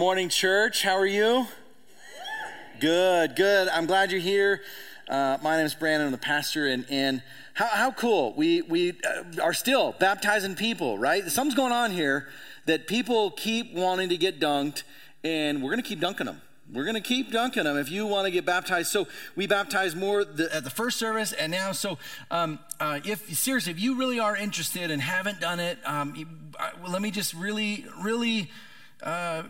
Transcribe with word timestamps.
Morning, 0.00 0.30
church. 0.30 0.82
How 0.82 0.96
are 0.96 1.04
you? 1.04 1.46
Good, 2.80 3.36
good. 3.36 3.68
I'm 3.68 3.84
glad 3.84 4.10
you're 4.10 4.18
here. 4.18 4.62
Uh, 5.06 5.36
my 5.42 5.58
name 5.58 5.66
is 5.66 5.74
Brandon. 5.74 6.06
I'm 6.06 6.12
the 6.12 6.16
pastor, 6.16 6.66
and, 6.68 6.86
and 6.88 7.22
how, 7.52 7.66
how 7.66 7.90
cool. 7.90 8.32
We, 8.32 8.62
we 8.62 8.92
uh, 8.92 9.42
are 9.42 9.52
still 9.52 9.94
baptizing 10.00 10.54
people, 10.54 10.96
right? 10.96 11.30
Something's 11.30 11.54
going 11.54 11.72
on 11.72 11.90
here 11.90 12.30
that 12.64 12.86
people 12.86 13.32
keep 13.32 13.74
wanting 13.74 14.08
to 14.08 14.16
get 14.16 14.40
dunked, 14.40 14.84
and 15.22 15.62
we're 15.62 15.70
going 15.70 15.82
to 15.82 15.88
keep 15.88 16.00
dunking 16.00 16.24
them. 16.24 16.40
We're 16.72 16.84
going 16.84 16.94
to 16.94 17.02
keep 17.02 17.30
dunking 17.30 17.64
them 17.64 17.76
if 17.76 17.90
you 17.90 18.06
want 18.06 18.24
to 18.24 18.30
get 18.30 18.46
baptized. 18.46 18.90
So 18.90 19.06
we 19.36 19.46
baptize 19.46 19.94
more 19.94 20.24
the, 20.24 20.48
at 20.56 20.64
the 20.64 20.70
first 20.70 20.96
service 20.96 21.34
and 21.34 21.52
now. 21.52 21.72
So 21.72 21.98
um, 22.30 22.58
uh, 22.80 23.00
if 23.04 23.36
seriously, 23.36 23.72
if 23.72 23.78
you 23.78 23.98
really 23.98 24.18
are 24.18 24.34
interested 24.34 24.90
and 24.90 25.02
haven't 25.02 25.42
done 25.42 25.60
it, 25.60 25.76
um, 25.84 26.48
uh, 26.58 26.70
let 26.88 27.02
me 27.02 27.10
just 27.10 27.34
really, 27.34 27.84
really 28.02 28.50
uh, 29.02 29.42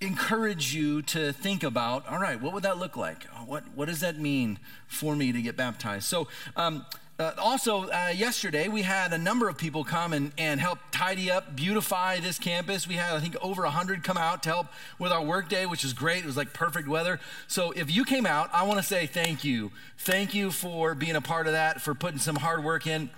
encourage 0.00 0.74
you 0.74 1.02
to 1.02 1.32
think 1.32 1.62
about. 1.62 2.06
All 2.08 2.18
right, 2.18 2.40
what 2.40 2.52
would 2.52 2.62
that 2.64 2.78
look 2.78 2.96
like? 2.96 3.24
What 3.46 3.64
what 3.74 3.88
does 3.88 4.00
that 4.00 4.18
mean 4.18 4.58
for 4.86 5.14
me 5.16 5.32
to 5.32 5.42
get 5.42 5.56
baptized? 5.56 6.04
So. 6.04 6.28
Um, 6.56 6.86
uh, 7.16 7.30
also, 7.38 7.88
uh, 7.90 8.12
yesterday 8.12 8.66
we 8.66 8.82
had 8.82 9.12
a 9.12 9.18
number 9.18 9.48
of 9.48 9.56
people 9.56 9.84
come 9.84 10.12
and, 10.12 10.32
and 10.36 10.58
help 10.58 10.80
tidy 10.90 11.30
up, 11.30 11.54
beautify 11.54 12.18
this 12.18 12.40
campus. 12.40 12.88
We 12.88 12.96
had, 12.96 13.14
I 13.14 13.20
think, 13.20 13.36
over 13.40 13.62
100 13.62 14.02
come 14.02 14.16
out 14.16 14.42
to 14.42 14.48
help 14.48 14.66
with 14.98 15.12
our 15.12 15.22
workday, 15.22 15.64
which 15.64 15.84
is 15.84 15.92
great. 15.92 16.24
It 16.24 16.26
was 16.26 16.36
like 16.36 16.52
perfect 16.52 16.88
weather. 16.88 17.20
So 17.46 17.70
if 17.70 17.88
you 17.88 18.04
came 18.04 18.26
out, 18.26 18.50
I 18.52 18.64
want 18.64 18.80
to 18.80 18.82
say 18.82 19.06
thank 19.06 19.44
you. 19.44 19.70
Thank 19.96 20.34
you 20.34 20.50
for 20.50 20.96
being 20.96 21.14
a 21.14 21.20
part 21.20 21.46
of 21.46 21.52
that, 21.52 21.80
for 21.80 21.94
putting 21.94 22.18
some 22.18 22.34
hard 22.34 22.64
work 22.64 22.88
in. 22.88 23.10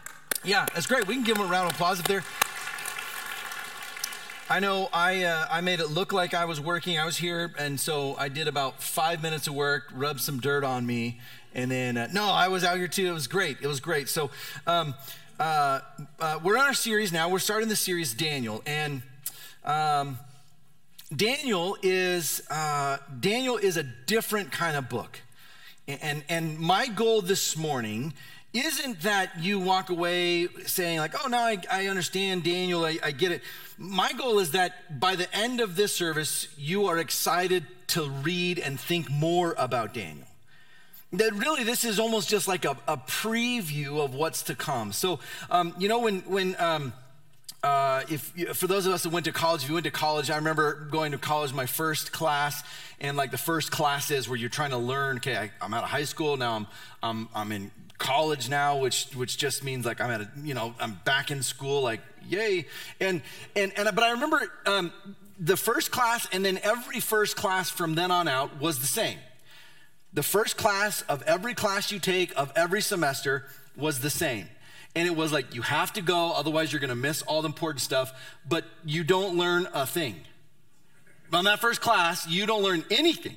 Yeah, 0.45 0.67
that's 0.75 0.87
great. 0.87 1.07
We 1.07 1.15
can 1.15 1.25
give 1.25 1.39
them 1.39 1.47
a 1.47 1.51
round 1.51 1.71
of 1.71 1.75
applause 1.75 1.99
if 1.99 2.07
they're. 2.07 2.25
I 4.49 4.61
know 4.61 4.89
I, 4.93 5.25
uh, 5.25 5.47
I 5.51 5.61
made 5.61 5.81
it 5.81 5.89
look 5.89 6.13
like 6.13 6.33
I 6.33 6.45
was 6.45 6.61
working. 6.61 7.01
I 7.01 7.05
was 7.05 7.17
here, 7.17 7.53
and 7.59 7.81
so 7.81 8.15
I 8.17 8.29
did 8.29 8.47
about 8.47 8.81
five 8.81 9.21
minutes 9.21 9.49
of 9.49 9.55
work, 9.55 9.91
rubbed 9.93 10.21
some 10.21 10.39
dirt 10.39 10.63
on 10.63 10.87
me, 10.87 11.19
and 11.53 11.69
then, 11.69 11.97
uh, 11.97 12.09
no, 12.13 12.27
I 12.27 12.47
was 12.47 12.63
out 12.63 12.77
here 12.77 12.87
too. 12.87 13.09
It 13.09 13.13
was 13.13 13.27
great. 13.27 13.57
It 13.61 13.67
was 13.67 13.81
great. 13.81 14.09
So, 14.09 14.31
um, 14.69 14.95
uh, 15.41 15.81
uh, 16.21 16.39
we're 16.45 16.57
on 16.59 16.65
our 16.65 16.75
series 16.75 17.13
now. 17.13 17.29
We're 17.29 17.41
starting 17.41 17.69
the 17.69 17.75
series 17.75 18.15
Daniel, 18.15 18.63
and 18.67 19.03
um, 19.65 20.17
Daniel 21.15 21.77
is 21.83 22.41
uh, 22.49 22.99
Daniel 23.19 23.57
is 23.57 23.77
a 23.77 23.83
different 23.83 24.53
kind 24.53 24.77
of 24.77 24.89
book. 24.89 25.21
And 25.89 26.23
and 26.29 26.59
my 26.59 26.87
goal 26.87 27.21
this 27.21 27.57
morning 27.57 28.15
isn't 28.59 29.03
that 29.03 29.39
you 29.41 29.59
walk 29.59 29.91
away 29.91 30.49
saying 30.67 30.99
like, 30.99 31.15
oh, 31.25 31.29
now 31.29 31.45
I, 31.45 31.59
I 31.71 31.87
understand 31.87 32.45
Daniel. 32.45 32.85
I, 32.85 32.99
I 33.03 33.11
get 33.11 33.33
it. 33.33 33.43
My 33.79 34.13
goal 34.13 34.39
is 34.39 34.53
that 34.53 35.01
by 35.01 35.17
the 35.17 35.33
end 35.35 35.61
of 35.61 35.77
this 35.77 35.95
service, 35.95 36.49
you 36.57 36.87
are 36.87 36.99
excited 36.99 37.67
to 37.89 38.09
read 38.09 38.59
and 38.59 38.79
think 38.79 39.11
more 39.11 39.55
about 39.59 39.95
Daniel 39.95 40.27
that 41.13 41.33
really 41.35 41.65
this 41.65 41.85
is 41.85 41.99
almost 41.99 42.29
just 42.29 42.49
like 42.49 42.65
a, 42.65 42.77
a 42.89 42.97
preview 42.97 44.05
of 44.05 44.15
what's 44.15 44.43
to 44.45 44.55
come. 44.55 44.93
So, 44.93 45.21
um, 45.51 45.75
you 45.79 45.89
know, 45.89 46.01
when, 46.01 46.21
when, 46.21 46.57
um, 46.59 46.93
uh, 47.63 48.03
if 48.09 48.33
for 48.57 48.67
those 48.67 48.87
of 48.87 48.93
us 48.93 49.03
that 49.03 49.11
went 49.11 49.25
to 49.25 49.33
college, 49.33 49.63
if 49.63 49.69
you 49.69 49.75
went 49.75 49.85
to 49.85 49.91
college, 49.91 50.31
I 50.31 50.37
remember 50.37 50.87
going 50.91 51.13
to 51.13 51.19
college, 51.19 51.53
my 51.53 51.67
first 51.67 52.13
class, 52.13 52.63
and 53.01 53.17
like 53.17 53.31
the 53.31 53.39
first 53.39 53.71
classes 53.71 54.29
where 54.29 54.39
you're 54.39 54.51
trying 54.51 54.71
to 54.71 54.79
learn. 54.79 55.17
Okay, 55.17 55.37
I, 55.37 55.65
am 55.65 55.75
out 55.75 55.83
of 55.83 55.91
high 55.91 56.05
school 56.05 56.37
now. 56.37 56.55
I'm 56.55 56.67
I'm 57.03 57.29
I'm 57.35 57.53
in 57.53 57.71
college 57.99 58.49
now, 58.49 58.79
which 58.79 59.07
which 59.15 59.37
just 59.37 59.65
means 59.65 59.87
like 59.87 60.01
I'm 60.01 60.11
at 60.11 60.21
a 60.21 60.29
you 60.43 60.55
know 60.55 60.75
I'm 60.81 61.01
back 61.05 61.31
in 61.31 61.43
school. 61.43 61.83
Like 61.83 62.01
yay! 62.29 62.67
And 63.01 63.23
and 63.55 63.73
and 63.77 63.89
but 63.95 64.05
I 64.05 64.13
remember 64.13 64.51
um, 64.67 64.93
the 65.39 65.57
first 65.57 65.91
class, 65.91 66.27
and 66.33 66.45
then 66.45 66.59
every 66.63 67.01
first 67.01 67.37
class 67.37 67.71
from 67.71 67.95
then 67.95 68.11
on 68.11 68.29
out 68.29 68.61
was 68.61 68.79
the 68.79 68.87
same 68.87 69.19
the 70.17 70.23
first 70.23 70.57
class 70.57 71.03
of 71.03 71.23
every 71.25 71.53
class 71.53 71.93
you 71.93 71.99
take 71.99 72.33
of 72.39 72.51
every 72.57 72.81
semester 72.81 73.45
was 73.77 74.01
the 74.01 74.09
same. 74.09 74.49
And 74.95 75.07
it 75.07 75.15
was 75.15 75.31
like, 75.31 75.55
you 75.55 75.61
have 75.61 75.93
to 75.93 76.01
go, 76.01 76.33
otherwise, 76.33 76.73
you're 76.73 76.81
gonna 76.81 76.95
miss 76.95 77.21
all 77.21 77.43
the 77.43 77.49
important 77.49 77.83
stuff, 77.83 78.11
but 78.49 78.65
you 78.83 79.05
don't 79.05 79.37
learn 79.37 79.69
a 79.75 79.87
thing. 79.87 80.17
On 81.35 81.45
that 81.45 81.61
first 81.61 81.83
class, 81.83 82.27
you 82.27 82.47
don't 82.47 82.63
learn 82.63 82.83
anything. 82.91 83.37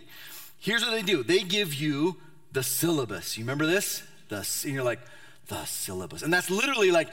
Here's 0.58 0.82
what 0.82 0.92
they 0.92 1.02
do 1.02 1.22
they 1.22 1.42
give 1.42 1.74
you 1.74 2.16
the 2.54 2.64
syllabus. 2.64 3.38
You 3.38 3.44
remember 3.44 3.66
this? 3.66 4.02
The, 4.30 4.38
and 4.64 4.74
you're 4.74 4.84
like, 4.84 5.00
the 5.48 5.66
syllabus. 5.66 6.22
And 6.22 6.32
that's 6.32 6.50
literally 6.50 6.92
like, 6.92 7.10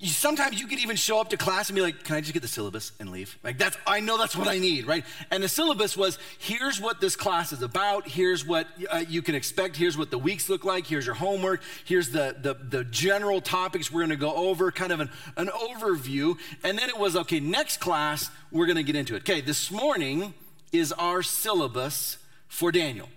you, 0.00 0.08
sometimes 0.08 0.60
you 0.60 0.66
could 0.66 0.80
even 0.80 0.96
show 0.96 1.18
up 1.18 1.30
to 1.30 1.38
class 1.38 1.70
and 1.70 1.76
be 1.76 1.80
like, 1.80 2.04
"Can 2.04 2.16
I 2.16 2.20
just 2.20 2.34
get 2.34 2.42
the 2.42 2.48
syllabus 2.48 2.92
and 3.00 3.10
leave?" 3.10 3.38
Like 3.42 3.56
that's 3.56 3.76
I 3.86 4.00
know 4.00 4.18
that's 4.18 4.36
what 4.36 4.46
I 4.46 4.58
need, 4.58 4.86
right? 4.86 5.02
And 5.30 5.42
the 5.42 5.48
syllabus 5.48 5.96
was, 5.96 6.18
"Here's 6.38 6.78
what 6.78 7.00
this 7.00 7.16
class 7.16 7.52
is 7.52 7.62
about. 7.62 8.06
Here's 8.06 8.44
what 8.44 8.66
uh, 8.90 9.04
you 9.08 9.22
can 9.22 9.34
expect. 9.34 9.76
Here's 9.76 9.96
what 9.96 10.10
the 10.10 10.18
weeks 10.18 10.50
look 10.50 10.64
like. 10.64 10.86
Here's 10.86 11.06
your 11.06 11.14
homework. 11.14 11.62
Here's 11.86 12.10
the 12.10 12.36
the, 12.38 12.54
the 12.54 12.84
general 12.84 13.40
topics 13.40 13.90
we're 13.90 14.00
going 14.00 14.10
to 14.10 14.16
go 14.16 14.34
over, 14.34 14.70
kind 14.70 14.92
of 14.92 15.00
an, 15.00 15.10
an 15.38 15.46
overview." 15.46 16.36
And 16.62 16.78
then 16.78 16.90
it 16.90 16.98
was, 16.98 17.16
"Okay, 17.16 17.40
next 17.40 17.78
class 17.78 18.30
we're 18.50 18.66
going 18.66 18.76
to 18.76 18.82
get 18.82 18.94
into 18.94 19.14
it." 19.14 19.22
Okay, 19.22 19.40
this 19.40 19.70
morning 19.70 20.34
is 20.70 20.92
our 20.92 21.22
syllabus 21.22 22.18
for 22.46 22.70
Daniel. 22.70 23.08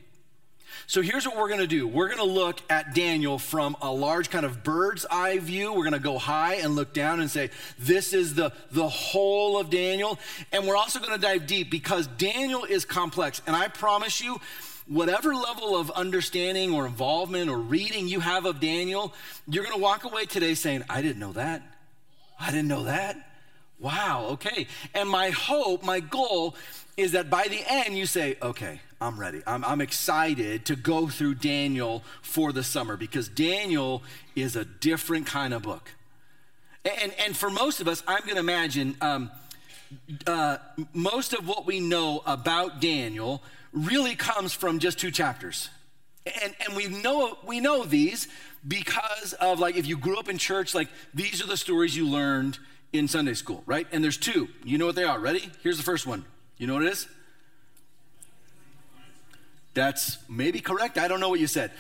So 0.88 1.02
here's 1.02 1.26
what 1.26 1.38
we're 1.38 1.48
going 1.48 1.62
to 1.62 1.68
do 1.68 1.88
we're 1.88 2.08
going 2.08 2.20
to 2.20 2.24
look 2.24 2.62
at 2.70 2.94
Daniel 2.94 3.40
from 3.40 3.76
a 3.82 3.92
large 3.92 4.30
kind 4.30 4.46
of 4.46 4.64
bird's 4.64 5.06
eye 5.09 5.40
view. 5.40 5.74
We're 5.74 5.84
going 5.84 5.94
to 5.94 6.00
go 6.00 6.18
high 6.18 6.56
and 6.56 6.76
look 6.76 6.94
down 6.94 7.20
and 7.20 7.30
say, 7.30 7.50
this 7.80 8.14
is 8.14 8.36
the, 8.36 8.52
the 8.72 8.88
whole 8.88 9.58
of 9.59 9.70
Daniel. 9.70 10.20
And 10.52 10.68
we're 10.68 10.78
also 10.78 11.00
going 11.00 11.14
to 11.14 11.18
dive 11.18 11.48
deep 11.48 11.70
because 11.70 12.08
Daniel 12.08 12.64
is 12.64 12.86
complex. 12.86 13.42
And 13.48 13.56
I 13.56 13.68
promise 13.68 14.22
you, 14.22 14.40
whatever 14.88 15.34
level 15.34 15.78
of 15.78 15.90
understanding 15.92 16.74
or 16.74 16.86
involvement 16.86 17.50
or 17.50 17.58
reading 17.58 18.08
you 18.08 18.20
have 18.20 18.46
of 18.46 18.59
Daniel, 18.59 19.14
you're 19.48 19.64
going 19.64 19.76
to 19.76 19.82
walk 19.82 20.03
away 20.03 20.26
today 20.26 20.53
saying, 20.53 20.84
I 20.90 21.02
didn't 21.02 21.20
know 21.20 21.34
that. 21.34 21.62
I 22.40 22.52
didn't 22.52 22.68
know 22.68 22.84
that. 22.84 23.30
Wow, 23.80 24.28
okay. 24.32 24.68
And 24.94 25.09
my 25.09 25.32
hope, 25.32 25.84
my 25.84 26.02
goal 26.02 26.56
is 27.01 27.13
that 27.13 27.29
by 27.29 27.47
the 27.47 27.62
end 27.67 27.97
you 27.97 28.06
say, 28.06 28.38
okay, 28.41 28.79
I'm 29.00 29.19
ready. 29.19 29.41
I'm, 29.47 29.66
I'm 29.66 29.81
excited 29.81 30.66
to 30.66 30.75
go 30.75 31.07
through 31.07 31.35
Daniel 31.35 32.03
for 32.22 32.51
the 32.51 32.63
summer 32.63 32.95
because 32.95 33.28
Daniel 33.28 34.03
is 34.35 34.56
a 34.56 34.63
different 34.63 35.25
kind 35.25 35.53
of 35.53 35.63
book. 35.63 35.90
And, 36.85 37.13
and 37.25 37.35
for 37.35 37.50
most 37.50 37.81
of 37.81 37.88
us, 37.88 38.03
I'm 38.07 38.22
going 38.22 38.35
to 38.35 38.40
imagine 38.40 38.95
um, 39.01 39.31
uh, 40.28 40.57
most 40.94 41.34
of 41.34 41.47
what 41.47 41.66
we 41.66 41.79
know 41.79 42.22
about 42.25 42.79
Daniel 42.79 43.41
really 43.73 44.16
comes 44.16 44.53
from 44.53 44.79
just 44.79 45.00
two 45.00 45.11
chapters. 45.11 45.69
And, 46.44 46.53
and 46.66 46.75
we 46.75 46.88
know 46.88 47.40
we 47.47 47.59
know 47.59 47.84
these 47.84 48.28
because 48.67 49.34
of 49.34 49.59
like 49.59 49.75
if 49.75 49.88
you 49.88 49.97
grew 49.97 50.19
up 50.19 50.29
in 50.29 50.38
church, 50.38 50.75
like 50.75 50.90
these 51.16 51.44
are 51.44 51.47
the 51.47 51.57
stories 51.57 51.97
you 51.97 52.07
learned 52.07 52.59
in 52.94 53.07
Sunday 53.07 53.34
school, 53.34 53.63
right? 53.66 53.88
And 53.91 54.03
there's 54.03 54.17
two. 54.17 54.47
You 54.64 54.78
know 54.78 54.85
what 54.85 54.96
they 54.96 55.03
are. 55.03 55.20
Ready? 55.20 55.49
Here's 55.64 55.78
the 55.78 55.84
first 55.84 56.05
one. 56.05 56.26
You 56.61 56.67
know 56.67 56.75
what 56.75 56.84
it 56.84 56.91
is? 56.91 57.08
That's 59.73 60.19
maybe 60.29 60.59
correct. 60.59 60.99
I 60.99 61.08
don't 61.08 61.19
know 61.19 61.29
what 61.29 61.40
you 61.40 61.47
said. 61.47 61.72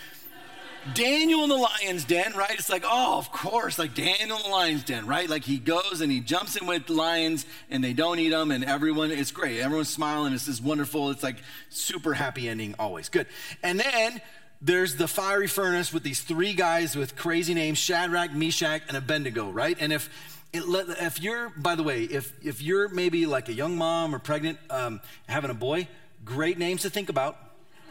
Daniel 0.95 1.43
in 1.43 1.49
the 1.49 1.55
lion's 1.55 2.03
den, 2.03 2.33
right? 2.35 2.53
It's 2.53 2.67
like, 2.67 2.83
oh, 2.83 3.19
of 3.19 3.31
course, 3.31 3.77
like 3.77 3.93
Daniel 3.93 4.37
in 4.37 4.43
the 4.43 4.49
lion's 4.49 4.83
den, 4.83 5.05
right? 5.05 5.29
Like 5.29 5.43
he 5.43 5.59
goes 5.59 6.01
and 6.01 6.11
he 6.11 6.19
jumps 6.19 6.55
in 6.55 6.65
with 6.65 6.89
lions 6.89 7.45
and 7.69 7.83
they 7.83 7.93
don't 7.93 8.17
eat 8.17 8.31
him 8.31 8.49
and 8.49 8.63
everyone, 8.63 9.11
it's 9.11 9.29
great. 9.29 9.59
Everyone's 9.59 9.89
smiling. 9.89 10.33
It's 10.33 10.47
just 10.47 10.63
wonderful. 10.63 11.11
It's 11.11 11.21
like 11.21 11.37
super 11.69 12.15
happy 12.15 12.49
ending 12.49 12.73
always. 12.79 13.07
Good. 13.07 13.27
And 13.61 13.79
then 13.79 14.19
there's 14.63 14.95
the 14.95 15.07
fiery 15.07 15.45
furnace 15.45 15.93
with 15.93 16.01
these 16.01 16.21
three 16.21 16.55
guys 16.55 16.95
with 16.95 17.15
crazy 17.15 17.53
names 17.53 17.77
Shadrach, 17.77 18.33
Meshach, 18.33 18.81
and 18.87 18.97
Abednego, 18.97 19.51
right? 19.51 19.77
And 19.79 19.93
if 19.93 20.09
it, 20.53 20.63
if 20.99 21.21
you're, 21.21 21.49
by 21.49 21.75
the 21.75 21.83
way, 21.83 22.03
if, 22.03 22.33
if 22.43 22.61
you're 22.61 22.89
maybe 22.89 23.25
like 23.25 23.49
a 23.49 23.53
young 23.53 23.77
mom 23.77 24.13
or 24.13 24.19
pregnant, 24.19 24.59
um, 24.69 25.01
having 25.27 25.49
a 25.49 25.55
boy, 25.55 25.87
great 26.25 26.57
names 26.57 26.81
to 26.83 26.89
think 26.89 27.09
about 27.09 27.37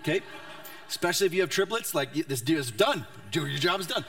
okay? 0.01 0.21
Especially 0.89 1.27
if 1.27 1.35
you 1.35 1.41
have 1.41 1.51
triplets, 1.51 1.95
like 1.95 2.13
this 2.13 2.41
deal 2.41 2.59
is 2.59 2.71
done. 2.71 3.07
Your 3.33 3.49
job 3.49 3.81
is 3.81 3.87
done. 3.87 4.05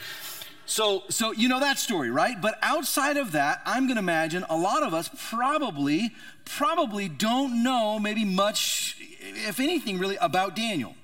So, 0.65 1.03
so 1.09 1.31
you 1.31 1.49
know 1.49 1.59
that 1.59 1.77
story, 1.77 2.09
right? 2.09 2.39
But 2.41 2.57
outside 2.61 3.17
of 3.17 3.33
that, 3.33 3.61
I'm 3.65 3.87
going 3.87 3.95
to 3.95 4.01
imagine 4.01 4.45
a 4.49 4.57
lot 4.57 4.83
of 4.83 4.93
us 4.93 5.09
probably, 5.29 6.15
probably 6.45 7.09
don't 7.09 7.63
know 7.63 7.99
maybe 7.99 8.25
much, 8.25 8.97
if 9.19 9.59
anything, 9.59 9.99
really 9.99 10.17
about 10.17 10.55
Daniel. 10.55 10.95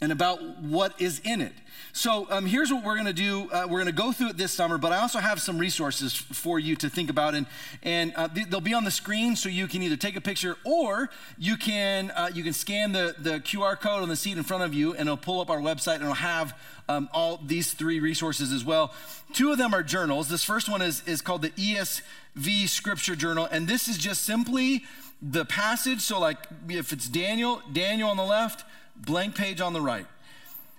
And 0.00 0.12
about 0.12 0.60
what 0.60 1.00
is 1.00 1.20
in 1.24 1.40
it. 1.40 1.52
So 1.92 2.26
um, 2.28 2.46
here's 2.46 2.72
what 2.72 2.84
we're 2.84 2.94
going 2.94 3.06
to 3.06 3.12
do. 3.12 3.48
Uh, 3.52 3.66
we're 3.70 3.78
going 3.78 3.86
to 3.86 3.92
go 3.92 4.10
through 4.10 4.30
it 4.30 4.36
this 4.36 4.52
summer, 4.52 4.78
but 4.78 4.90
I 4.90 4.98
also 4.98 5.20
have 5.20 5.40
some 5.40 5.58
resources 5.58 6.12
for 6.12 6.58
you 6.58 6.74
to 6.76 6.90
think 6.90 7.08
about, 7.08 7.34
and 7.34 7.46
and 7.84 8.12
uh, 8.16 8.28
they'll 8.48 8.60
be 8.60 8.74
on 8.74 8.82
the 8.82 8.90
screen, 8.90 9.36
so 9.36 9.48
you 9.48 9.68
can 9.68 9.80
either 9.82 9.96
take 9.96 10.16
a 10.16 10.20
picture 10.20 10.56
or 10.64 11.08
you 11.38 11.56
can 11.56 12.10
uh, 12.10 12.30
you 12.34 12.42
can 12.42 12.52
scan 12.52 12.90
the 12.90 13.14
the 13.18 13.38
QR 13.40 13.78
code 13.78 14.02
on 14.02 14.08
the 14.08 14.16
seat 14.16 14.36
in 14.36 14.42
front 14.42 14.64
of 14.64 14.74
you, 14.74 14.92
and 14.92 15.02
it'll 15.02 15.16
pull 15.16 15.40
up 15.40 15.50
our 15.50 15.60
website, 15.60 15.94
and 15.94 16.02
it'll 16.02 16.14
have 16.14 16.58
um, 16.88 17.08
all 17.12 17.40
these 17.44 17.72
three 17.72 18.00
resources 18.00 18.52
as 18.52 18.64
well. 18.64 18.92
Two 19.32 19.52
of 19.52 19.58
them 19.58 19.72
are 19.72 19.84
journals. 19.84 20.28
This 20.28 20.42
first 20.42 20.68
one 20.68 20.82
is 20.82 21.02
is 21.06 21.22
called 21.22 21.42
the 21.42 21.50
ESV 21.50 22.68
Scripture 22.68 23.14
Journal, 23.14 23.46
and 23.52 23.68
this 23.68 23.86
is 23.86 23.98
just 23.98 24.22
simply 24.22 24.84
the 25.22 25.44
passage. 25.44 26.00
So 26.00 26.18
like 26.18 26.38
if 26.68 26.92
it's 26.92 27.08
Daniel, 27.08 27.62
Daniel 27.72 28.10
on 28.10 28.16
the 28.16 28.24
left, 28.24 28.64
blank 28.96 29.34
page 29.34 29.60
on 29.60 29.72
the 29.72 29.80
right. 29.80 30.06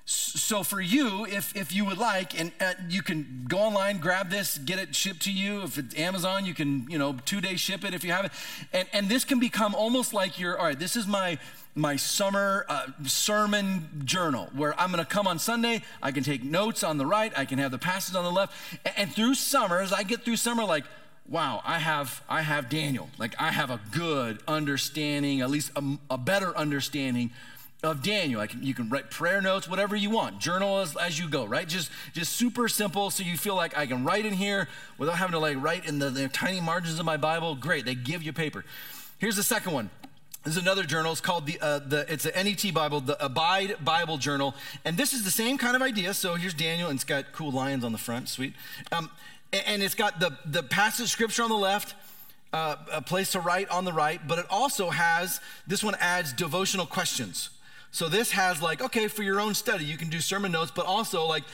So 0.07 0.61
for 0.61 0.79
you, 0.79 1.25
if, 1.25 1.55
if 1.55 1.73
you 1.73 1.83
would 1.85 1.97
like, 1.97 2.39
and 2.39 2.51
uh, 2.61 2.73
you 2.87 3.01
can 3.01 3.45
go 3.47 3.57
online, 3.57 3.97
grab 3.97 4.29
this, 4.29 4.59
get 4.59 4.77
it 4.77 4.95
shipped 4.95 5.23
to 5.23 5.31
you. 5.31 5.63
If 5.63 5.79
it's 5.79 5.97
Amazon, 5.97 6.45
you 6.45 6.53
can, 6.53 6.85
you 6.91 6.99
know, 6.99 7.17
two 7.25 7.41
day 7.41 7.55
ship 7.55 7.83
it 7.83 7.95
if 7.95 8.03
you 8.03 8.11
have 8.11 8.25
it. 8.25 8.31
And, 8.71 8.87
and 8.93 9.09
this 9.09 9.25
can 9.25 9.39
become 9.39 9.73
almost 9.73 10.13
like 10.13 10.39
your, 10.39 10.59
all 10.59 10.65
right, 10.65 10.77
this 10.77 10.95
is 10.95 11.07
my, 11.07 11.39
my 11.73 11.95
summer 11.95 12.67
uh, 12.69 12.85
sermon 13.07 14.03
journal 14.05 14.47
where 14.53 14.79
I'm 14.79 14.91
going 14.91 15.03
to 15.03 15.09
come 15.09 15.25
on 15.25 15.39
Sunday. 15.39 15.81
I 16.03 16.11
can 16.11 16.23
take 16.23 16.43
notes 16.43 16.83
on 16.83 16.99
the 16.99 17.05
right. 17.07 17.33
I 17.35 17.45
can 17.45 17.57
have 17.57 17.71
the 17.71 17.79
passage 17.79 18.15
on 18.15 18.23
the 18.23 18.31
left. 18.31 18.53
And, 18.85 18.93
and 18.97 19.11
through 19.11 19.33
summer, 19.33 19.81
as 19.81 19.91
I 19.91 20.03
get 20.03 20.23
through 20.23 20.37
summer, 20.37 20.65
like, 20.65 20.83
wow, 21.27 21.63
I 21.65 21.79
have, 21.79 22.23
I 22.29 22.43
have 22.43 22.69
Daniel. 22.69 23.09
Like 23.17 23.33
I 23.39 23.49
have 23.49 23.71
a 23.71 23.79
good 23.91 24.37
understanding, 24.47 25.41
at 25.41 25.49
least 25.49 25.71
a, 25.75 25.97
a 26.11 26.17
better 26.19 26.55
understanding 26.55 27.31
of 27.91 28.01
Daniel. 28.01 28.45
You 28.45 28.73
can 28.73 28.89
write 28.89 29.11
prayer 29.11 29.41
notes, 29.41 29.67
whatever 29.67 29.95
you 29.95 30.09
want, 30.09 30.39
journal 30.39 30.79
as, 30.79 30.95
as, 30.97 31.19
you 31.19 31.29
go, 31.29 31.45
right? 31.45 31.67
Just 31.67 31.91
just 32.13 32.33
super 32.33 32.67
simple, 32.67 33.09
so 33.11 33.23
you 33.23 33.37
feel 33.37 33.55
like 33.55 33.77
I 33.77 33.85
can 33.85 34.03
write 34.03 34.25
in 34.25 34.33
here 34.33 34.67
without 34.97 35.17
having 35.17 35.33
to 35.33 35.39
like 35.39 35.61
write 35.61 35.85
in 35.85 35.99
the, 35.99 36.09
the 36.09 36.27
tiny 36.27 36.61
margins 36.61 36.99
of 36.99 37.05
my 37.05 37.17
Bible. 37.17 37.55
Great, 37.55 37.85
they 37.85 37.95
give 37.95 38.23
you 38.23 38.33
paper. 38.33 38.65
Here's 39.17 39.35
the 39.35 39.43
second 39.43 39.73
one. 39.73 39.89
This 40.45 40.57
is 40.57 40.61
another 40.61 40.83
journal. 40.83 41.11
It's 41.11 41.21
called 41.21 41.47
the, 41.47 41.59
uh, 41.59 41.79
the 41.79 42.05
it's 42.11 42.27
an 42.27 42.45
NET 42.45 42.71
Bible, 42.71 43.01
the 43.01 43.23
Abide 43.23 43.83
Bible 43.83 44.17
Journal, 44.17 44.53
and 44.85 44.95
this 44.95 45.11
is 45.11 45.23
the 45.23 45.31
same 45.31 45.57
kind 45.57 45.75
of 45.75 45.81
idea. 45.81 46.13
So 46.13 46.35
here's 46.35 46.53
Daniel, 46.53 46.89
and 46.89 46.97
it's 46.97 47.03
got 47.03 47.31
cool 47.31 47.51
lions 47.51 47.83
on 47.83 47.91
the 47.91 47.97
front, 47.97 48.29
sweet, 48.29 48.53
um, 48.91 49.09
and, 49.51 49.63
and 49.65 49.83
it's 49.83 49.95
got 49.95 50.19
the 50.19 50.37
the 50.45 50.61
passage 50.61 51.09
scripture 51.09 51.41
on 51.41 51.49
the 51.49 51.55
left. 51.55 51.95
Uh, 52.53 52.77
a 52.93 53.01
place 53.01 53.31
to 53.31 53.39
write 53.41 53.67
on 53.69 53.83
the 53.83 53.91
right, 53.91 54.25
but 54.27 54.39
it 54.39 54.45
also 54.49 54.89
has 54.89 55.41
this 55.67 55.83
one 55.83 55.95
adds 55.99 56.31
devotional 56.31 56.85
questions. 56.85 57.49
So 57.95 58.09
this 58.09 58.31
has 58.31 58.61
like, 58.61 58.81
okay, 58.81 59.07
for 59.07 59.23
your 59.23 59.39
own 59.39 59.53
study, 59.53 59.85
you 59.85 59.95
can 59.95 60.09
do 60.09 60.19
sermon 60.19 60.51
notes, 60.51 60.69
but 60.69 60.85
also 60.85 61.25
like 61.25 61.45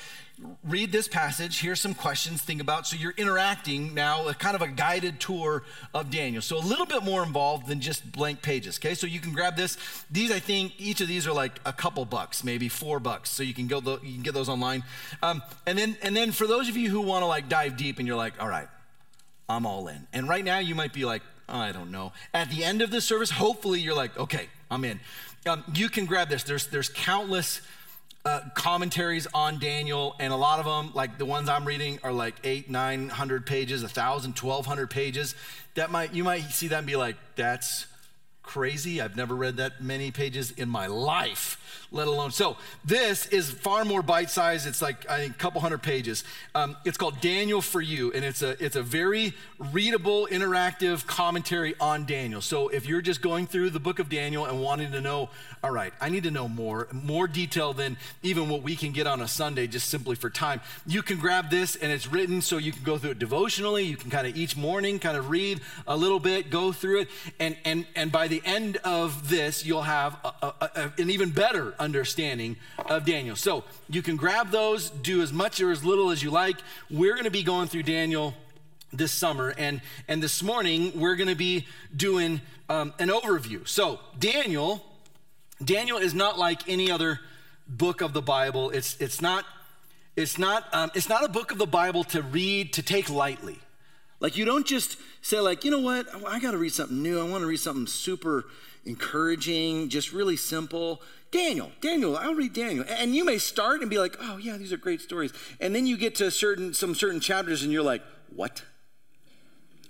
read 0.64 0.92
this 0.92 1.08
passage, 1.08 1.62
here's 1.62 1.80
some 1.80 1.94
questions, 1.94 2.42
think 2.42 2.60
about. 2.60 2.88
So 2.88 2.96
you're 2.96 3.14
interacting 3.16 3.94
now, 3.94 4.28
a 4.28 4.34
kind 4.34 4.56
of 4.56 4.64
a 4.64 4.68
guided 4.68 5.20
tour 5.20 5.62
of 5.94 6.10
Daniel. 6.10 6.42
So 6.42 6.58
a 6.58 6.66
little 6.66 6.88
bit 6.88 7.04
more 7.04 7.22
involved 7.22 7.68
than 7.68 7.80
just 7.80 8.12
blank 8.12 8.42
pages. 8.42 8.80
Okay, 8.80 8.96
so 8.96 9.06
you 9.06 9.20
can 9.20 9.34
grab 9.34 9.56
this. 9.56 9.78
These, 10.10 10.32
I 10.32 10.40
think, 10.40 10.74
each 10.80 11.00
of 11.00 11.08
these 11.08 11.28
are 11.28 11.32
like 11.32 11.60
a 11.64 11.72
couple 11.72 12.04
bucks, 12.06 12.44
maybe 12.44 12.70
four 12.70 13.00
bucks. 13.00 13.30
So 13.30 13.44
you 13.44 13.54
can 13.54 13.68
go, 13.68 13.78
you 14.02 14.14
can 14.14 14.24
get 14.24 14.34
those 14.34 14.50
online. 14.50 14.84
Um, 15.22 15.44
and 15.68 15.78
then, 15.78 15.96
and 16.02 16.18
then 16.18 16.32
for 16.32 16.48
those 16.48 16.68
of 16.70 16.76
you 16.76 16.90
who 16.90 17.02
want 17.02 17.22
to 17.22 17.28
like 17.28 17.50
dive 17.50 17.78
deep, 17.78 18.00
and 18.00 18.08
you're 18.08 18.18
like, 18.18 18.42
all 18.42 18.50
right, 18.50 18.68
I'm 19.48 19.68
all 19.68 19.88
in. 19.90 20.08
And 20.12 20.28
right 20.28 20.44
now, 20.44 20.58
you 20.58 20.74
might 20.74 20.92
be 20.92 21.06
like, 21.06 21.22
I 21.48 21.72
don't 21.72 21.92
know. 21.92 22.14
At 22.34 22.50
the 22.50 22.64
end 22.64 22.82
of 22.82 22.90
the 22.90 23.00
service, 23.00 23.30
hopefully, 23.30 23.80
you're 23.80 23.94
like, 23.94 24.18
okay, 24.18 24.48
I'm 24.72 24.86
in. 24.86 25.02
Um, 25.46 25.64
you 25.74 25.90
can 25.90 26.06
grab 26.06 26.30
this. 26.30 26.44
There's, 26.44 26.68
there's 26.68 26.90
countless 26.90 27.62
uh, 28.24 28.42
commentaries 28.54 29.28
on 29.34 29.58
Daniel, 29.58 30.16
and 30.20 30.32
a 30.32 30.36
lot 30.36 30.60
of 30.60 30.66
them, 30.66 30.94
like 30.94 31.18
the 31.18 31.26
ones 31.26 31.50
I'm 31.50 31.66
reading, 31.66 32.00
are 32.04 32.12
like 32.12 32.36
eight, 32.44 32.70
nine 32.70 33.10
hundred 33.10 33.48
pages, 33.48 33.82
a 33.82 33.90
thousand, 33.90 34.36
twelve 34.36 34.68
hundred 34.68 34.92
pages. 34.92 35.34
That 35.74 35.90
might 35.90 36.14
you 36.14 36.24
might 36.24 36.42
see 36.52 36.68
that 36.68 36.78
and 36.78 36.88
be 36.88 36.96
like, 36.96 37.16
that's 37.36 37.88
crazy. 38.51 39.00
I've 39.00 39.15
never 39.15 39.33
read 39.33 39.56
that 39.57 39.80
many 39.80 40.12
pages 40.12 40.51
in 40.51 40.68
my 40.68 40.88
life 40.88 41.57
let 41.92 42.07
alone. 42.07 42.31
So 42.31 42.56
this 42.86 43.27
is 43.27 43.51
far 43.51 43.83
more 43.83 44.01
bite-sized. 44.01 44.65
It's 44.65 44.81
like 44.81 45.09
I 45.09 45.18
think 45.18 45.36
a 45.36 45.38
couple 45.38 45.59
hundred 45.59 45.81
pages. 45.81 46.24
Um, 46.56 46.77
it's 46.86 46.98
called 46.98 47.19
Daniel 47.19 47.62
for 47.62 47.81
You, 47.81 48.12
and 48.13 48.24
it's 48.24 48.42
a 48.42 48.62
it's 48.63 48.77
a 48.77 48.81
very 48.81 49.33
readable, 49.59 50.27
interactive 50.31 51.06
commentary 51.06 51.75
on 51.80 52.06
Daniel. 52.06 52.42
So 52.42 52.69
if 52.69 52.86
you're 52.86 53.01
just 53.01 53.21
going 53.21 53.45
through 53.45 53.71
the 53.71 53.80
book 53.80 54.00
of 54.00 54.09
Daniel 54.09 54.45
and 54.45 54.62
wanting 54.62 54.94
to 54.94 55.01
know, 55.01 55.30
all 55.63 55.71
right, 55.71 55.94
I 56.00 56.09
need 56.09 56.24
to 56.24 56.31
know 56.31 56.47
more, 56.47 56.88
more 56.92 57.27
detail 57.27 57.74
than 57.74 57.97
even 58.24 58.47
what 58.47 58.63
we 58.63 58.75
can 58.75 58.94
get 58.94 59.06
on 59.06 59.21
a 59.21 59.27
Sunday, 59.27 59.68
just 59.68 59.89
simply 59.89 60.15
for 60.15 60.30
time. 60.30 60.62
You 60.88 61.01
can 61.01 61.19
grab 61.19 61.50
this, 61.50 61.75
and 61.75 61.92
it's 61.92 62.07
written 62.07 62.42
so 62.42 62.57
you 62.57 62.71
can 62.71 62.83
go 62.83 62.97
through 62.97 63.12
it 63.12 63.19
devotionally. 63.19 63.83
You 63.83 63.97
can 63.97 64.09
kind 64.09 64.25
of 64.25 64.38
each 64.38 64.56
morning 64.56 64.97
kind 64.97 65.18
of 65.18 65.30
read 65.30 65.59
a 65.88 65.97
little 65.97 66.19
bit, 66.19 66.50
go 66.50 66.71
through 66.71 67.01
it, 67.01 67.09
and 67.38 67.57
and 67.65 67.86
and 67.97 68.13
by 68.13 68.30
the 68.30 68.41
end 68.46 68.78
of 68.78 69.30
this, 69.30 69.66
you'll 69.66 69.82
have 69.82 70.18
a, 70.24 70.34
a, 70.42 70.54
a, 70.62 70.94
an 70.98 71.10
even 71.10 71.32
better 71.32 71.74
understanding 71.80 72.58
of 72.86 73.06
Daniel. 73.06 73.36
So 73.36 73.64
you 73.90 74.02
can 74.02 74.16
grab 74.16 74.52
those, 74.52 74.90
do 74.90 75.22
as 75.22 75.32
much 75.32 75.62
or 75.62 75.72
as 75.72 75.84
little 75.84 76.12
as 76.12 76.22
you 76.22 76.32
like. 76.32 76.58
We're 76.90 77.14
going 77.14 77.26
to 77.26 77.32
be 77.32 77.44
going 77.44 77.68
through 77.68 77.84
Daniel 77.84 78.34
this 78.94 79.12
summer, 79.12 79.54
and 79.58 79.82
and 80.08 80.22
this 80.22 80.44
morning 80.44 80.92
we're 81.00 81.16
going 81.16 81.30
to 81.30 81.36
be 81.36 81.66
doing 81.96 82.42
um, 82.70 82.94
an 83.00 83.10
overview. 83.10 83.68
So 83.68 84.00
Daniel, 84.20 84.86
Daniel 85.64 85.98
is 85.98 86.14
not 86.14 86.38
like 86.38 86.68
any 86.68 86.92
other 86.92 87.20
book 87.68 88.02
of 88.02 88.14
the 88.14 88.22
Bible. 88.22 88.70
It's 88.72 88.98
it's 89.00 89.22
not 89.22 89.46
it's 90.16 90.38
not 90.38 90.66
um, 90.74 90.92
it's 90.94 91.10
not 91.10 91.24
a 91.24 91.30
book 91.30 91.52
of 91.52 91.58
the 91.58 91.66
Bible 91.66 92.04
to 92.06 92.22
read 92.22 92.74
to 92.74 92.82
take 92.82 93.10
lightly. 93.10 93.60
Like 94.21 94.38
you 94.38 94.45
don't 94.45 94.65
just 94.65 94.97
say 95.21 95.41
like 95.41 95.65
you 95.65 95.71
know 95.71 95.79
what 95.79 96.07
I 96.25 96.39
got 96.39 96.51
to 96.51 96.57
read 96.57 96.71
something 96.71 97.01
new. 97.01 97.19
I 97.19 97.29
want 97.29 97.41
to 97.41 97.47
read 97.47 97.59
something 97.59 97.88
super 97.88 98.45
encouraging, 98.85 99.89
just 99.89 100.13
really 100.13 100.38
simple. 100.38 101.01
Daniel, 101.31 101.71
Daniel, 101.81 102.18
I'll 102.18 102.35
read 102.35 102.53
Daniel. 102.53 102.85
And 102.88 103.15
you 103.15 103.25
may 103.25 103.38
start 103.38 103.81
and 103.81 103.89
be 103.89 103.97
like, 103.97 104.15
oh 104.19 104.38
yeah, 104.38 104.57
these 104.57 104.71
are 104.71 104.77
great 104.77 105.01
stories. 105.01 105.33
And 105.59 105.73
then 105.73 105.88
you 105.88 105.97
get 105.97 106.15
to 106.15 106.29
certain 106.29 106.73
some 106.73 106.94
certain 106.94 107.19
chapters 107.19 107.63
and 107.63 107.71
you're 107.71 107.83
like, 107.83 108.03
what? 108.33 108.63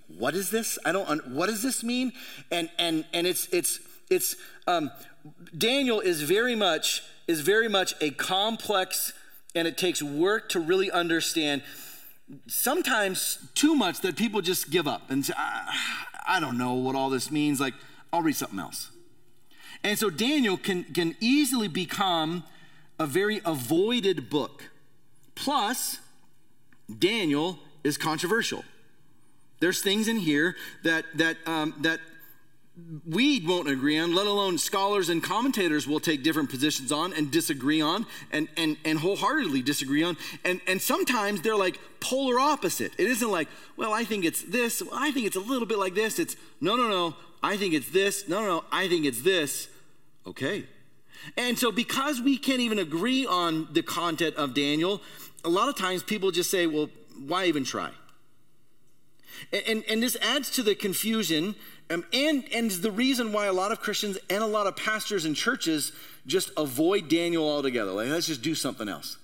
What 0.07 0.33
is 0.33 0.49
this? 0.49 0.79
I 0.85 0.91
don't 0.93 1.27
what 1.31 1.47
does 1.47 1.61
this 1.61 1.83
mean? 1.83 2.13
And 2.50 2.69
and 2.79 3.05
and 3.13 3.27
it's 3.27 3.47
it's 3.51 3.79
it's 4.09 4.35
um, 4.65 4.91
Daniel 5.57 6.00
is 6.00 6.21
very 6.21 6.55
much 6.55 7.03
is 7.27 7.41
very 7.41 7.67
much 7.67 7.95
a 8.00 8.11
complex 8.11 9.13
and 9.55 9.67
it 9.67 9.77
takes 9.77 10.01
work 10.01 10.47
to 10.50 10.59
really 10.59 10.89
understand 10.89 11.63
sometimes 12.47 13.38
too 13.55 13.75
much 13.75 14.01
that 14.01 14.15
people 14.15 14.41
just 14.41 14.69
give 14.71 14.88
up 14.88 15.09
and 15.09 15.25
say, 15.25 15.33
I, 15.38 15.75
I 16.27 16.39
don't 16.39 16.57
know 16.57 16.73
what 16.73 16.95
all 16.95 17.09
this 17.09 17.31
means. 17.31 17.59
Like, 17.59 17.73
I'll 18.11 18.21
read 18.21 18.35
something 18.35 18.59
else. 18.59 18.89
And 19.83 19.97
so 19.97 20.09
Daniel 20.09 20.57
can, 20.57 20.83
can 20.83 21.15
easily 21.19 21.67
become 21.67 22.43
a 23.00 23.05
very 23.05 23.41
avoided 23.45 24.29
book. 24.29 24.69
Plus, 25.33 26.00
Daniel 27.00 27.59
is 27.83 27.97
controversial. 27.97 28.63
There's 29.59 29.81
things 29.81 30.07
in 30.07 30.17
here 30.17 30.55
that, 30.83 31.05
that, 31.15 31.38
um, 31.45 31.73
that 31.79 32.00
we 33.07 33.45
won't 33.45 33.69
agree 33.69 33.97
on, 33.97 34.13
let 34.13 34.27
alone 34.27 34.57
scholars 34.57 35.09
and 35.09 35.23
commentators 35.23 35.88
will 35.88 36.00
take 36.00 36.23
different 36.23 36.50
positions 36.50 36.91
on 36.91 37.13
and 37.13 37.31
disagree 37.31 37.81
on 37.81 38.05
and, 38.31 38.47
and, 38.57 38.77
and 38.85 39.00
wholeheartedly 39.00 39.61
disagree 39.61 40.03
on. 40.03 40.17
And, 40.45 40.61
and 40.67 40.81
sometimes 40.81 41.41
they're 41.41 41.55
like 41.55 41.79
polar 42.00 42.39
opposite. 42.39 42.93
It 42.97 43.07
isn't 43.07 43.29
like, 43.29 43.47
well, 43.77 43.93
I 43.93 44.03
think 44.03 44.25
it's 44.25 44.43
this, 44.43 44.81
I 44.93 45.11
think 45.11 45.27
it's 45.27 45.35
a 45.35 45.41
little 45.41 45.67
bit 45.67 45.77
like 45.77 45.95
this. 45.95 46.19
It's 46.19 46.35
no, 46.59 46.75
no, 46.75 46.88
no, 46.88 47.15
I 47.43 47.57
think 47.57 47.73
it's 47.73 47.89
this, 47.89 48.27
no, 48.27 48.41
no, 48.41 48.47
no, 48.47 48.63
I 48.71 48.88
think 48.88 49.05
it's 49.05 49.21
this. 49.21 49.67
Okay. 50.25 50.65
And 51.38 51.57
so, 51.57 51.71
because 51.71 52.19
we 52.19 52.38
can't 52.38 52.61
even 52.61 52.79
agree 52.79 53.25
on 53.25 53.67
the 53.71 53.83
content 53.83 54.35
of 54.35 54.53
Daniel, 54.53 55.01
a 55.43 55.50
lot 55.50 55.69
of 55.69 55.77
times 55.77 56.03
people 56.03 56.31
just 56.31 56.50
say, 56.50 56.67
well, 56.67 56.89
why 57.27 57.45
even 57.45 57.63
try? 57.63 57.91
And, 59.51 59.63
and, 59.67 59.83
and 59.89 60.03
this 60.03 60.17
adds 60.21 60.50
to 60.51 60.63
the 60.63 60.75
confusion 60.75 61.55
um, 61.91 62.05
and, 62.13 62.43
and 62.53 62.71
the 62.71 62.91
reason 62.91 63.31
why 63.33 63.48
a 63.48 63.53
lot 63.53 63.71
of 63.71 63.79
Christians 63.79 64.17
and 64.29 64.43
a 64.43 64.48
lot 64.48 64.67
of 64.67 64.75
pastors 64.75 65.25
and 65.25 65.36
churches 65.36 65.91
just 66.25 66.51
avoid 66.57 67.10
Daniel 67.10 67.48
altogether. 67.48 67.91
Like, 67.91 68.10
let's 68.10 68.27
just 68.27 68.41
do 68.41 68.55
something 68.55 68.88
else. 68.88 69.17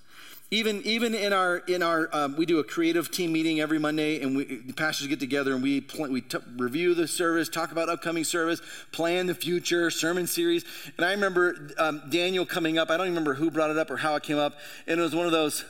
Even, 0.50 0.82
even 0.84 1.14
in 1.14 1.34
our, 1.34 1.58
in 1.58 1.82
our 1.82 2.08
um, 2.12 2.34
we 2.36 2.46
do 2.46 2.58
a 2.58 2.64
creative 2.64 3.10
team 3.10 3.32
meeting 3.32 3.60
every 3.60 3.78
Monday, 3.78 4.22
and 4.22 4.34
we, 4.34 4.44
the 4.44 4.72
pastors 4.72 5.06
get 5.06 5.20
together 5.20 5.52
and 5.52 5.62
we, 5.62 5.82
pl- 5.82 6.08
we 6.08 6.22
t- 6.22 6.38
review 6.56 6.94
the 6.94 7.06
service, 7.06 7.50
talk 7.50 7.70
about 7.70 7.90
upcoming 7.90 8.24
service, 8.24 8.62
plan 8.90 9.26
the 9.26 9.34
future, 9.34 9.90
sermon 9.90 10.26
series. 10.26 10.64
And 10.96 11.04
I 11.04 11.10
remember 11.10 11.68
um, 11.76 12.02
Daniel 12.08 12.46
coming 12.46 12.78
up. 12.78 12.90
I 12.90 12.96
don't 12.96 13.08
even 13.08 13.14
remember 13.16 13.34
who 13.34 13.50
brought 13.50 13.70
it 13.70 13.76
up 13.76 13.90
or 13.90 13.98
how 13.98 14.14
it 14.14 14.22
came 14.22 14.38
up. 14.38 14.56
And 14.86 14.98
it 14.98 15.02
was 15.02 15.14
one 15.14 15.26
of 15.26 15.32
those, 15.32 15.66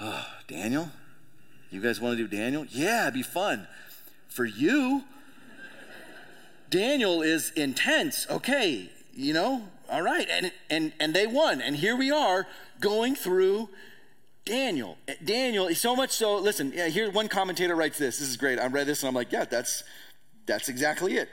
oh, 0.00 0.26
Daniel? 0.46 0.88
You 1.72 1.80
guys 1.80 2.00
want 2.00 2.16
to 2.16 2.24
do 2.24 2.36
Daniel? 2.36 2.66
Yeah, 2.70 3.02
it'd 3.02 3.14
be 3.14 3.22
fun. 3.24 3.66
For 4.28 4.44
you, 4.44 5.02
Daniel 6.70 7.20
is 7.20 7.50
intense. 7.56 8.26
Okay, 8.30 8.90
you 9.12 9.34
know, 9.34 9.68
all 9.90 10.02
right. 10.02 10.26
And, 10.30 10.52
and, 10.70 10.92
and 11.00 11.12
they 11.14 11.26
won. 11.26 11.60
And 11.60 11.76
here 11.76 11.96
we 11.96 12.10
are 12.10 12.46
going 12.80 13.16
through 13.16 13.68
Daniel. 14.44 14.96
Eh, 15.08 15.14
Daniel, 15.24 15.66
is 15.66 15.80
so 15.80 15.94
much 15.96 16.10
so, 16.10 16.36
listen, 16.36 16.72
yeah, 16.74 16.88
here 16.88 17.10
one 17.10 17.28
commentator 17.28 17.74
writes 17.74 17.98
this. 17.98 18.18
This 18.18 18.28
is 18.28 18.36
great. 18.36 18.58
I 18.58 18.66
read 18.66 18.86
this 18.86 19.02
and 19.02 19.08
I'm 19.08 19.14
like, 19.14 19.32
yeah, 19.32 19.44
that's, 19.44 19.82
that's 20.46 20.68
exactly 20.68 21.16
it. 21.16 21.28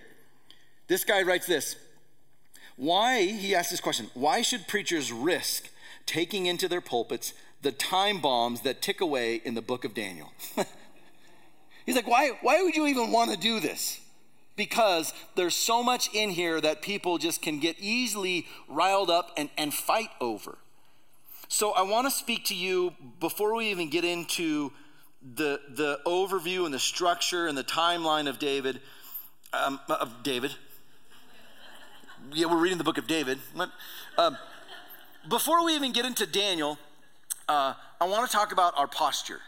This 0.88 1.04
guy 1.04 1.22
writes 1.22 1.46
this. 1.46 1.76
Why, 2.76 3.24
he 3.24 3.56
asked 3.56 3.72
this 3.72 3.80
question, 3.80 4.10
why 4.14 4.42
should 4.42 4.68
preachers 4.68 5.12
risk 5.12 5.70
taking 6.06 6.46
into 6.46 6.68
their 6.68 6.82
pulpits 6.82 7.34
the 7.62 7.72
time 7.72 8.22
bombs 8.22 8.62
that 8.62 8.82
tick 8.82 9.02
away 9.02 9.36
in 9.44 9.54
the 9.56 9.62
book 9.62 9.84
of 9.86 9.94
Daniel? 9.94 10.32
He's 11.86 11.96
like, 11.96 12.08
why, 12.08 12.32
why 12.42 12.62
would 12.62 12.76
you 12.76 12.86
even 12.88 13.12
want 13.12 13.32
to 13.32 13.38
do 13.38 13.60
this? 13.60 14.00
Because 14.58 15.14
there's 15.36 15.56
so 15.56 15.82
much 15.82 16.14
in 16.14 16.32
here 16.32 16.60
that 16.60 16.82
people 16.82 17.18
just 17.18 17.42
can 17.42 17.62
get 17.62 17.78
easily 17.80 18.46
riled 18.68 19.10
up 19.10 19.32
and, 19.38 19.50
and 19.58 19.74
fight 19.74 20.10
over. 20.20 20.58
So 21.48 21.72
I 21.72 21.84
want 21.84 22.06
to 22.08 22.12
speak 22.12 22.44
to 22.46 22.56
you 22.56 22.94
before 23.22 23.56
we 23.56 23.68
even 23.72 23.90
get 23.90 24.04
into 24.04 24.74
the, 25.36 25.62
the 25.70 26.00
overview 26.06 26.66
and 26.66 26.74
the 26.74 26.80
structure 26.80 27.48
and 27.48 27.58
the 27.58 27.64
timeline 27.64 28.28
of 28.28 28.40
David, 28.40 28.82
um, 29.54 29.80
of 29.90 30.24
David. 30.24 30.54
Yeah, 32.34 32.48
we're 32.48 32.58
reading 32.58 32.78
the 32.78 32.84
book 32.84 32.98
of 32.98 33.08
David. 33.08 33.40
Um, 34.18 34.38
before 35.30 35.64
we 35.64 35.76
even 35.76 35.94
get 35.94 36.06
into 36.06 36.26
Daniel, 36.26 36.78
uh, 37.48 37.74
I 38.02 38.08
want 38.08 38.30
to 38.30 38.36
talk 38.36 38.52
about 38.52 38.78
our 38.78 38.88
posture 38.88 39.40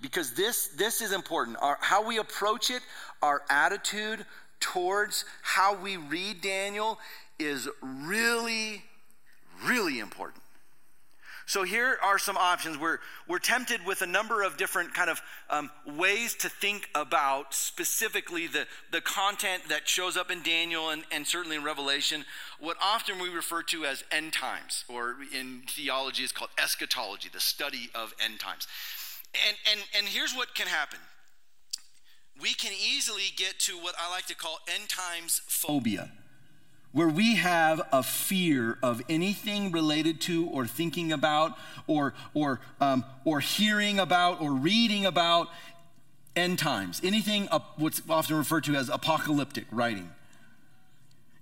because 0.00 0.32
this 0.32 0.68
this 0.68 1.00
is 1.00 1.12
important. 1.12 1.56
Our, 1.60 1.78
how 1.80 2.06
we 2.06 2.18
approach 2.18 2.70
it, 2.70 2.82
our 3.22 3.42
attitude 3.50 4.24
towards 4.62 5.26
how 5.42 5.74
we 5.74 5.98
read 5.98 6.40
Daniel 6.40 6.98
is 7.38 7.68
really, 7.82 8.84
really 9.66 9.98
important. 9.98 10.42
So 11.44 11.64
here 11.64 11.98
are 12.02 12.18
some 12.18 12.36
options. 12.36 12.78
We're, 12.78 12.98
we're 13.28 13.40
tempted 13.40 13.84
with 13.84 14.00
a 14.00 14.06
number 14.06 14.42
of 14.42 14.56
different 14.56 14.94
kind 14.94 15.10
of 15.10 15.20
um, 15.50 15.70
ways 15.86 16.34
to 16.36 16.48
think 16.48 16.88
about 16.94 17.52
specifically 17.52 18.46
the, 18.46 18.66
the 18.90 19.00
content 19.00 19.64
that 19.68 19.88
shows 19.88 20.16
up 20.16 20.30
in 20.30 20.42
Daniel 20.42 20.90
and, 20.90 21.02
and 21.10 21.26
certainly 21.26 21.56
in 21.56 21.64
Revelation, 21.64 22.24
what 22.60 22.76
often 22.80 23.18
we 23.18 23.28
refer 23.28 23.62
to 23.64 23.84
as 23.84 24.04
end 24.10 24.32
times, 24.32 24.84
or 24.88 25.16
in 25.34 25.62
theology 25.68 26.22
is 26.22 26.32
called 26.32 26.50
eschatology, 26.62 27.28
the 27.30 27.40
study 27.40 27.90
of 27.94 28.14
end 28.24 28.38
times. 28.38 28.66
And, 29.46 29.56
and, 29.70 29.80
and 29.98 30.06
here's 30.06 30.34
what 30.34 30.54
can 30.54 30.68
happen. 30.68 31.00
We 32.40 32.54
can 32.54 32.72
easily 32.72 33.32
get 33.36 33.58
to 33.60 33.78
what 33.78 33.94
I 33.98 34.10
like 34.10 34.26
to 34.26 34.34
call 34.34 34.58
end 34.68 34.88
times 34.88 35.42
phobia 35.46 36.10
where 36.92 37.08
we 37.08 37.36
have 37.36 37.80
a 37.90 38.02
fear 38.02 38.78
of 38.82 39.02
anything 39.08 39.72
related 39.72 40.20
to 40.20 40.46
or 40.48 40.66
thinking 40.66 41.10
about 41.10 41.56
or, 41.86 42.14
or, 42.34 42.60
um, 42.80 43.04
or 43.24 43.40
hearing 43.40 43.98
about 43.98 44.40
or 44.40 44.52
reading 44.52 45.06
about 45.06 45.48
end 46.36 46.58
times, 46.58 47.00
anything 47.02 47.48
what's 47.76 48.02
often 48.08 48.36
referred 48.36 48.64
to 48.64 48.74
as 48.74 48.88
apocalyptic 48.88 49.64
writing. 49.70 50.10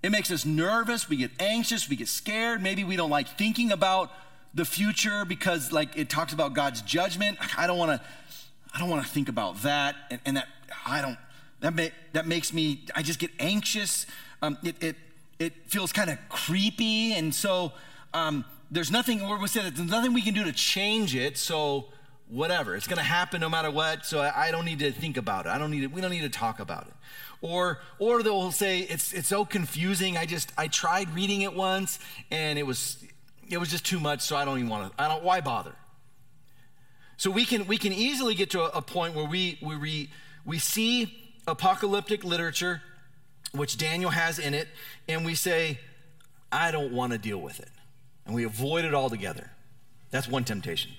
It 0.02 0.10
makes 0.10 0.30
us 0.30 0.46
nervous, 0.46 1.08
we 1.08 1.16
get 1.16 1.30
anxious, 1.40 1.88
we 1.88 1.96
get 1.96 2.08
scared, 2.08 2.62
maybe 2.62 2.84
we 2.84 2.96
don't 2.96 3.10
like 3.10 3.28
thinking 3.36 3.70
about 3.70 4.10
the 4.54 4.64
future 4.64 5.24
because 5.24 5.72
like 5.72 5.96
it 5.96 6.08
talks 6.08 6.32
about 6.32 6.54
God's 6.54 6.80
judgment. 6.82 7.38
I 7.58 7.66
don't 7.66 7.78
want 7.78 8.00
to 8.00 8.06
I 8.72 8.78
don't 8.78 8.88
want 8.88 9.04
to 9.04 9.10
think 9.10 9.28
about 9.28 9.62
that 9.62 9.96
and, 10.12 10.20
and, 10.24 10.36
that 10.36 10.46
I 10.86 11.00
don't 11.00 11.18
that 11.60 11.74
may, 11.74 11.92
that 12.12 12.26
makes 12.26 12.52
me 12.52 12.84
I 12.94 13.02
just 13.02 13.18
get 13.18 13.30
anxious. 13.38 14.06
Um, 14.42 14.56
it, 14.62 14.82
it 14.82 14.96
it 15.40 15.54
feels 15.66 15.90
kind 15.90 16.10
of 16.10 16.18
creepy. 16.28 17.14
And 17.14 17.34
so 17.34 17.72
um, 18.14 18.44
there's 18.70 18.90
nothing, 18.90 19.22
or 19.22 19.38
we 19.38 19.48
said 19.48 19.74
there's 19.74 19.90
nothing 19.90 20.12
we 20.12 20.22
can 20.22 20.34
do 20.34 20.44
to 20.44 20.52
change 20.52 21.16
it. 21.16 21.38
So 21.38 21.86
whatever, 22.28 22.76
it's 22.76 22.86
going 22.86 22.98
to 22.98 23.02
happen 23.02 23.40
no 23.40 23.48
matter 23.48 23.70
what. 23.70 24.04
So 24.04 24.20
I, 24.20 24.48
I, 24.48 24.50
don't 24.52 24.66
need 24.66 24.78
to 24.80 24.92
think 24.92 25.16
about 25.16 25.46
it. 25.46 25.48
I 25.48 25.58
don't 25.58 25.70
need 25.70 25.80
to, 25.80 25.86
we 25.88 26.00
don't 26.00 26.10
need 26.10 26.20
to 26.20 26.28
talk 26.28 26.60
about 26.60 26.86
it. 26.86 26.92
Or, 27.40 27.80
or 27.98 28.22
they'll 28.22 28.52
say 28.52 28.80
it's, 28.80 29.14
it's 29.14 29.28
so 29.28 29.46
confusing. 29.46 30.18
I 30.18 30.26
just, 30.26 30.52
I 30.58 30.68
tried 30.68 31.12
reading 31.14 31.40
it 31.40 31.54
once 31.54 31.98
and 32.30 32.58
it 32.58 32.64
was, 32.64 33.02
it 33.48 33.56
was 33.56 33.70
just 33.70 33.86
too 33.86 33.98
much. 33.98 34.20
So 34.20 34.36
I 34.36 34.44
don't 34.44 34.58
even 34.58 34.68
want 34.68 34.94
to, 34.94 35.02
I 35.02 35.08
don't, 35.08 35.24
why 35.24 35.40
bother? 35.40 35.74
So 37.16 37.30
we 37.30 37.46
can, 37.46 37.66
we 37.66 37.78
can 37.78 37.94
easily 37.94 38.34
get 38.34 38.50
to 38.50 38.60
a, 38.60 38.78
a 38.78 38.82
point 38.82 39.14
where 39.14 39.24
we, 39.24 39.58
we, 39.62 39.76
we, 39.76 40.10
we 40.50 40.58
see 40.58 41.16
apocalyptic 41.46 42.24
literature 42.24 42.82
which 43.52 43.78
Daniel 43.78 44.10
has 44.10 44.40
in 44.40 44.52
it, 44.52 44.66
and 45.08 45.24
we 45.24 45.36
say, 45.36 45.78
I 46.50 46.72
don't 46.72 46.92
want 46.92 47.12
to 47.12 47.18
deal 47.18 47.38
with 47.38 47.60
it. 47.60 47.68
And 48.26 48.34
we 48.34 48.42
avoid 48.42 48.84
it 48.84 48.92
altogether. 48.92 49.52
That's 50.10 50.26
one 50.26 50.42
temptation. 50.42 50.90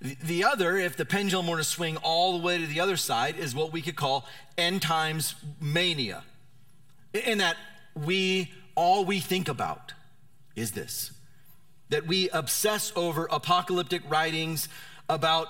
The 0.00 0.42
other, 0.42 0.76
if 0.76 0.96
the 0.96 1.04
pendulum 1.04 1.46
were 1.46 1.58
to 1.58 1.64
swing 1.64 1.96
all 1.98 2.36
the 2.36 2.44
way 2.44 2.58
to 2.58 2.66
the 2.66 2.80
other 2.80 2.96
side, 2.96 3.36
is 3.38 3.54
what 3.54 3.72
we 3.72 3.82
could 3.82 3.94
call 3.94 4.26
end 4.58 4.82
times 4.82 5.36
mania. 5.60 6.24
In 7.14 7.38
that 7.38 7.56
we, 7.94 8.50
all 8.74 9.04
we 9.04 9.20
think 9.20 9.48
about 9.48 9.92
is 10.56 10.72
this 10.72 11.12
that 11.88 12.06
we 12.06 12.30
obsess 12.30 12.92
over 12.96 13.28
apocalyptic 13.30 14.02
writings 14.10 14.66
about 15.08 15.46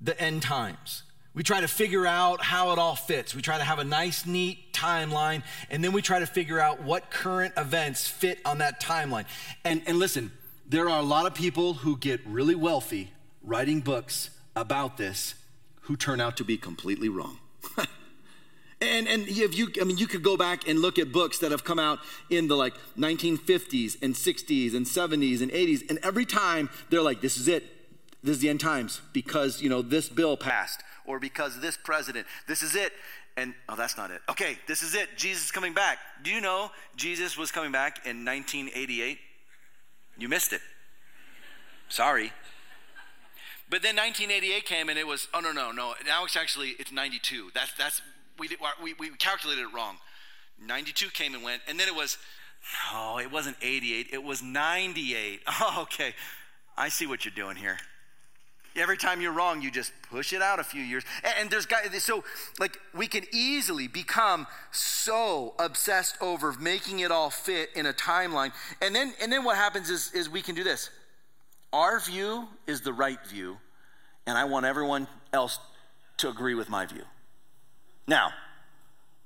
the 0.00 0.18
end 0.20 0.42
times. 0.42 1.02
We 1.34 1.42
try 1.42 1.60
to 1.60 1.68
figure 1.68 2.06
out 2.06 2.42
how 2.42 2.72
it 2.72 2.78
all 2.78 2.94
fits. 2.94 3.34
We 3.34 3.42
try 3.42 3.58
to 3.58 3.64
have 3.64 3.80
a 3.80 3.84
nice, 3.84 4.24
neat 4.24 4.72
timeline, 4.72 5.42
and 5.68 5.82
then 5.82 5.92
we 5.92 6.00
try 6.00 6.20
to 6.20 6.26
figure 6.26 6.60
out 6.60 6.82
what 6.82 7.10
current 7.10 7.54
events 7.56 8.06
fit 8.06 8.38
on 8.44 8.58
that 8.58 8.80
timeline. 8.80 9.24
And, 9.64 9.82
and 9.86 9.98
listen, 9.98 10.30
there 10.68 10.88
are 10.88 11.00
a 11.00 11.04
lot 11.04 11.26
of 11.26 11.34
people 11.34 11.74
who 11.74 11.96
get 11.96 12.20
really 12.24 12.54
wealthy 12.54 13.10
writing 13.42 13.80
books 13.80 14.30
about 14.54 14.96
this 14.96 15.34
who 15.82 15.96
turn 15.96 16.20
out 16.20 16.36
to 16.36 16.44
be 16.44 16.56
completely 16.56 17.08
wrong. 17.08 17.38
and, 18.80 19.08
and 19.08 19.26
if 19.28 19.58
you, 19.58 19.70
I 19.80 19.84
mean, 19.84 19.98
you 19.98 20.06
could 20.06 20.22
go 20.22 20.36
back 20.36 20.68
and 20.68 20.78
look 20.78 21.00
at 21.00 21.10
books 21.10 21.38
that 21.38 21.50
have 21.50 21.64
come 21.64 21.80
out 21.80 21.98
in 22.30 22.46
the 22.46 22.56
like 22.56 22.74
1950s 22.96 24.00
and 24.00 24.14
60s 24.14 24.74
and 24.74 24.86
70s 24.86 25.42
and 25.42 25.50
80s, 25.50 25.90
and 25.90 25.98
every 26.04 26.24
time 26.24 26.70
they're 26.90 27.02
like, 27.02 27.20
this 27.20 27.36
is 27.36 27.48
it. 27.48 27.64
This 28.22 28.36
is 28.36 28.38
the 28.40 28.48
end 28.48 28.60
times 28.60 29.02
because, 29.12 29.60
you 29.60 29.68
know, 29.68 29.82
this 29.82 30.08
bill 30.08 30.38
passed 30.38 30.82
or 31.06 31.18
because 31.18 31.60
this 31.60 31.76
president. 31.76 32.26
This 32.46 32.62
is 32.62 32.74
it. 32.74 32.92
And 33.36 33.54
oh, 33.68 33.74
that's 33.74 33.96
not 33.96 34.10
it. 34.10 34.20
Okay, 34.28 34.58
this 34.68 34.82
is 34.82 34.94
it. 34.94 35.16
Jesus 35.16 35.46
is 35.46 35.50
coming 35.50 35.74
back. 35.74 35.98
Do 36.22 36.30
you 36.30 36.40
know 36.40 36.70
Jesus 36.96 37.36
was 37.36 37.50
coming 37.50 37.72
back 37.72 38.06
in 38.06 38.24
1988? 38.24 39.18
You 40.16 40.28
missed 40.28 40.52
it. 40.52 40.60
Sorry. 41.88 42.32
But 43.68 43.82
then 43.82 43.96
1988 43.96 44.64
came 44.66 44.88
and 44.88 44.98
it 44.98 45.06
was, 45.06 45.26
oh, 45.34 45.40
no, 45.40 45.50
no, 45.50 45.72
no. 45.72 45.94
Now 46.06 46.24
it's 46.24 46.36
actually, 46.36 46.70
it's 46.78 46.92
92. 46.92 47.50
That's, 47.54 47.72
that's, 47.74 48.02
we, 48.38 48.48
we, 48.82 48.94
we 48.94 49.10
calculated 49.16 49.62
it 49.62 49.74
wrong. 49.74 49.96
92 50.64 51.08
came 51.10 51.34
and 51.34 51.42
went. 51.42 51.62
And 51.66 51.80
then 51.80 51.88
it 51.88 51.94
was, 51.94 52.18
no, 52.92 53.18
it 53.18 53.32
wasn't 53.32 53.56
88. 53.60 54.08
It 54.12 54.22
was 54.22 54.42
98. 54.42 55.40
Oh, 55.48 55.78
okay. 55.82 56.14
I 56.76 56.88
see 56.88 57.06
what 57.06 57.24
you're 57.24 57.34
doing 57.34 57.56
here. 57.56 57.78
Every 58.76 58.96
time 58.96 59.20
you're 59.20 59.32
wrong, 59.32 59.62
you 59.62 59.70
just 59.70 59.92
push 60.10 60.32
it 60.32 60.42
out 60.42 60.58
a 60.58 60.64
few 60.64 60.82
years. 60.82 61.04
And 61.38 61.48
there's 61.48 61.64
guys, 61.64 62.02
so 62.02 62.24
like 62.58 62.78
we 62.92 63.06
can 63.06 63.24
easily 63.32 63.86
become 63.86 64.48
so 64.72 65.54
obsessed 65.60 66.16
over 66.20 66.52
making 66.54 66.98
it 67.00 67.12
all 67.12 67.30
fit 67.30 67.70
in 67.76 67.86
a 67.86 67.92
timeline. 67.92 68.52
And 68.82 68.94
then 68.94 69.14
and 69.22 69.30
then 69.30 69.44
what 69.44 69.56
happens 69.56 69.90
is, 69.90 70.12
is 70.12 70.28
we 70.28 70.42
can 70.42 70.56
do 70.56 70.64
this. 70.64 70.90
Our 71.72 72.00
view 72.00 72.48
is 72.66 72.80
the 72.80 72.92
right 72.92 73.24
view, 73.26 73.58
and 74.26 74.36
I 74.36 74.44
want 74.44 74.66
everyone 74.66 75.06
else 75.32 75.58
to 76.18 76.28
agree 76.28 76.54
with 76.54 76.68
my 76.68 76.86
view. 76.86 77.02
Now, 78.06 78.30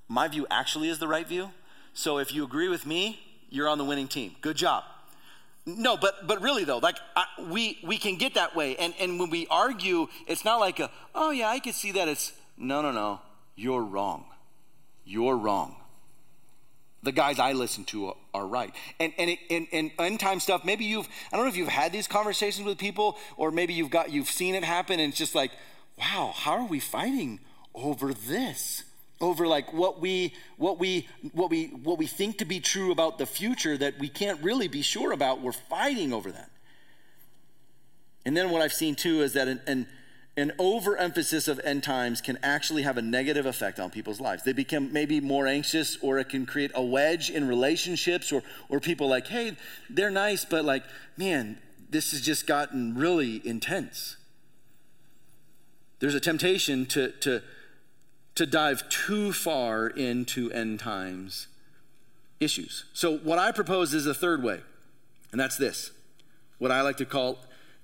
my 0.09 0.29
view 0.29 0.47
actually 0.51 0.89
is 0.89 0.99
the 0.99 1.09
right 1.09 1.27
view. 1.27 1.51
So 1.95 2.19
if 2.19 2.33
you 2.33 2.45
agree 2.45 2.69
with 2.69 2.87
me, 2.87 3.21
you're 3.51 3.69
on 3.69 3.79
the 3.79 3.85
winning 3.85 4.09
team. 4.09 4.37
Good 4.41 4.57
job. 4.57 4.85
No, 5.77 5.99
but 5.99 6.27
but 6.27 6.41
really 6.41 6.65
though, 6.65 6.79
like 6.79 6.97
I, 7.15 7.27
we 7.51 7.79
we 7.85 7.99
can 7.99 8.17
get 8.17 8.35
that 8.35 8.57
way, 8.57 8.75
and 8.77 8.95
and 8.99 9.21
when 9.21 9.29
we 9.29 9.47
argue, 9.51 10.09
it's 10.27 10.43
not 10.43 10.61
like 10.61 10.81
a 10.81 10.91
oh 11.15 11.31
yeah, 11.31 11.49
I 11.49 11.59
can 11.59 11.75
see 11.75 11.93
that. 11.93 12.09
It's 12.09 12.33
no 12.57 12.81
no 12.81 12.91
no, 12.91 13.21
you're 13.55 13.83
wrong, 13.83 14.25
you're 15.05 15.37
wrong. 15.37 15.77
The 17.03 17.13
guys 17.13 17.39
I 17.39 17.53
listen 17.53 17.85
to 17.87 18.15
are 18.33 18.47
right, 18.47 18.75
and 18.99 19.13
and 19.19 19.29
it, 19.29 19.39
and, 19.51 19.67
and 19.71 19.91
end 19.99 20.21
time 20.21 20.41
stuff. 20.41 20.65
Maybe 20.65 20.87
you've 20.87 21.07
I 21.31 21.37
don't 21.37 21.45
know 21.45 21.51
if 21.51 21.57
you've 21.57 21.69
had 21.69 21.93
these 21.93 22.07
conversations 22.07 22.67
with 22.67 22.79
people, 22.79 23.19
or 23.37 23.51
maybe 23.51 23.75
you've 23.75 23.91
got 23.91 24.11
you've 24.11 24.31
seen 24.31 24.55
it 24.55 24.65
happen, 24.65 24.99
and 25.01 25.11
it's 25.11 25.19
just 25.19 25.35
like, 25.35 25.51
wow, 25.99 26.33
how 26.35 26.53
are 26.53 26.67
we 26.67 26.81
fighting 26.81 27.41
over 27.75 28.15
this? 28.15 28.85
Over 29.21 29.47
like 29.47 29.73
what 29.73 30.01
we 30.01 30.35
what 30.57 30.79
we 30.79 31.09
what 31.33 31.51
we 31.51 31.67
what 31.67 31.99
we 31.99 32.07
think 32.07 32.39
to 32.39 32.45
be 32.45 32.61
true 32.61 32.93
about 32.93 33.19
the 33.19 33.27
future 33.27 33.77
that 33.77 33.99
we 33.99 34.09
can't 34.09 34.41
really 34.43 34.69
be 34.69 34.83
sure 34.83 35.13
about 35.13 35.41
we're 35.41 35.53
fighting 35.53 36.13
over 36.13 36.31
that 36.31 36.51
and 38.25 38.37
then 38.37 38.51
what 38.51 38.63
i've 38.63 38.73
seen 38.73 38.95
too 38.95 39.23
is 39.23 39.33
that 39.33 39.49
an 39.49 39.87
an 40.39 40.53
overemphasis 40.61 41.49
of 41.49 41.61
end 41.65 41.83
times 41.83 42.21
can 42.21 42.39
actually 42.45 42.83
have 42.83 42.97
a 42.97 43.03
negative 43.03 43.45
effect 43.45 43.81
on 43.81 43.91
people's 43.91 44.21
lives. 44.21 44.45
They 44.45 44.53
become 44.53 44.93
maybe 44.93 45.21
more 45.21 45.49
anxious, 45.49 45.99
or 46.01 46.21
it 46.21 46.29
can 46.29 46.47
create 46.47 46.71
a 46.77 46.83
wedge 46.83 47.29
in 47.29 47.49
relationships, 47.49 48.31
or, 48.31 48.45
or 48.69 48.79
people 48.79 49.09
like, 49.09 49.27
hey, 49.27 49.57
they're 49.91 50.13
nice, 50.13 50.45
but 50.45 50.65
like, 50.65 50.85
man, 51.17 51.59
this 51.91 52.13
has 52.13 52.21
just 52.21 52.47
gotten 52.47 52.95
really 52.95 53.45
intense. 53.45 54.17
There's 55.99 56.15
a 56.15 56.21
temptation 56.21 56.87
to, 56.87 57.11
to, 57.21 57.43
to 58.39 58.47
dive 58.47 58.89
too 58.89 59.33
far 59.33 59.89
into 59.89 60.51
end 60.53 60.81
times 60.81 61.49
issues. 62.41 62.85
So, 62.93 63.19
what 63.19 63.39
I 63.39 63.53
propose 63.53 63.93
is 63.93 64.07
a 64.07 64.15
third 64.15 64.43
way, 64.43 64.61
and 65.33 65.41
that's 65.41 65.57
this 65.57 65.91
what 66.59 66.73
I 66.73 66.81
like 66.81 66.97
to 66.97 67.05
call 67.05 67.39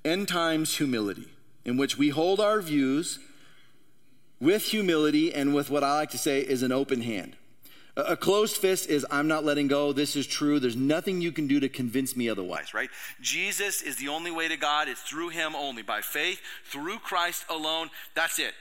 end 0.04 0.28
times 0.28 0.76
humility 0.76 1.28
in 1.64 1.76
which 1.76 1.96
we 1.96 2.08
hold 2.08 2.40
our 2.40 2.60
views 2.60 3.18
with 4.40 4.62
humility 4.64 5.32
and 5.32 5.54
with 5.54 5.70
what 5.70 5.84
I 5.84 5.96
like 5.96 6.10
to 6.10 6.18
say 6.18 6.40
is 6.40 6.62
an 6.62 6.72
open 6.72 7.02
hand. 7.02 7.36
A 7.96 8.16
closed 8.16 8.56
fist 8.56 8.90
is, 8.90 9.06
I'm 9.08 9.28
not 9.28 9.44
letting 9.44 9.68
go. 9.68 9.92
This 9.92 10.16
is 10.16 10.26
true. 10.26 10.58
There's 10.58 10.74
nothing 10.74 11.20
you 11.20 11.30
can 11.30 11.46
do 11.46 11.60
to 11.60 11.68
convince 11.68 12.16
me 12.16 12.28
otherwise, 12.28 12.74
right? 12.74 12.90
Jesus 13.20 13.82
is 13.82 13.96
the 13.96 14.08
only 14.08 14.32
way 14.32 14.48
to 14.48 14.56
God. 14.56 14.88
It's 14.88 15.02
through 15.02 15.28
Him 15.28 15.54
only, 15.54 15.82
by 15.82 16.00
faith, 16.00 16.40
through 16.64 16.98
Christ 16.98 17.44
alone. 17.48 17.90
That's 18.16 18.40
it. 18.40 18.52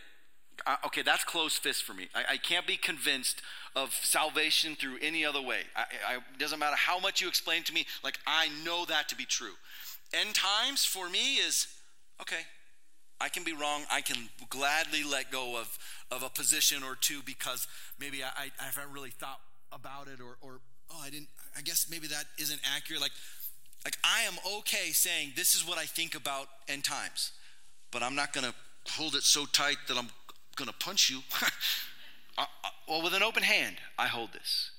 Uh, 0.66 0.76
okay, 0.86 1.02
that's 1.02 1.24
closed 1.24 1.58
fist 1.58 1.84
for 1.84 1.94
me. 1.94 2.08
I, 2.14 2.34
I, 2.34 2.38
can't 2.38 2.68
be 2.68 2.78
convinced 2.78 3.42
of 3.76 3.92
salvation 3.92 4.76
through 4.76 4.98
any 5.02 5.26
other 5.26 5.42
way. 5.42 5.62
It 5.76 5.88
I, 6.08 6.20
doesn't 6.38 6.60
matter 6.60 6.76
how 6.76 7.00
much 7.00 7.22
you 7.22 7.28
explain 7.28 7.64
to 7.64 7.74
me, 7.74 7.86
like, 8.04 8.20
I 8.28 8.50
know 8.64 8.86
that 8.86 9.10
to 9.10 9.16
be 9.16 9.26
true. 9.26 9.54
End 10.14 10.36
times 10.36 10.86
for 10.86 11.10
me 11.10 11.36
is, 11.36 11.68
okay, 12.22 12.42
I 13.20 13.30
can 13.30 13.44
be 13.44 13.54
wrong. 13.54 13.84
I 13.92 14.02
can 14.02 14.30
gladly 14.50 15.04
let 15.04 15.32
go 15.32 15.58
of, 15.58 15.78
of 16.12 16.24
a 16.24 16.30
position 16.30 16.84
or 16.84 16.96
two 16.96 17.22
because 17.26 17.68
maybe 18.00 18.24
I, 18.24 18.52
I 18.60 18.64
haven't 18.64 18.94
really 18.94 19.12
thought 19.12 19.40
about 19.72 20.08
it 20.08 20.20
or, 20.20 20.38
or, 20.42 20.60
oh, 20.92 21.02
I 21.02 21.10
didn't, 21.10 21.30
I 21.58 21.62
guess 21.62 21.88
maybe 21.90 22.08
that 22.08 22.26
isn't 22.38 22.62
accurate. 22.76 23.02
Like, 23.02 23.14
like 23.86 23.98
I 24.04 24.24
am 24.24 24.36
okay 24.60 24.92
saying 24.92 25.34
this 25.36 25.56
is 25.56 25.68
what 25.68 25.78
I 25.78 25.86
think 25.86 26.16
about 26.16 26.48
end 26.68 26.84
times, 26.84 27.32
but 27.92 28.04
I'm 28.04 28.16
not 28.16 28.34
going 28.34 28.46
to 28.46 28.54
hold 28.94 29.16
it 29.16 29.24
so 29.24 29.46
tight 29.46 29.78
that 29.88 29.98
I'm 29.98 30.10
going 30.56 30.70
to 30.70 30.76
punch 30.78 31.10
you. 31.10 31.20
I, 32.38 32.46
I, 32.64 32.70
well, 32.88 33.04
with 33.04 33.14
an 33.14 33.24
open 33.24 33.44
hand, 33.44 33.78
I 33.98 34.08
hold 34.08 34.34
this. 34.34 34.72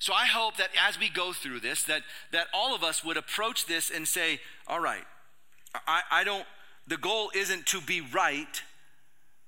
So 0.00 0.12
I 0.12 0.26
hope 0.26 0.56
that 0.56 0.70
as 0.86 0.98
we 0.98 1.08
go 1.08 1.32
through 1.32 1.60
this, 1.60 1.82
that, 1.84 2.02
that 2.32 2.46
all 2.52 2.74
of 2.74 2.82
us 2.84 3.04
would 3.04 3.16
approach 3.16 3.66
this 3.66 3.90
and 3.90 4.06
say, 4.06 4.40
all 4.66 4.80
right, 4.80 5.04
I, 5.86 6.02
I 6.10 6.24
don't 6.24 6.44
the 6.88 6.96
goal 6.96 7.30
isn't 7.34 7.66
to 7.66 7.80
be 7.82 8.00
right, 8.00 8.62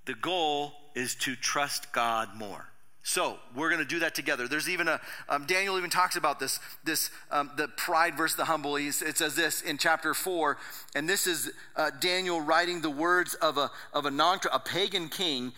the 0.05 0.15
goal 0.15 0.75
is 0.95 1.15
to 1.17 1.35
trust 1.35 1.91
God 1.93 2.29
more. 2.37 2.67
So 3.03 3.39
we're 3.55 3.71
going 3.71 3.81
to 3.81 3.89
do 3.89 4.01
that 4.01 4.15
together. 4.15 4.47
There's 4.47 4.69
even 4.69 4.87
a 4.87 5.01
um, 5.29 5.47
Daniel 5.47 5.79
even 5.79 5.91
talks 5.91 6.17
about 6.17 6.39
this 6.39 6.61
this 6.85 7.11
um, 7.31 7.51
the 7.57 7.69
pride 7.69 8.17
versus 8.17 8.37
the 8.37 8.45
humble. 8.45 8.77
He's, 8.77 9.01
it 9.01 9.17
says 9.17 9.35
this 9.35 9.63
in 9.63 9.79
chapter 9.79 10.13
four, 10.13 10.59
and 10.95 11.09
this 11.09 11.27
is 11.27 11.51
uh, 11.77 11.91
Daniel 11.99 12.41
writing 12.41 12.83
the 12.83 12.91
words 12.91 13.35
of 13.35 13.57
a 13.57 13.71
of 13.95 14.05
a 14.05 14.11
non 14.11 14.39
a 14.53 14.59
pagan 14.59 15.09
king, 15.09 15.53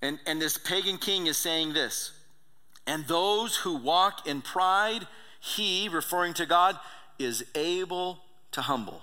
and 0.00 0.20
and 0.26 0.40
this 0.40 0.56
pagan 0.56 0.98
king 0.98 1.26
is 1.26 1.36
saying 1.36 1.72
this, 1.72 2.12
and 2.86 3.06
those 3.08 3.56
who 3.56 3.76
walk 3.76 4.26
in 4.26 4.40
pride, 4.40 5.06
he 5.40 5.88
referring 5.88 6.32
to 6.34 6.46
God 6.46 6.78
is 7.18 7.44
able 7.56 8.20
to 8.52 8.60
humble. 8.62 9.02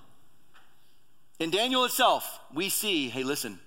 In 1.40 1.52
Daniel 1.52 1.84
itself, 1.84 2.40
we 2.54 2.70
see, 2.70 3.10
hey, 3.10 3.24
listen, 3.24 3.60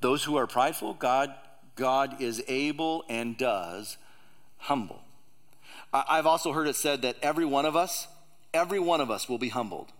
those 0.00 0.22
who 0.22 0.36
are 0.36 0.46
prideful, 0.46 0.94
God, 0.94 1.34
God 1.74 2.20
is 2.20 2.42
able 2.48 3.04
and 3.08 3.36
does 3.36 3.96
humble. 4.58 5.02
I've 5.92 6.26
also 6.26 6.52
heard 6.52 6.68
it 6.68 6.76
said 6.76 7.02
that 7.02 7.16
every 7.22 7.44
one 7.44 7.66
of 7.66 7.76
us, 7.76 8.08
every 8.54 8.78
one 8.78 9.00
of 9.00 9.10
us 9.10 9.28
will 9.28 9.38
be 9.38 9.50
humbled. 9.50 9.92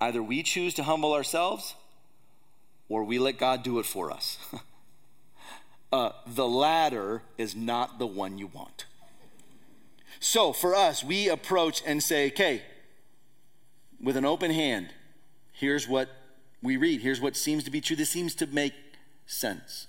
Either 0.00 0.22
we 0.22 0.42
choose 0.42 0.74
to 0.74 0.82
humble 0.82 1.12
ourselves 1.12 1.74
or 2.88 3.04
we 3.04 3.18
let 3.18 3.38
God 3.38 3.62
do 3.62 3.78
it 3.78 3.86
for 3.86 4.10
us. 4.10 4.38
uh, 5.92 6.10
the 6.26 6.48
latter 6.48 7.22
is 7.36 7.54
not 7.54 7.98
the 7.98 8.06
one 8.06 8.38
you 8.38 8.46
want. 8.46 8.86
So 10.20 10.52
for 10.52 10.74
us, 10.74 11.04
we 11.04 11.28
approach 11.28 11.82
and 11.86 12.02
say, 12.02 12.28
okay, 12.28 12.62
with 14.00 14.16
an 14.16 14.24
open 14.24 14.50
hand, 14.50 14.88
here's 15.52 15.86
what 15.86 16.08
we 16.62 16.76
read. 16.76 17.02
Here's 17.02 17.20
what 17.20 17.36
seems 17.36 17.64
to 17.64 17.70
be 17.70 17.80
true. 17.80 17.96
This 17.96 18.10
seems 18.10 18.34
to 18.36 18.46
make 18.46 18.74
sense. 19.26 19.86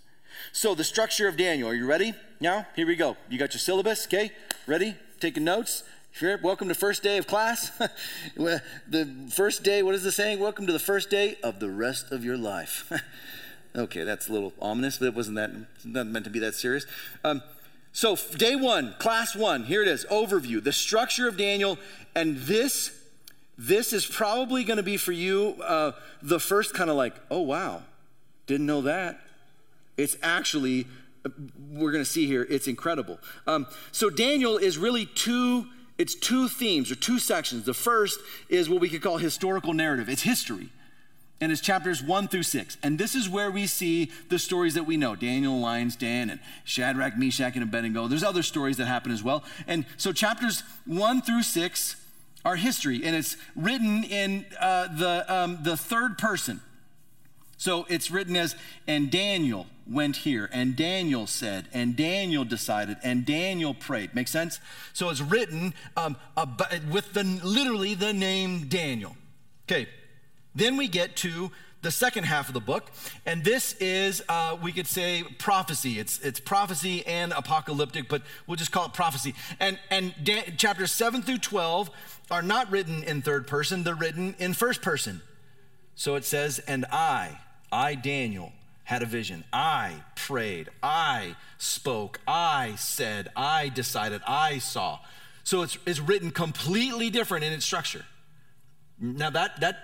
So, 0.52 0.76
the 0.76 0.84
structure 0.84 1.28
of 1.28 1.38
Daniel, 1.38 1.70
are 1.70 1.74
you 1.74 1.86
ready? 1.86 2.14
Now, 2.40 2.66
here 2.76 2.88
we 2.88 2.96
go. 2.96 3.18
You 3.30 3.38
got 3.38 3.54
your 3.54 3.60
syllabus, 3.60 4.06
okay? 4.06 4.32
Ready? 4.68 4.96
Taking 5.20 5.44
notes? 5.44 5.84
Sure. 6.12 6.38
Welcome 6.42 6.68
to 6.70 6.76
first 6.76 7.04
day 7.04 7.18
of 7.18 7.28
class. 7.28 7.70
the 8.36 9.32
first 9.32 9.64
day, 9.64 9.84
what 9.84 9.96
is 9.96 10.04
the 10.04 10.12
saying? 10.12 10.40
Welcome 10.40 10.66
to 10.68 10.74
the 10.74 10.80
first 10.80 11.10
day 11.10 11.38
of 11.44 11.60
the 11.60 11.70
rest 11.70 12.12
of 12.12 12.26
your 12.26 12.38
life. 12.38 12.92
okay, 13.76 14.04
that's 14.04 14.28
a 14.28 14.34
little 14.34 14.54
ominous, 14.62 14.98
but 14.98 15.08
it 15.08 15.14
wasn't 15.14 15.36
that 15.36 15.52
not 15.86 16.08
meant 16.08 16.26
to 16.26 16.32
be 16.32 16.40
that 16.40 16.56
serious. 16.56 16.86
Um, 17.24 17.44
so, 17.92 18.16
day 18.16 18.56
one, 18.56 18.96
class 19.00 19.36
one, 19.36 19.66
here 19.66 19.82
it 19.82 19.88
is 19.88 20.06
overview, 20.12 20.64
the 20.64 20.74
structure 20.74 21.28
of 21.28 21.38
Daniel, 21.38 21.78
and 22.16 22.38
this 22.38 22.96
this 23.60 23.92
is 23.92 24.06
probably 24.06 24.64
going 24.64 24.78
to 24.78 24.84
be 24.84 24.96
for 24.96 25.12
you 25.12 25.62
uh, 25.62 25.92
the 26.22 26.40
first 26.40 26.74
kind 26.74 26.90
of 26.90 26.96
like, 26.96 27.14
oh, 27.30 27.42
wow, 27.42 27.84
didn't 28.48 28.66
know 28.66 28.82
that. 28.84 29.20
It's 30.00 30.18
actually, 30.24 30.88
we're 31.72 31.92
going 31.92 32.04
to 32.04 32.10
see 32.10 32.26
here, 32.26 32.48
it's 32.50 32.68
incredible. 32.68 33.20
Um, 33.46 33.68
so 33.92 34.10
Daniel 34.10 34.58
is 34.58 34.78
really 34.78 35.06
two, 35.06 35.68
it's 35.98 36.16
two 36.16 36.48
themes 36.48 36.92
or 36.92 36.96
two 36.96 37.20
sections. 37.20 37.66
The 37.66 37.74
first 37.74 38.20
is 38.48 38.70
what 38.70 38.80
we 38.80 38.90
could 38.90 39.02
call 39.02 39.18
historical 39.18 39.74
narrative, 39.74 40.10
it's 40.10 40.24
history. 40.24 40.70
And 41.42 41.54
it's 41.54 41.62
chapters 41.62 42.04
one 42.04 42.28
through 42.28 42.44
six. 42.44 42.78
And 42.84 43.00
this 43.00 43.16
is 43.16 43.30
where 43.30 43.50
we 43.50 43.66
see 43.66 44.12
the 44.28 44.38
stories 44.38 44.74
that 44.74 44.84
we 44.84 44.98
know 44.98 45.16
Daniel, 45.16 45.58
Lion's 45.58 45.96
Den, 45.96 46.30
and 46.30 46.42
Shadrach, 46.66 47.18
Meshach, 47.18 47.54
and 47.56 47.64
Abednego. 47.64 48.10
There's 48.10 48.24
other 48.24 48.44
stories 48.44 48.76
that 48.76 48.88
happen 48.88 49.12
as 49.14 49.24
well. 49.24 49.46
And 49.66 49.86
so 49.96 50.12
chapters 50.12 50.64
one 50.86 51.22
through 51.22 51.44
six 51.44 51.96
are 52.44 52.58
history, 52.58 53.06
and 53.06 53.16
it's 53.16 53.38
written 53.56 54.04
in 54.04 54.46
uh, 54.60 54.88
the, 54.98 55.34
um, 55.34 55.60
the 55.64 55.78
third 55.78 56.18
person. 56.18 56.60
So 57.56 57.86
it's 57.90 58.12
written 58.12 58.36
as, 58.36 58.56
and 58.88 59.10
Daniel 59.10 59.68
went 59.90 60.18
here, 60.18 60.50
and 60.52 60.76
Daniel 60.76 61.28
said, 61.28 61.68
and 61.74 61.96
Daniel 61.96 62.46
decided, 62.46 62.98
and 63.04 63.26
Daniel 63.26 63.74
prayed. 63.74 64.14
Make 64.14 64.28
sense? 64.28 64.60
So 64.94 65.10
it's 65.10 65.22
written 65.22 65.74
um, 65.98 66.16
with 66.92 67.14
the, 67.14 67.24
literally 67.44 67.96
the 67.96 68.14
name 68.14 68.68
Daniel. 68.68 69.16
Okay, 69.68 69.88
then 70.56 70.78
we 70.78 70.88
get 70.88 71.16
to 71.18 71.52
the 71.82 71.92
second 71.92 72.26
half 72.26 72.50
of 72.50 72.54
the 72.54 72.60
book, 72.60 72.92
and 73.26 73.44
this 73.44 73.74
is, 73.80 74.22
uh, 74.28 74.58
we 74.62 74.72
could 74.72 74.88
say, 74.88 75.24
prophecy. 75.38 75.98
It's, 75.98 76.20
it's 76.20 76.40
prophecy 76.40 77.06
and 77.08 77.32
apocalyptic, 77.32 78.10
but 78.10 78.22
we'll 78.48 78.58
just 78.58 78.72
call 78.72 78.88
it 78.88 78.94
prophecy. 78.94 79.34
And, 79.60 79.80
and 79.90 80.14
da- 80.22 80.52
chapters 80.58 80.92
7 80.92 81.22
through 81.22 81.38
12 81.38 81.90
are 82.32 82.42
not 82.42 82.70
written 82.70 83.04
in 83.04 83.22
third 83.22 83.48
person, 83.48 83.84
they're 83.84 83.96
written 83.96 84.36
in 84.40 84.54
first 84.54 84.82
person. 84.82 85.22
So 85.96 86.16
it 86.16 86.26
says, 86.26 86.60
And 86.60 86.86
I, 86.92 87.40
I, 87.72 87.96
Daniel, 87.96 88.52
had 88.90 89.04
a 89.04 89.06
vision. 89.06 89.44
I 89.54 90.04
prayed. 90.16 90.70
I 90.82 91.36
spoke. 91.60 92.20
I 92.28 92.74
said. 92.78 93.30
I 93.36 93.70
decided. 93.70 94.22
I 94.26 94.58
saw. 94.58 94.98
So 95.44 95.62
it's, 95.62 95.78
it's 95.86 96.00
written 96.00 96.32
completely 96.32 97.12
different 97.12 97.44
in 97.44 97.54
its 97.54 97.64
structure. 97.64 98.04
Now 99.00 99.30
that, 99.30 99.60
that 99.60 99.78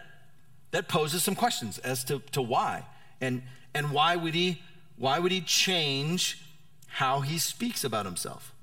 that 0.71 0.87
poses 0.87 1.21
some 1.21 1.35
questions 1.35 1.77
as 1.77 2.03
to, 2.05 2.19
to 2.31 2.41
why. 2.41 2.83
And, 3.21 3.43
and 3.75 3.91
why, 3.91 4.15
would 4.15 4.33
he, 4.33 4.63
why 4.97 5.19
would 5.19 5.31
he 5.31 5.41
change 5.41 6.41
how 6.87 7.21
he 7.21 7.37
speaks 7.37 7.83
about 7.83 8.07
himself? 8.07 8.55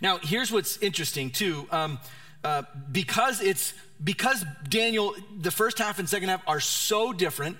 Now, 0.00 0.18
here's 0.18 0.50
what's 0.50 0.76
interesting 0.78 1.30
too. 1.30 1.68
Um, 1.70 2.00
uh, 2.42 2.64
because 2.90 3.40
it's 3.40 3.74
because 4.02 4.44
Daniel, 4.68 5.14
the 5.40 5.52
first 5.52 5.78
half 5.78 6.00
and 6.00 6.08
second 6.08 6.30
half 6.30 6.42
are 6.48 6.60
so 6.60 7.12
different. 7.12 7.58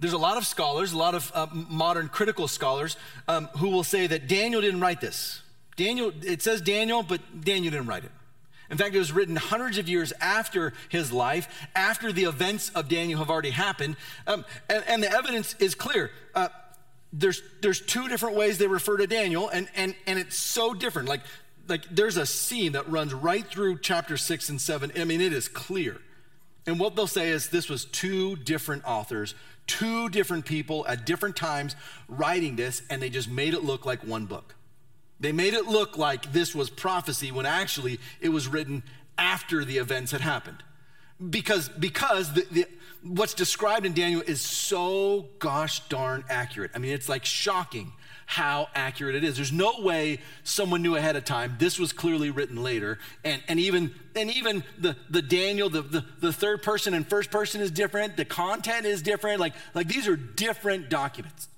There's 0.00 0.14
a 0.14 0.18
lot 0.18 0.38
of 0.38 0.46
scholars, 0.46 0.92
a 0.92 0.98
lot 0.98 1.14
of 1.14 1.30
uh, 1.34 1.46
modern 1.52 2.08
critical 2.08 2.48
scholars, 2.48 2.96
um, 3.28 3.46
who 3.58 3.68
will 3.68 3.84
say 3.84 4.06
that 4.06 4.26
Daniel 4.26 4.60
didn't 4.60 4.80
write 4.80 5.00
this. 5.00 5.42
Daniel, 5.76 6.12
it 6.22 6.42
says 6.42 6.60
Daniel, 6.60 7.02
but 7.02 7.20
Daniel 7.44 7.70
didn't 7.70 7.86
write 7.86 8.04
it. 8.04 8.10
In 8.70 8.78
fact, 8.78 8.94
it 8.94 8.98
was 8.98 9.12
written 9.12 9.36
hundreds 9.36 9.78
of 9.78 9.88
years 9.88 10.12
after 10.20 10.72
his 10.88 11.12
life, 11.12 11.48
after 11.74 12.12
the 12.12 12.24
events 12.24 12.70
of 12.70 12.88
Daniel 12.88 13.18
have 13.18 13.28
already 13.28 13.50
happened. 13.50 13.96
Um, 14.26 14.44
and, 14.68 14.84
and, 14.86 15.02
the 15.02 15.10
evidence 15.10 15.54
is 15.58 15.74
clear. 15.74 16.12
Uh, 16.34 16.48
there's, 17.12 17.42
there's 17.60 17.80
two 17.80 18.08
different 18.08 18.36
ways 18.36 18.58
they 18.58 18.68
refer 18.68 18.96
to 18.96 19.06
Daniel, 19.06 19.48
and, 19.48 19.68
and, 19.74 19.94
and 20.06 20.18
it's 20.18 20.36
so 20.36 20.72
different. 20.72 21.08
Like, 21.08 21.22
like 21.68 21.84
there's 21.90 22.16
a 22.16 22.26
scene 22.26 22.72
that 22.72 22.88
runs 22.88 23.12
right 23.12 23.44
through 23.44 23.80
chapter 23.80 24.16
six 24.16 24.48
and 24.48 24.60
seven. 24.60 24.92
I 24.96 25.04
mean, 25.04 25.20
it 25.20 25.32
is 25.32 25.48
clear. 25.48 26.00
And 26.66 26.78
what 26.78 26.94
they'll 26.94 27.08
say 27.08 27.30
is 27.30 27.48
this 27.48 27.68
was 27.68 27.84
two 27.86 28.36
different 28.36 28.84
authors, 28.84 29.34
two 29.70 30.08
different 30.08 30.44
people 30.44 30.84
at 30.88 31.06
different 31.06 31.36
times 31.36 31.76
writing 32.08 32.56
this, 32.56 32.82
and 32.90 33.00
they 33.00 33.08
just 33.08 33.30
made 33.30 33.54
it 33.54 33.62
look 33.62 33.86
like 33.86 34.04
one 34.04 34.26
book. 34.26 34.56
They 35.20 35.32
made 35.32 35.54
it 35.54 35.66
look 35.66 35.96
like 35.96 36.32
this 36.32 36.54
was 36.54 36.68
prophecy 36.70 37.30
when 37.30 37.46
actually 37.46 38.00
it 38.20 38.30
was 38.30 38.48
written 38.48 38.82
after 39.16 39.64
the 39.64 39.78
events 39.78 40.10
had 40.10 40.22
happened. 40.22 40.62
Because, 41.28 41.68
because 41.68 42.32
the, 42.32 42.46
the, 42.50 42.66
what's 43.02 43.34
described 43.34 43.86
in 43.86 43.92
Daniel 43.92 44.22
is 44.26 44.40
so 44.40 45.28
gosh 45.38 45.80
darn 45.88 46.24
accurate. 46.28 46.72
I 46.74 46.78
mean, 46.78 46.92
it's 46.92 47.08
like 47.08 47.24
shocking 47.24 47.92
how 48.30 48.68
accurate 48.76 49.16
it 49.16 49.24
is. 49.24 49.34
There's 49.34 49.50
no 49.50 49.80
way 49.80 50.20
someone 50.44 50.82
knew 50.82 50.94
ahead 50.94 51.16
of 51.16 51.24
time. 51.24 51.56
This 51.58 51.80
was 51.80 51.92
clearly 51.92 52.30
written 52.30 52.62
later. 52.62 53.00
And, 53.24 53.42
and 53.48 53.58
even, 53.58 53.92
and 54.14 54.30
even 54.30 54.62
the, 54.78 54.94
the 55.10 55.20
Daniel, 55.20 55.68
the, 55.68 55.82
the, 55.82 56.04
the 56.20 56.32
third 56.32 56.62
person 56.62 56.94
and 56.94 57.04
first 57.04 57.32
person 57.32 57.60
is 57.60 57.72
different. 57.72 58.16
The 58.16 58.24
content 58.24 58.86
is 58.86 59.02
different. 59.02 59.40
Like, 59.40 59.54
like 59.74 59.88
these 59.88 60.06
are 60.06 60.14
different 60.14 60.88
documents. 60.88 61.48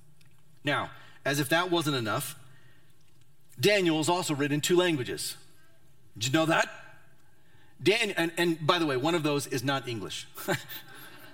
Now, 0.65 0.91
as 1.27 1.41
if 1.41 1.51
that 1.51 1.71
wasn't 1.71 1.97
enough, 1.97 2.37
Daniel 3.61 4.01
is 4.01 4.09
also 4.09 4.35
written 4.35 4.55
in 4.55 4.61
two 4.63 4.77
languages. 4.77 5.37
Did 6.17 6.29
you 6.29 6.33
know 6.33 6.47
that? 6.47 6.71
Daniel, 7.83 8.15
and, 8.17 8.33
and 8.39 8.67
by 8.67 8.79
the 8.79 8.87
way, 8.87 8.97
one 8.97 9.15
of 9.15 9.23
those 9.23 9.47
is 9.47 9.63
not 9.63 9.89
English. 9.89 10.27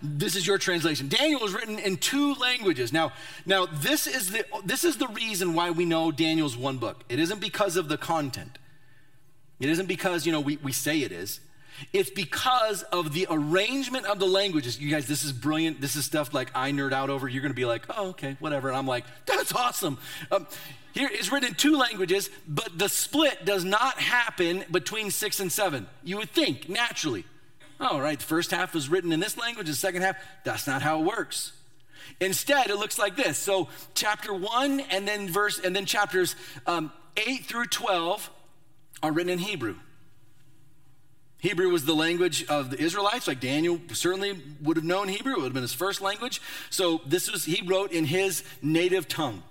this 0.03 0.37
is 0.37 0.47
your 0.47 0.59
translation. 0.59 1.09
Daniel 1.09 1.41
was 1.41 1.53
written 1.53 1.79
in 1.79 1.97
two 1.97 2.35
languages. 2.35 2.93
Now, 2.93 3.13
now 3.47 3.67
this 3.67 4.07
is 4.07 4.31
the 4.31 4.45
this 4.65 4.85
is 4.85 4.97
the 4.97 5.09
reason 5.09 5.55
why 5.55 5.71
we 5.71 5.85
know 5.85 6.11
Daniel's 6.11 6.57
one 6.57 6.79
book. 6.79 7.05
It 7.09 7.19
isn't 7.19 7.41
because 7.41 7.77
of 7.77 7.89
the 7.89 7.99
content. 7.99 8.59
It 9.61 9.69
isn't 9.69 9.87
because, 9.87 10.25
you 10.25 10.33
know, 10.33 10.41
we, 10.41 10.57
we 10.59 10.73
say 10.73 11.01
it 11.01 11.13
is. 11.13 11.41
It's 11.93 12.11
because 12.11 12.83
of 12.85 13.13
the 13.13 13.27
arrangement 13.31 14.07
of 14.07 14.19
the 14.19 14.27
languages. 14.27 14.81
You 14.81 14.91
guys, 14.91 15.07
this 15.07 15.25
is 15.25 15.33
brilliant. 15.33 15.81
This 15.81 15.97
is 15.97 16.05
stuff 16.05 16.35
like 16.35 16.51
I 16.55 16.73
nerd 16.73 16.93
out 16.93 17.11
over. 17.11 17.29
You're 17.29 17.43
going 17.43 17.53
to 17.53 17.57
be 17.57 17.65
like, 17.65 17.87
oh, 17.97 18.09
okay, 18.09 18.37
whatever. 18.41 18.69
And 18.69 18.77
I'm 18.77 18.87
like, 18.87 19.05
that's 19.27 19.53
awesome. 19.53 19.99
Um, 20.31 20.47
here 20.93 21.09
it's 21.13 21.31
written 21.31 21.51
in 21.51 21.55
two 21.55 21.77
languages, 21.77 22.31
but 22.49 22.77
the 22.77 22.89
split 22.89 23.45
does 23.45 23.65
not 23.65 24.01
happen 24.01 24.65
between 24.71 25.11
six 25.11 25.39
and 25.39 25.51
seven. 25.51 25.87
You 26.03 26.17
would 26.19 26.31
think 26.31 26.69
naturally. 26.69 27.25
Oh, 27.81 28.01
right, 28.01 28.19
the 28.19 28.25
first 28.25 28.51
half 28.51 28.75
was 28.75 28.89
written 28.89 29.13
in 29.13 29.21
this 29.21 29.37
language, 29.37 29.69
the 29.69 29.75
second 29.75 30.03
half, 30.03 30.17
that's 30.45 30.67
not 30.67 30.83
how 30.83 31.01
it 31.01 31.05
works. 31.05 31.53
Instead, 32.21 32.71
it 32.71 32.77
looks 32.77 32.99
like 32.99 33.17
this. 33.17 33.39
So, 33.39 33.69
chapter 33.95 34.35
one, 34.35 34.81
and 34.81 35.07
then 35.07 35.29
verse, 35.29 35.61
and 35.61 35.77
then 35.77 35.85
chapters 35.85 36.35
um, 36.67 36.91
eight 37.17 37.45
through 37.45 37.67
twelve 37.67 38.31
are 39.03 39.13
written 39.13 39.33
in 39.33 39.39
Hebrew. 39.39 39.77
Hebrew 41.41 41.69
was 41.69 41.85
the 41.85 41.95
language 41.95 42.45
of 42.47 42.71
the 42.71 42.81
Israelites, 42.81 43.29
like 43.29 43.39
Daniel 43.39 43.81
certainly 43.93 44.43
would 44.61 44.77
have 44.77 44.85
known 44.85 45.07
Hebrew. 45.07 45.35
It 45.35 45.37
would 45.37 45.45
have 45.45 45.53
been 45.53 45.63
his 45.63 45.73
first 45.73 46.01
language. 46.01 46.43
So 46.69 47.01
this 47.07 47.31
was 47.31 47.45
he 47.45 47.63
wrote 47.65 47.93
in 47.93 48.05
his 48.05 48.43
native 48.61 49.07
tongue. 49.07 49.45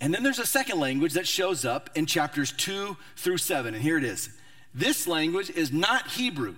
And 0.00 0.14
then 0.14 0.22
there's 0.22 0.38
a 0.38 0.46
second 0.46 0.80
language 0.80 1.12
that 1.14 1.26
shows 1.26 1.64
up 1.64 1.90
in 1.94 2.06
chapters 2.06 2.52
2 2.52 2.96
through 3.16 3.38
7. 3.38 3.74
And 3.74 3.82
here 3.82 3.98
it 3.98 4.04
is. 4.04 4.30
This 4.72 5.06
language 5.06 5.50
is 5.50 5.72
not 5.72 6.08
Hebrew. 6.08 6.54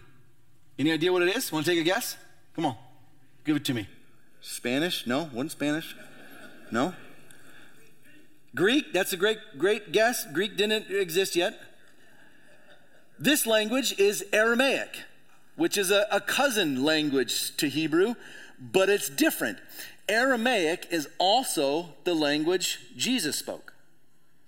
Any 0.80 0.92
idea 0.92 1.12
what 1.12 1.20
it 1.20 1.36
is? 1.36 1.52
Want 1.52 1.66
to 1.66 1.72
take 1.72 1.78
a 1.78 1.84
guess? 1.84 2.16
Come 2.56 2.64
on, 2.64 2.74
give 3.44 3.54
it 3.54 3.66
to 3.66 3.74
me. 3.74 3.86
Spanish? 4.40 5.06
No, 5.06 5.28
wasn't 5.34 5.52
Spanish. 5.52 5.94
No. 6.70 6.94
Greek? 8.54 8.90
That's 8.94 9.12
a 9.12 9.18
great, 9.18 9.36
great 9.58 9.92
guess. 9.92 10.24
Greek 10.32 10.56
didn't 10.56 10.90
exist 10.90 11.36
yet. 11.36 11.60
This 13.18 13.46
language 13.46 13.98
is 13.98 14.24
Aramaic, 14.32 15.04
which 15.54 15.76
is 15.76 15.90
a, 15.90 16.06
a 16.10 16.18
cousin 16.18 16.82
language 16.82 17.54
to 17.58 17.68
Hebrew, 17.68 18.14
but 18.58 18.88
it's 18.88 19.10
different. 19.10 19.58
Aramaic 20.08 20.86
is 20.90 21.10
also 21.18 21.90
the 22.04 22.14
language 22.14 22.78
Jesus 22.96 23.36
spoke. 23.36 23.74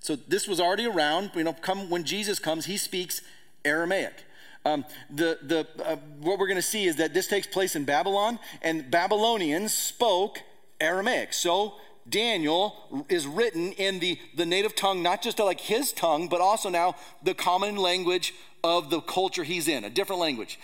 So 0.00 0.16
this 0.16 0.48
was 0.48 0.60
already 0.60 0.86
around. 0.86 1.32
You 1.34 1.44
know, 1.44 1.52
come 1.52 1.90
when 1.90 2.04
Jesus 2.04 2.38
comes, 2.38 2.64
he 2.64 2.78
speaks 2.78 3.20
Aramaic. 3.66 4.24
Um, 4.64 4.84
the, 5.10 5.38
the, 5.42 5.66
uh, 5.84 5.96
what 6.20 6.38
we're 6.38 6.46
going 6.46 6.56
to 6.56 6.62
see 6.62 6.86
is 6.86 6.96
that 6.96 7.14
this 7.14 7.26
takes 7.26 7.46
place 7.46 7.74
in 7.74 7.84
Babylon, 7.84 8.38
and 8.62 8.90
Babylonians 8.90 9.74
spoke 9.74 10.40
Aramaic. 10.80 11.32
So 11.32 11.74
Daniel 12.08 13.04
is 13.08 13.26
written 13.26 13.72
in 13.72 13.98
the, 13.98 14.18
the 14.36 14.46
native 14.46 14.74
tongue, 14.74 15.02
not 15.02 15.22
just 15.22 15.38
like 15.38 15.60
his 15.60 15.92
tongue, 15.92 16.28
but 16.28 16.40
also 16.40 16.68
now 16.68 16.96
the 17.22 17.34
common 17.34 17.76
language 17.76 18.34
of 18.62 18.90
the 18.90 19.00
culture 19.00 19.44
he's 19.44 19.68
in, 19.68 19.84
a 19.84 19.90
different 19.90 20.20
language. 20.20 20.58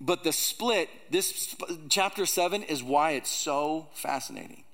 But 0.00 0.24
the 0.24 0.32
split, 0.32 0.90
this 1.10 1.54
chapter 1.88 2.26
7 2.26 2.62
is 2.64 2.82
why 2.82 3.12
it's 3.12 3.30
so 3.30 3.88
fascinating. 3.94 4.65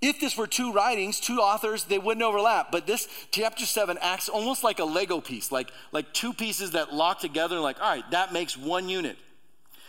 If 0.00 0.18
this 0.18 0.36
were 0.36 0.46
two 0.46 0.72
writings, 0.72 1.20
two 1.20 1.38
authors, 1.38 1.84
they 1.84 1.98
wouldn't 1.98 2.24
overlap. 2.24 2.72
But 2.72 2.86
this 2.86 3.06
chapter 3.30 3.66
7 3.66 3.98
acts 4.00 4.28
almost 4.28 4.64
like 4.64 4.78
a 4.78 4.84
Lego 4.84 5.20
piece, 5.20 5.52
like, 5.52 5.70
like 5.92 6.12
two 6.14 6.32
pieces 6.32 6.70
that 6.70 6.94
lock 6.94 7.20
together, 7.20 7.60
like, 7.60 7.80
all 7.80 7.90
right, 7.90 8.10
that 8.10 8.32
makes 8.32 8.56
one 8.56 8.88
unit. 8.88 9.18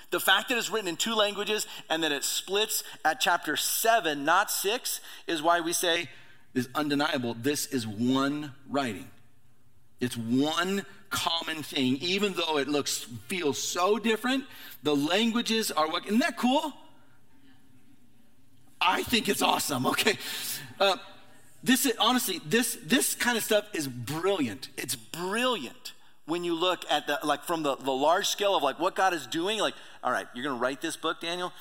The 0.10 0.19
fact 0.19 0.50
that 0.50 0.58
it's 0.58 0.69
written 0.69 0.89
in 0.89 0.97
two 0.97 1.15
languages 1.15 1.65
and 1.89 2.04
that 2.04 2.12
it 2.12 2.26
splits 2.26 2.84
at 3.06 3.21
chapter 3.21 3.56
7, 3.56 4.26
not 4.26 4.52
6, 4.52 5.00
is 5.28 5.41
why 5.41 5.62
we 5.62 5.71
say 5.71 6.10
is 6.54 6.67
undeniable. 6.76 7.34
This 7.34 7.65
is 7.67 7.88
one 7.88 8.52
writing. 8.69 9.10
It's 10.02 10.17
one 10.17 10.86
common 11.10 11.63
thing, 11.63 11.97
even 11.97 12.34
though 12.34 12.58
it 12.58 12.67
looks 12.67 13.06
feels 13.28 13.62
so 13.62 13.97
different. 13.97 14.43
The 14.84 14.95
languages 14.95 15.71
are 15.71 15.88
what 15.88 16.06
isn't 16.06 16.19
that 16.19 16.38
cool? 16.38 16.74
I 18.82 19.04
think 19.04 19.30
it's 19.30 19.41
awesome. 19.41 19.86
Okay, 19.86 20.17
uh, 20.80 20.98
this 21.63 21.86
is 21.86 21.94
honestly 22.00 22.41
this 22.46 22.78
this 22.84 23.13
kind 23.13 23.38
of 23.38 23.44
stuff 23.44 23.65
is 23.74 23.88
brilliant. 23.88 24.70
It's 24.78 24.96
brilliant 24.96 25.94
when 26.26 26.44
you 26.44 26.56
look 26.56 26.84
at 26.89 27.08
the 27.08 27.20
like 27.24 27.44
from 27.44 27.63
the, 27.63 27.76
the 27.76 27.91
large 27.91 28.28
scale 28.28 28.56
of 28.56 28.63
like 28.63 28.80
what 28.80 28.96
God 28.96 29.13
is 29.13 29.28
doing. 29.28 29.60
Like, 29.60 29.76
all 30.04 30.12
right, 30.12 30.28
you're 30.34 30.44
going 30.44 30.56
to 30.56 30.62
write 30.62 30.82
this 30.82 30.98
book, 30.98 31.22
Daniel, 31.22 31.54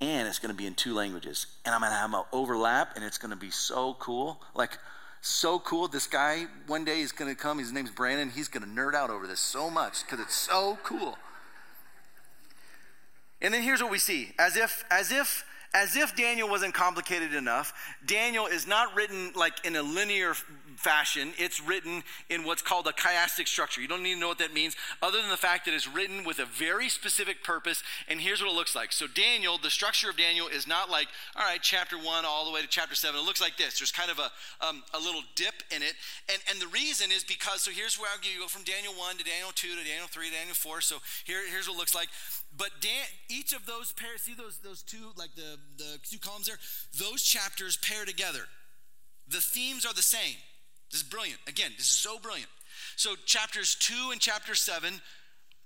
and 0.00 0.28
it's 0.28 0.38
going 0.38 0.52
to 0.52 0.56
be 0.56 0.66
in 0.66 0.74
two 0.74 0.94
languages, 0.94 1.46
and 1.64 1.74
I'm 1.74 1.80
going 1.80 1.92
to 1.92 1.96
have 1.96 2.10
them 2.10 2.22
overlap, 2.32 2.94
and 2.94 3.04
it's 3.04 3.18
going 3.18 3.30
to 3.30 3.36
be 3.36 3.50
so 3.50 3.94
cool. 3.94 4.42
Like 4.54 4.78
so 5.20 5.58
cool. 5.58 5.88
This 5.88 6.06
guy 6.06 6.46
one 6.66 6.84
day 6.84 7.00
is 7.00 7.12
going 7.12 7.34
to 7.34 7.40
come. 7.40 7.58
His 7.58 7.72
name's 7.72 7.90
Brandon. 7.90 8.30
He's 8.30 8.48
going 8.48 8.62
to 8.62 8.68
nerd 8.68 8.94
out 8.94 9.10
over 9.10 9.26
this 9.26 9.40
so 9.40 9.70
much 9.70 10.04
because 10.04 10.20
it's 10.20 10.36
so 10.36 10.78
cool. 10.82 11.16
And 13.40 13.54
then 13.54 13.62
here's 13.62 13.82
what 13.82 13.90
we 13.90 13.98
see: 13.98 14.32
as 14.38 14.56
if, 14.56 14.84
as 14.90 15.10
if 15.12 15.44
as 15.74 15.96
if 15.96 16.16
Daniel 16.16 16.48
wasn't 16.48 16.74
complicated 16.74 17.34
enough, 17.34 17.72
Daniel 18.04 18.46
is 18.46 18.66
not 18.66 18.94
written 18.94 19.32
like 19.34 19.64
in 19.64 19.76
a 19.76 19.82
linear 19.82 20.34
fashion. 20.78 21.32
It's 21.38 21.60
written 21.60 22.04
in 22.30 22.44
what's 22.44 22.62
called 22.62 22.86
a 22.86 22.92
chiastic 22.92 23.48
structure. 23.48 23.80
You 23.80 23.88
don't 23.88 24.02
need 24.02 24.14
to 24.14 24.20
know 24.20 24.28
what 24.28 24.38
that 24.38 24.54
means, 24.54 24.76
other 25.02 25.20
than 25.20 25.28
the 25.28 25.36
fact 25.36 25.64
that 25.64 25.74
it's 25.74 25.88
written 25.88 26.24
with 26.24 26.38
a 26.38 26.46
very 26.46 26.88
specific 26.88 27.42
purpose. 27.42 27.82
And 28.06 28.20
here's 28.20 28.40
what 28.40 28.50
it 28.50 28.54
looks 28.54 28.76
like. 28.76 28.92
So, 28.92 29.06
Daniel, 29.06 29.58
the 29.58 29.70
structure 29.70 30.08
of 30.08 30.16
Daniel 30.16 30.46
is 30.46 30.66
not 30.66 30.88
like, 30.88 31.08
all 31.36 31.44
right, 31.44 31.60
chapter 31.60 31.96
one 31.96 32.24
all 32.24 32.46
the 32.46 32.52
way 32.52 32.62
to 32.62 32.68
chapter 32.68 32.94
seven. 32.94 33.20
It 33.20 33.24
looks 33.24 33.40
like 33.40 33.56
this. 33.56 33.78
There's 33.78 33.92
kind 33.92 34.10
of 34.10 34.18
a, 34.18 34.30
um, 34.64 34.82
a 34.94 34.98
little 34.98 35.22
dip 35.34 35.62
in 35.74 35.82
it. 35.82 35.94
And, 36.30 36.38
and 36.48 36.60
the 36.60 36.68
reason 36.68 37.10
is 37.10 37.24
because, 37.24 37.62
so 37.62 37.70
here's 37.70 37.98
where 37.98 38.08
I'll 38.12 38.20
give 38.22 38.32
you 38.32 38.40
go 38.40 38.46
from 38.46 38.62
Daniel 38.62 38.94
1 38.94 39.18
to 39.18 39.24
Daniel 39.24 39.50
2 39.52 39.68
to 39.68 39.84
Daniel 39.84 40.06
3 40.06 40.28
to 40.28 40.34
Daniel 40.34 40.54
4. 40.54 40.80
So, 40.80 40.98
here, 41.24 41.40
here's 41.50 41.66
what 41.66 41.74
it 41.74 41.78
looks 41.78 41.94
like. 41.94 42.08
But 42.56 42.70
Dan, 42.80 43.06
each 43.28 43.52
of 43.52 43.66
those 43.66 43.92
pairs, 43.92 44.22
see 44.22 44.34
those, 44.34 44.58
those 44.58 44.82
two, 44.82 45.10
like 45.16 45.34
the, 45.34 45.58
the 45.76 45.98
two 46.08 46.18
columns 46.18 46.46
there? 46.46 46.58
Those 46.98 47.22
chapters 47.22 47.76
pair 47.76 48.04
together. 48.04 48.46
The 49.28 49.40
themes 49.40 49.84
are 49.84 49.92
the 49.92 50.02
same. 50.02 50.36
This 50.90 51.02
is 51.02 51.08
brilliant. 51.08 51.40
Again, 51.46 51.72
this 51.76 51.86
is 51.86 51.92
so 51.92 52.18
brilliant. 52.18 52.50
So, 52.96 53.14
chapters 53.26 53.76
2 53.80 54.10
and 54.12 54.20
chapter 54.20 54.54
7 54.54 55.00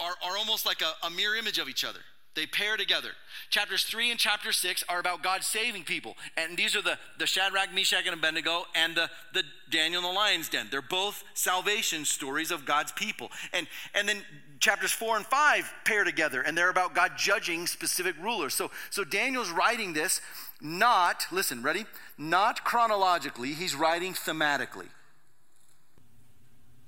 are, 0.00 0.14
are 0.24 0.36
almost 0.36 0.66
like 0.66 0.82
a, 0.82 1.06
a 1.06 1.10
mirror 1.10 1.36
image 1.36 1.58
of 1.58 1.68
each 1.68 1.84
other. 1.84 2.00
They 2.34 2.46
pair 2.46 2.78
together. 2.78 3.10
Chapters 3.50 3.84
3 3.84 4.10
and 4.10 4.18
chapter 4.18 4.52
6 4.52 4.84
are 4.88 4.98
about 4.98 5.22
God 5.22 5.44
saving 5.44 5.84
people. 5.84 6.16
And 6.36 6.56
these 6.56 6.74
are 6.74 6.80
the, 6.80 6.98
the 7.18 7.26
Shadrach, 7.26 7.74
Meshach, 7.74 8.06
and 8.06 8.14
Abednego 8.14 8.64
and 8.74 8.96
the, 8.96 9.10
the 9.34 9.42
Daniel 9.70 10.02
and 10.02 10.10
the 10.10 10.18
lion's 10.18 10.48
den. 10.48 10.68
They're 10.70 10.80
both 10.80 11.22
salvation 11.34 12.06
stories 12.06 12.50
of 12.50 12.64
God's 12.64 12.90
people. 12.92 13.30
And, 13.52 13.66
and 13.94 14.08
then 14.08 14.22
chapters 14.60 14.92
4 14.92 15.18
and 15.18 15.26
5 15.26 15.74
pair 15.84 16.04
together, 16.04 16.40
and 16.40 16.56
they're 16.56 16.70
about 16.70 16.94
God 16.94 17.12
judging 17.18 17.66
specific 17.66 18.16
rulers. 18.18 18.54
So, 18.54 18.70
so 18.88 19.04
Daniel's 19.04 19.50
writing 19.50 19.92
this 19.92 20.22
not, 20.60 21.26
listen, 21.32 21.62
ready? 21.62 21.84
Not 22.16 22.64
chronologically, 22.64 23.52
he's 23.52 23.74
writing 23.74 24.14
thematically. 24.14 24.88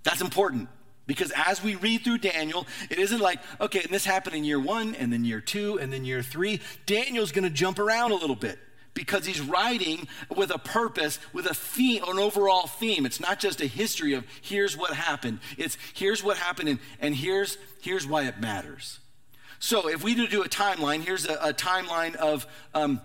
That's 0.04 0.20
important. 0.20 0.68
Because 1.06 1.32
as 1.36 1.62
we 1.62 1.74
read 1.74 2.02
through 2.02 2.18
Daniel, 2.18 2.66
it 2.88 2.98
isn't 2.98 3.20
like, 3.20 3.40
okay, 3.60 3.80
and 3.82 3.90
this 3.90 4.06
happened 4.06 4.36
in 4.36 4.44
year 4.44 4.60
one, 4.60 4.94
and 4.94 5.12
then 5.12 5.24
year 5.24 5.40
two, 5.40 5.78
and 5.78 5.92
then 5.92 6.04
year 6.04 6.22
three. 6.22 6.60
Daniel's 6.86 7.30
gonna 7.30 7.50
jump 7.50 7.78
around 7.78 8.12
a 8.12 8.14
little 8.14 8.36
bit 8.36 8.58
because 8.94 9.26
he's 9.26 9.40
writing 9.40 10.08
with 10.34 10.50
a 10.50 10.58
purpose, 10.58 11.18
with 11.32 11.46
a 11.46 11.54
theme, 11.54 12.02
an 12.06 12.18
overall 12.18 12.66
theme. 12.66 13.04
It's 13.04 13.20
not 13.20 13.38
just 13.38 13.60
a 13.60 13.66
history 13.66 14.14
of 14.14 14.24
here's 14.40 14.76
what 14.76 14.94
happened. 14.94 15.40
It's 15.58 15.76
here's 15.92 16.22
what 16.24 16.38
happened, 16.38 16.68
and, 16.70 16.78
and 17.00 17.14
here's, 17.14 17.58
here's 17.82 18.06
why 18.06 18.22
it 18.22 18.40
matters. 18.40 19.00
So 19.58 19.88
if 19.88 20.02
we 20.02 20.14
do 20.14 20.42
a 20.42 20.48
timeline, 20.48 21.02
here's 21.02 21.26
a, 21.26 21.34
a 21.34 21.52
timeline 21.52 22.14
of 22.16 22.46
um, 22.72 23.00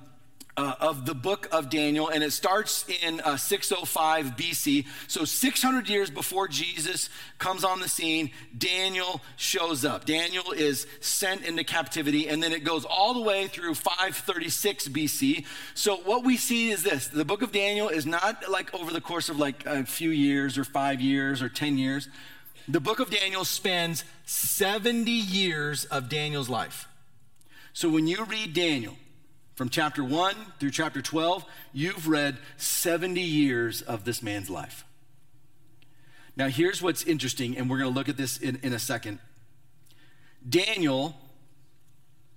uh, 0.60 0.76
of 0.82 1.06
the 1.06 1.15
book 1.15 1.48
of 1.54 1.69
Daniel, 1.69 2.10
and 2.10 2.22
it 2.22 2.32
starts 2.32 2.86
in 3.02 3.22
uh, 3.22 3.38
605 3.38 4.36
BC. 4.36 4.86
So, 5.08 5.24
600 5.24 5.88
years 5.88 6.10
before 6.10 6.50
Jesus 6.50 7.10
comes 7.38 7.63
on 7.63 7.80
the 7.80 7.88
scene, 7.88 8.32
Daniel 8.58 9.22
shows 9.38 9.86
up. 9.86 10.04
Daniel 10.04 10.52
is 10.52 10.86
sent 11.00 11.45
into 11.45 11.63
captivity, 11.63 12.28
and 12.28 12.43
then 12.43 12.52
it 12.52 12.65
goes 12.65 12.84
all 12.84 13.13
the 13.13 13.22
way 13.22 13.48
through 13.48 13.74
536 13.74 14.89
BC. 14.89 15.45
So, 15.76 15.95
what 15.98 16.26
we 16.26 16.36
see 16.36 16.72
is 16.72 16.84
this 16.84 17.08
the 17.08 17.26
book 17.26 17.41
of 17.41 17.54
Daniel 17.54 17.88
is 17.88 18.06
not 18.06 18.50
like 18.50 18.74
over 18.74 18.91
the 18.91 19.02
course 19.02 19.30
of 19.30 19.39
like 19.39 19.65
a 19.65 19.86
few 19.86 20.10
years 20.10 20.58
or 20.58 20.65
five 20.65 21.00
years 21.00 21.41
or 21.41 21.48
10 21.48 21.78
years. 21.78 22.10
The 22.67 22.82
book 22.82 23.00
of 23.00 23.10
Daniel 23.10 23.45
spans 23.45 24.04
70 24.26 25.10
years 25.10 25.86
of 25.86 26.10
Daniel's 26.10 26.50
life. 26.50 26.89
So, 27.72 27.88
when 27.88 28.08
you 28.08 28.26
read 28.26 28.54
Daniel, 28.54 28.98
from 29.60 29.67
chapter 29.67 30.02
1 30.02 30.36
through 30.58 30.72
chapter 30.72 31.02
12, 31.02 31.43
you've 31.74 32.08
read 32.08 32.38
70 32.56 33.19
years 33.19 33.82
of 33.82 34.06
this 34.06 34.24
man's 34.24 34.50
life. 34.50 34.86
Now, 36.38 36.48
here's 36.48 36.82
what's 36.82 37.04
interesting, 37.04 37.58
and 37.58 37.69
we're 37.69 37.80
going 37.80 37.91
to 37.91 37.93
look 37.93 38.08
at 38.08 38.15
this 38.15 38.38
in, 38.38 38.62
in 38.63 38.72
a 38.72 38.80
second. 38.80 39.19
Daniel 40.48 41.13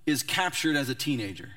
is 0.05 0.25
captured 0.25 0.75
as 0.75 0.89
a 0.89 0.97
teenager. 0.97 1.51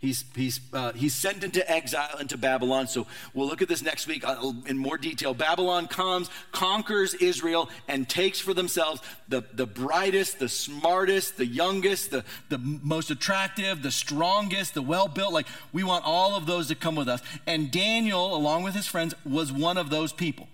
He's, 0.00 0.24
he's, 0.36 0.60
uh, 0.72 0.92
he's 0.92 1.12
sent 1.12 1.42
into 1.42 1.68
exile 1.68 2.18
into 2.20 2.38
Babylon. 2.38 2.86
So 2.86 3.08
we'll 3.34 3.48
look 3.48 3.62
at 3.62 3.68
this 3.68 3.82
next 3.82 4.06
week 4.06 4.22
uh, 4.24 4.52
in 4.66 4.78
more 4.78 4.96
detail. 4.96 5.34
Babylon 5.34 5.88
comes, 5.88 6.30
conquers 6.52 7.14
Israel, 7.14 7.68
and 7.88 8.08
takes 8.08 8.38
for 8.38 8.54
themselves 8.54 9.02
the, 9.28 9.42
the 9.52 9.66
brightest, 9.66 10.38
the 10.38 10.48
smartest, 10.48 11.36
the 11.36 11.46
youngest, 11.46 12.12
the, 12.12 12.24
the 12.48 12.58
most 12.58 13.10
attractive, 13.10 13.82
the 13.82 13.90
strongest, 13.90 14.74
the 14.74 14.82
well 14.82 15.08
built. 15.08 15.32
Like, 15.32 15.48
we 15.72 15.82
want 15.82 16.04
all 16.04 16.36
of 16.36 16.46
those 16.46 16.68
to 16.68 16.76
come 16.76 16.94
with 16.94 17.08
us. 17.08 17.20
And 17.44 17.72
Daniel, 17.72 18.36
along 18.36 18.62
with 18.62 18.76
his 18.76 18.86
friends, 18.86 19.16
was 19.24 19.52
one 19.52 19.76
of 19.76 19.90
those 19.90 20.12
people. 20.12 20.46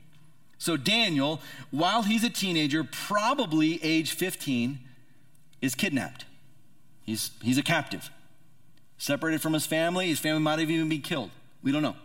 So 0.56 0.78
Daniel, 0.78 1.42
while 1.70 2.04
he's 2.04 2.24
a 2.24 2.30
teenager, 2.30 2.82
probably 2.82 3.78
age 3.84 4.12
15, 4.12 4.78
is 5.60 5.74
kidnapped. 5.74 6.24
He's, 7.02 7.32
he's 7.42 7.58
a 7.58 7.62
captive 7.62 8.10
separated 9.04 9.42
from 9.42 9.52
his 9.52 9.66
family. 9.66 10.08
His 10.08 10.18
family 10.18 10.40
might 10.40 10.58
have 10.58 10.70
even 10.70 10.88
been 10.88 11.02
killed. 11.02 11.30
We 11.62 11.72
don't 11.72 11.82
know. 11.82 11.96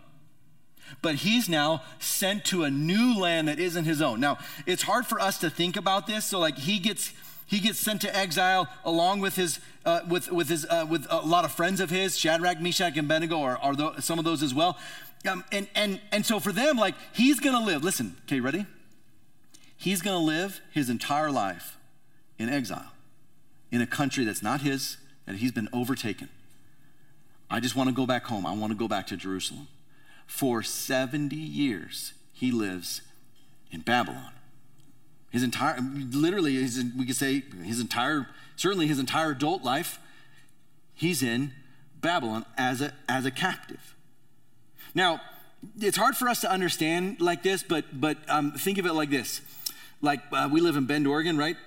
But 1.01 1.15
he's 1.15 1.47
now 1.47 1.83
sent 1.99 2.45
to 2.45 2.63
a 2.63 2.71
new 2.71 3.17
land 3.17 3.47
that 3.47 3.59
isn't 3.59 3.85
his 3.85 4.01
own. 4.01 4.19
Now, 4.19 4.37
it's 4.65 4.83
hard 4.83 5.05
for 5.05 5.19
us 5.19 5.37
to 5.39 5.49
think 5.49 5.77
about 5.77 6.07
this. 6.07 6.25
So, 6.25 6.39
like, 6.39 6.57
he 6.57 6.79
gets 6.79 7.13
he 7.45 7.59
gets 7.59 7.79
sent 7.79 8.01
to 8.01 8.15
exile 8.15 8.67
along 8.83 9.21
with 9.21 9.35
his 9.35 9.59
uh, 9.85 10.01
with 10.09 10.31
with 10.31 10.49
his 10.49 10.65
uh, 10.65 10.85
with 10.89 11.05
a 11.09 11.21
lot 11.21 11.45
of 11.45 11.51
friends 11.51 11.79
of 11.79 11.89
his, 11.89 12.17
Shadrach, 12.17 12.59
Meshach, 12.59 12.97
and 12.97 13.05
Abednego, 13.05 13.41
are, 13.41 13.57
are 13.57 13.75
the, 13.75 14.01
some 14.01 14.19
of 14.19 14.25
those 14.25 14.43
as 14.43 14.53
well. 14.53 14.77
Um, 15.27 15.43
and 15.51 15.67
and 15.75 16.01
and 16.11 16.25
so 16.25 16.39
for 16.39 16.51
them, 16.51 16.77
like, 16.77 16.95
he's 17.13 17.39
gonna 17.39 17.63
live. 17.63 17.83
Listen, 17.83 18.15
okay, 18.25 18.39
ready? 18.39 18.65
He's 19.77 20.01
gonna 20.01 20.25
live 20.25 20.59
his 20.71 20.89
entire 20.89 21.31
life 21.31 21.77
in 22.37 22.49
exile 22.49 22.91
in 23.71 23.81
a 23.81 23.87
country 23.87 24.25
that's 24.25 24.41
not 24.41 24.61
his, 24.61 24.97
and 25.27 25.37
he's 25.37 25.51
been 25.51 25.69
overtaken. 25.71 26.29
I 27.49 27.59
just 27.59 27.75
want 27.75 27.89
to 27.89 27.95
go 27.95 28.05
back 28.05 28.25
home. 28.25 28.45
I 28.45 28.53
want 28.53 28.71
to 28.71 28.77
go 28.77 28.87
back 28.87 29.07
to 29.07 29.17
Jerusalem. 29.17 29.67
For 30.27 30.61
70 30.61 31.35
years, 31.35 32.13
he 32.31 32.51
lives 32.51 33.01
in 33.71 33.81
Babylon. 33.81 34.31
His 35.31 35.43
entire, 35.43 35.79
literally, 35.79 36.55
his, 36.55 36.83
we 36.97 37.05
could 37.05 37.15
say 37.15 37.43
his 37.63 37.79
entire, 37.79 38.27
certainly 38.55 38.87
his 38.87 38.99
entire 38.99 39.31
adult 39.31 39.63
life, 39.63 39.99
he's 40.93 41.21
in 41.21 41.53
Babylon 42.01 42.45
as 42.57 42.81
a, 42.81 42.93
as 43.07 43.25
a 43.25 43.31
captive. 43.31 43.95
Now, 44.95 45.21
it's 45.79 45.97
hard 45.97 46.15
for 46.15 46.29
us 46.29 46.41
to 46.41 46.51
understand 46.51 47.19
like 47.19 47.43
this, 47.43 47.63
but, 47.63 47.85
but 47.99 48.17
um, 48.27 48.51
think 48.53 48.77
of 48.77 48.85
it 48.85 48.93
like 48.93 49.09
this. 49.09 49.41
Like 50.01 50.21
uh, 50.31 50.49
we 50.51 50.61
live 50.61 50.77
in 50.77 50.85
Bend, 50.85 51.07
Oregon, 51.07 51.37
right? 51.37 51.57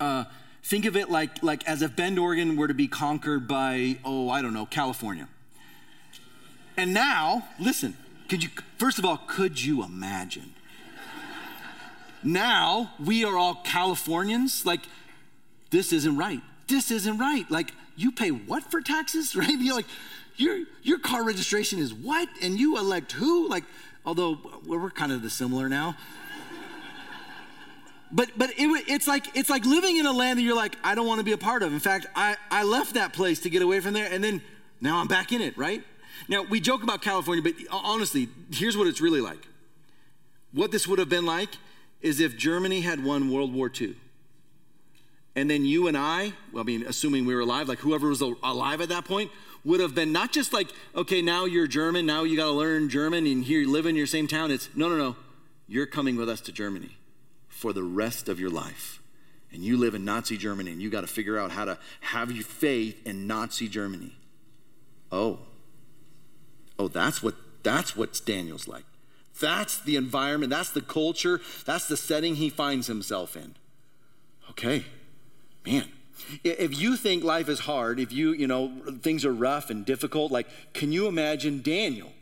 Uh, 0.00 0.24
Think 0.64 0.86
of 0.86 0.96
it 0.96 1.10
like, 1.10 1.42
like 1.42 1.68
as 1.68 1.82
if 1.82 1.94
Bend, 1.94 2.18
Oregon 2.18 2.56
were 2.56 2.68
to 2.68 2.74
be 2.74 2.88
conquered 2.88 3.46
by, 3.46 3.98
oh, 4.02 4.30
I 4.30 4.40
don't 4.40 4.54
know, 4.54 4.64
California. 4.64 5.28
And 6.78 6.94
now, 6.94 7.46
listen, 7.60 7.94
could 8.30 8.42
you, 8.42 8.48
first 8.78 8.98
of 8.98 9.04
all, 9.04 9.18
could 9.26 9.62
you 9.62 9.84
imagine? 9.84 10.54
now 12.22 12.92
we 12.98 13.26
are 13.26 13.36
all 13.36 13.56
Californians. 13.56 14.64
Like, 14.64 14.80
this 15.70 15.92
isn't 15.92 16.16
right. 16.16 16.40
This 16.66 16.90
isn't 16.90 17.18
right. 17.18 17.48
Like, 17.50 17.72
you 17.94 18.10
pay 18.10 18.30
what 18.30 18.62
for 18.70 18.80
taxes, 18.80 19.36
right? 19.36 19.58
You're 19.58 19.76
like, 19.76 19.86
your, 20.36 20.60
your 20.82 20.98
car 20.98 21.24
registration 21.24 21.78
is 21.78 21.92
what? 21.92 22.26
And 22.40 22.58
you 22.58 22.78
elect 22.78 23.12
who? 23.12 23.50
Like, 23.50 23.64
although 24.06 24.38
we're 24.64 24.88
kind 24.88 25.12
of 25.12 25.20
the 25.20 25.28
similar 25.28 25.68
now 25.68 25.94
but 28.14 28.30
but 28.36 28.50
it, 28.50 28.84
it's 28.88 29.08
like 29.08 29.36
it's 29.36 29.50
like 29.50 29.66
living 29.66 29.96
in 29.96 30.06
a 30.06 30.12
land 30.12 30.38
that 30.38 30.42
you're 30.42 30.56
like 30.56 30.76
I 30.84 30.94
don't 30.94 31.06
want 31.06 31.18
to 31.18 31.24
be 31.24 31.32
a 31.32 31.38
part 31.38 31.64
of. 31.64 31.72
In 31.72 31.80
fact, 31.80 32.06
I 32.14 32.36
I 32.48 32.62
left 32.62 32.94
that 32.94 33.12
place 33.12 33.40
to 33.40 33.50
get 33.50 33.60
away 33.60 33.80
from 33.80 33.92
there, 33.92 34.08
and 34.10 34.22
then 34.22 34.40
now 34.80 34.98
I'm 34.98 35.08
back 35.08 35.32
in 35.32 35.42
it. 35.42 35.58
Right 35.58 35.82
now 36.28 36.44
we 36.44 36.60
joke 36.60 36.84
about 36.84 37.02
California, 37.02 37.42
but 37.42 37.54
honestly, 37.70 38.28
here's 38.52 38.76
what 38.76 38.86
it's 38.86 39.00
really 39.00 39.20
like. 39.20 39.48
What 40.52 40.70
this 40.70 40.86
would 40.86 41.00
have 41.00 41.08
been 41.08 41.26
like 41.26 41.50
is 42.00 42.20
if 42.20 42.36
Germany 42.36 42.82
had 42.82 43.02
won 43.02 43.32
World 43.32 43.52
War 43.52 43.68
II. 43.68 43.96
And 45.36 45.50
then 45.50 45.64
you 45.64 45.88
and 45.88 45.96
I, 45.96 46.34
well, 46.52 46.62
I 46.62 46.64
mean, 46.64 46.84
assuming 46.86 47.26
we 47.26 47.34
were 47.34 47.40
alive, 47.40 47.68
like 47.68 47.80
whoever 47.80 48.06
was 48.06 48.20
alive 48.20 48.80
at 48.80 48.90
that 48.90 49.04
point, 49.04 49.32
would 49.64 49.80
have 49.80 49.92
been 49.92 50.12
not 50.12 50.30
just 50.30 50.52
like, 50.52 50.68
okay, 50.94 51.22
now 51.22 51.44
you're 51.44 51.66
German, 51.66 52.06
now 52.06 52.22
you 52.22 52.36
got 52.36 52.44
to 52.44 52.52
learn 52.52 52.88
German, 52.88 53.26
and 53.26 53.42
here 53.42 53.58
you 53.58 53.68
live 53.68 53.86
in 53.86 53.96
your 53.96 54.06
same 54.06 54.28
town. 54.28 54.52
It's 54.52 54.68
no, 54.76 54.88
no, 54.88 54.96
no, 54.96 55.16
you're 55.66 55.86
coming 55.86 56.14
with 56.14 56.28
us 56.28 56.40
to 56.42 56.52
Germany 56.52 56.96
for 57.54 57.72
the 57.72 57.82
rest 57.82 58.28
of 58.28 58.40
your 58.40 58.50
life. 58.50 59.00
And 59.52 59.62
you 59.62 59.76
live 59.76 59.94
in 59.94 60.04
Nazi 60.04 60.36
Germany 60.36 60.72
and 60.72 60.82
you 60.82 60.90
got 60.90 61.02
to 61.02 61.06
figure 61.06 61.38
out 61.38 61.52
how 61.52 61.64
to 61.64 61.78
have 62.00 62.32
your 62.32 62.44
faith 62.44 63.06
in 63.06 63.28
Nazi 63.28 63.68
Germany. 63.68 64.16
Oh. 65.12 65.38
Oh, 66.76 66.88
that's 66.88 67.22
what 67.22 67.36
that's 67.62 67.96
what 67.96 68.20
Daniel's 68.26 68.66
like. 68.66 68.84
That's 69.40 69.78
the 69.78 69.96
environment, 69.96 70.50
that's 70.50 70.70
the 70.70 70.80
culture, 70.80 71.40
that's 71.64 71.86
the 71.86 71.96
setting 71.96 72.36
he 72.36 72.50
finds 72.50 72.88
himself 72.88 73.36
in. 73.36 73.54
Okay. 74.50 74.84
Man, 75.64 75.88
if 76.42 76.78
you 76.78 76.96
think 76.96 77.24
life 77.24 77.48
is 77.48 77.60
hard, 77.60 77.98
if 77.98 78.12
you, 78.12 78.32
you 78.32 78.46
know, 78.46 78.72
things 79.00 79.24
are 79.24 79.32
rough 79.32 79.70
and 79.70 79.86
difficult, 79.86 80.32
like 80.32 80.48
can 80.72 80.90
you 80.90 81.06
imagine 81.06 81.62
Daniel 81.62 82.12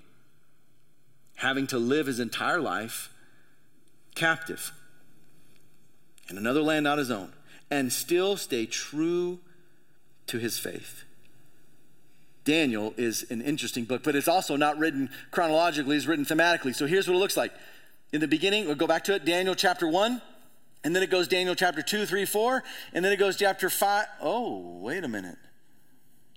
having 1.37 1.67
to 1.69 1.79
live 1.79 2.07
his 2.07 2.21
entire 2.21 2.61
life 2.61 3.11
captive? 4.15 4.73
In 6.33 6.39
another 6.39 6.63
land 6.63 6.85
not 6.85 6.99
his 6.99 7.11
own, 7.11 7.33
and 7.71 7.93
still 7.93 8.37
stay 8.37 8.67
true 8.67 9.39
to 10.27 10.39
his 10.39 10.59
faith. 10.59 11.05
Daniel 12.45 12.93
is 12.97 13.25
an 13.31 13.41
interesting 13.41 13.85
book, 13.85 14.03
but 14.03 14.17
it's 14.17 14.27
also 14.27 14.57
not 14.57 14.79
written 14.79 15.11
chronologically, 15.31 15.97
it's 15.97 16.07
written 16.07 16.25
thematically. 16.25 16.75
So 16.75 16.87
here's 16.87 17.07
what 17.07 17.15
it 17.15 17.19
looks 17.19 17.37
like. 17.37 17.53
In 18.13 18.21
the 18.21 18.27
beginning, 18.27 18.67
we'll 18.67 18.75
go 18.75 18.87
back 18.87 19.05
to 19.05 19.15
it 19.15 19.25
Daniel 19.25 19.55
chapter 19.55 19.87
1, 19.87 20.21
and 20.83 20.97
then 20.97 21.03
it 21.03 21.11
goes 21.11 21.29
Daniel 21.29 21.55
chapter 21.55 21.83
2, 21.83 22.07
3, 22.07 22.25
4, 22.25 22.63
and 22.95 23.05
then 23.05 23.13
it 23.13 23.19
goes 23.19 23.37
chapter 23.37 23.71
5. 23.71 24.07
Oh, 24.21 24.79
wait 24.79 25.05
a 25.05 25.09
minute. 25.09 25.39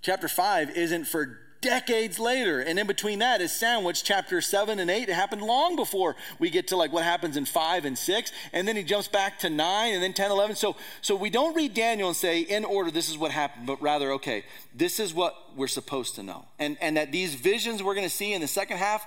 Chapter 0.02 0.28
5 0.28 0.78
isn't 0.78 1.06
for 1.06 1.40
decades 1.66 2.20
later. 2.20 2.62
And 2.62 2.78
in 2.78 2.86
between 2.88 3.20
that 3.20 3.42
is 3.42 3.52
sandwiched 3.52 4.06
chapter 4.06 4.40
7 4.40 4.80
and 4.80 4.90
8. 4.90 5.10
It 5.10 5.14
happened 5.14 5.42
long 5.42 5.76
before 5.76 6.16
we 6.38 6.50
get 6.50 6.68
to 6.68 6.78
like 6.78 6.94
what 6.94 7.04
happens 7.04 7.36
in 7.36 7.46
5 7.46 7.86
and 7.86 7.98
6. 7.98 8.32
And 8.54 8.68
then 8.68 8.76
he 8.76 8.84
jumps 8.84 9.08
back 9.08 9.40
to 9.40 9.50
9 9.50 9.94
and 9.94 10.02
then 10.02 10.14
10, 10.14 10.32
11. 10.32 10.56
So, 10.56 10.76
so 11.02 11.16
we 11.16 11.30
don't 11.30 11.56
read 11.56 11.74
Daniel 11.74 12.08
and 12.08 12.16
say, 12.16 12.42
in 12.42 12.64
order, 12.64 12.92
this 12.92 13.10
is 13.10 13.18
what 13.18 13.32
happened, 13.32 13.66
but 13.66 13.82
rather, 13.82 14.12
okay, 14.14 14.46
this 14.74 15.00
is 15.00 15.14
what 15.14 15.36
we're 15.56 15.68
supposed 15.68 16.16
to 16.16 16.24
know. 16.24 16.46
And, 16.60 16.78
and 16.80 16.98
that 16.98 17.12
these 17.12 17.34
visions 17.34 17.82
we're 17.82 17.96
going 17.96 18.08
to 18.08 18.16
see 18.16 18.34
in 18.34 18.42
the 18.42 18.48
second 18.48 18.78
half 18.78 19.06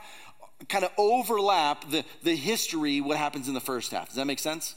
kind 0.68 0.84
of 0.84 0.90
overlap 0.98 1.88
the, 1.88 2.04
the 2.24 2.34
history, 2.34 3.00
what 3.00 3.16
happens 3.16 3.46
in 3.46 3.54
the 3.54 3.60
first 3.60 3.92
half. 3.92 4.06
Does 4.06 4.16
that 4.16 4.26
make 4.26 4.40
sense? 4.40 4.74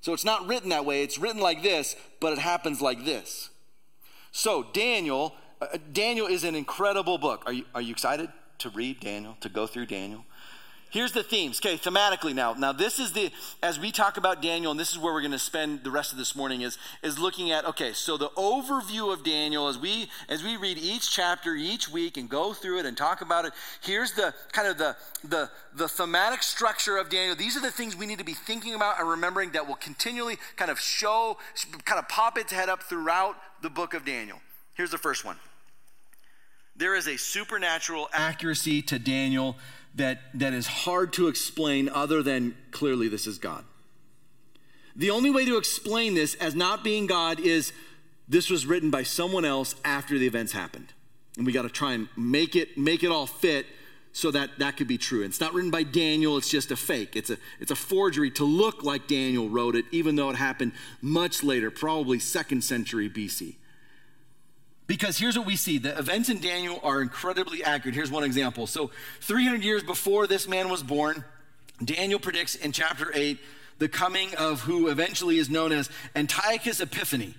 So 0.00 0.12
it's 0.12 0.24
not 0.24 0.48
written 0.48 0.70
that 0.70 0.84
way. 0.84 1.04
It's 1.04 1.18
written 1.18 1.40
like 1.40 1.62
this, 1.62 1.94
but 2.18 2.32
it 2.32 2.40
happens 2.40 2.80
like 2.80 3.04
this. 3.04 3.50
So 4.32 4.66
Daniel 4.72 5.34
uh, 5.72 5.78
Daniel 5.92 6.26
is 6.26 6.44
an 6.44 6.54
incredible 6.54 7.18
book. 7.18 7.42
Are 7.46 7.52
you, 7.52 7.64
are 7.74 7.82
you 7.82 7.92
excited 7.92 8.30
to 8.58 8.70
read 8.70 9.00
Daniel, 9.00 9.36
to 9.40 9.48
go 9.48 9.66
through 9.66 9.86
Daniel? 9.86 10.24
Here's 10.92 11.12
the 11.12 11.22
themes. 11.22 11.58
Okay, 11.58 11.78
thematically 11.78 12.34
now. 12.34 12.52
Now 12.52 12.72
this 12.72 12.98
is 12.98 13.12
the 13.12 13.32
as 13.62 13.80
we 13.80 13.90
talk 13.90 14.18
about 14.18 14.42
Daniel, 14.42 14.70
and 14.70 14.78
this 14.78 14.90
is 14.90 14.98
where 14.98 15.10
we're 15.14 15.22
going 15.22 15.32
to 15.32 15.38
spend 15.38 15.84
the 15.84 15.90
rest 15.90 16.12
of 16.12 16.18
this 16.18 16.36
morning 16.36 16.60
is 16.60 16.76
is 17.02 17.18
looking 17.18 17.50
at 17.50 17.64
okay, 17.64 17.94
so 17.94 18.18
the 18.18 18.28
overview 18.36 19.10
of 19.10 19.24
Daniel 19.24 19.68
as 19.68 19.78
we 19.78 20.10
as 20.28 20.44
we 20.44 20.58
read 20.58 20.76
each 20.76 21.10
chapter 21.10 21.54
each 21.54 21.88
week 21.88 22.18
and 22.18 22.28
go 22.28 22.52
through 22.52 22.80
it 22.80 22.84
and 22.84 22.94
talk 22.94 23.22
about 23.22 23.46
it. 23.46 23.54
Here's 23.80 24.12
the 24.12 24.34
kind 24.52 24.68
of 24.68 24.76
the 24.76 24.94
the 25.24 25.48
the 25.74 25.88
thematic 25.88 26.42
structure 26.42 26.98
of 26.98 27.08
Daniel. 27.08 27.36
These 27.36 27.56
are 27.56 27.62
the 27.62 27.70
things 27.70 27.96
we 27.96 28.04
need 28.04 28.18
to 28.18 28.24
be 28.24 28.34
thinking 28.34 28.74
about 28.74 29.00
and 29.00 29.08
remembering 29.08 29.52
that 29.52 29.66
will 29.66 29.76
continually 29.76 30.36
kind 30.56 30.70
of 30.70 30.78
show 30.78 31.38
kind 31.86 32.00
of 32.00 32.06
pop 32.10 32.36
its 32.36 32.52
head 32.52 32.68
up 32.68 32.82
throughout 32.82 33.36
the 33.62 33.70
book 33.70 33.94
of 33.94 34.04
Daniel. 34.04 34.40
Here's 34.74 34.90
the 34.90 34.98
first 34.98 35.24
one. 35.24 35.38
There 36.76 36.94
is 36.94 37.06
a 37.06 37.16
supernatural 37.16 38.08
accuracy 38.12 38.82
to 38.82 38.98
Daniel 38.98 39.56
that, 39.94 40.20
that 40.34 40.54
is 40.54 40.66
hard 40.66 41.12
to 41.14 41.28
explain 41.28 41.88
other 41.88 42.22
than 42.22 42.56
clearly 42.70 43.08
this 43.08 43.26
is 43.26 43.38
God. 43.38 43.64
The 44.96 45.10
only 45.10 45.30
way 45.30 45.44
to 45.44 45.56
explain 45.56 46.14
this 46.14 46.34
as 46.34 46.54
not 46.54 46.84
being 46.84 47.06
God 47.06 47.40
is 47.40 47.72
this 48.28 48.50
was 48.50 48.66
written 48.66 48.90
by 48.90 49.02
someone 49.02 49.44
else 49.44 49.74
after 49.84 50.18
the 50.18 50.26
events 50.26 50.52
happened. 50.52 50.92
And 51.36 51.46
we 51.46 51.52
got 51.52 51.62
to 51.62 51.70
try 51.70 51.92
and 51.94 52.08
make 52.16 52.56
it 52.56 52.76
make 52.76 53.02
it 53.02 53.10
all 53.10 53.26
fit 53.26 53.66
so 54.12 54.30
that 54.30 54.58
that 54.58 54.76
could 54.76 54.88
be 54.88 54.98
true. 54.98 55.22
And 55.22 55.30
It's 55.30 55.40
not 55.40 55.54
written 55.54 55.70
by 55.70 55.82
Daniel, 55.82 56.36
it's 56.36 56.50
just 56.50 56.70
a 56.70 56.76
fake. 56.76 57.16
It's 57.16 57.30
a 57.30 57.38
it's 57.58 57.70
a 57.70 57.76
forgery 57.76 58.30
to 58.32 58.44
look 58.44 58.82
like 58.82 59.06
Daniel 59.06 59.48
wrote 59.48 59.76
it 59.76 59.86
even 59.90 60.16
though 60.16 60.28
it 60.30 60.36
happened 60.36 60.72
much 61.00 61.42
later, 61.42 61.70
probably 61.70 62.18
2nd 62.18 62.62
century 62.62 63.08
BC. 63.08 63.56
Because 64.92 65.16
here's 65.16 65.38
what 65.38 65.46
we 65.46 65.56
see 65.56 65.78
the 65.78 65.98
events 65.98 66.28
in 66.28 66.38
Daniel 66.38 66.78
are 66.82 67.00
incredibly 67.00 67.64
accurate. 67.64 67.94
Here's 67.94 68.10
one 68.10 68.24
example. 68.24 68.66
So, 68.66 68.90
300 69.22 69.64
years 69.64 69.82
before 69.82 70.26
this 70.26 70.46
man 70.46 70.68
was 70.68 70.82
born, 70.82 71.24
Daniel 71.82 72.20
predicts 72.20 72.56
in 72.56 72.72
chapter 72.72 73.10
8 73.14 73.38
the 73.78 73.88
coming 73.88 74.34
of 74.34 74.60
who 74.60 74.88
eventually 74.88 75.38
is 75.38 75.48
known 75.48 75.72
as 75.72 75.88
Antiochus 76.14 76.82
Epiphanes. 76.82 77.34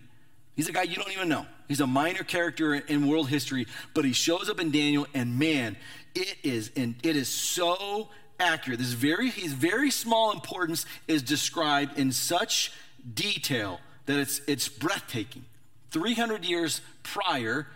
He's 0.55 0.67
a 0.67 0.71
guy 0.71 0.81
you 0.81 0.95
don't 0.95 1.11
even 1.11 1.29
know. 1.29 1.45
He's 1.67 1.79
a 1.79 1.85
minor 1.85 2.23
character 2.23 2.73
in 2.73 3.07
world 3.07 3.29
history, 3.29 3.67
but 3.93 4.03
he 4.03 4.13
shows 4.13 4.49
up 4.49 4.59
in 4.59 4.71
Daniel, 4.71 5.05
and 5.13 5.37
man, 5.37 5.77
it 6.15 6.37
is 6.41 6.71
and 6.75 6.95
it 7.03 7.15
is 7.15 7.29
so 7.29 8.09
accurate. 8.39 8.79
This 8.79 8.93
very 8.93 9.29
his 9.29 9.53
very 9.53 9.91
small 9.91 10.31
importance 10.31 10.87
is 11.07 11.21
described 11.21 11.99
in 11.99 12.13
such 12.13 12.71
detail 13.13 13.79
that 14.07 14.17
it's 14.17 14.41
it's 14.47 14.67
breathtaking. 14.67 15.45
300 15.93 16.43
years 16.43 16.81
prior 17.03 17.67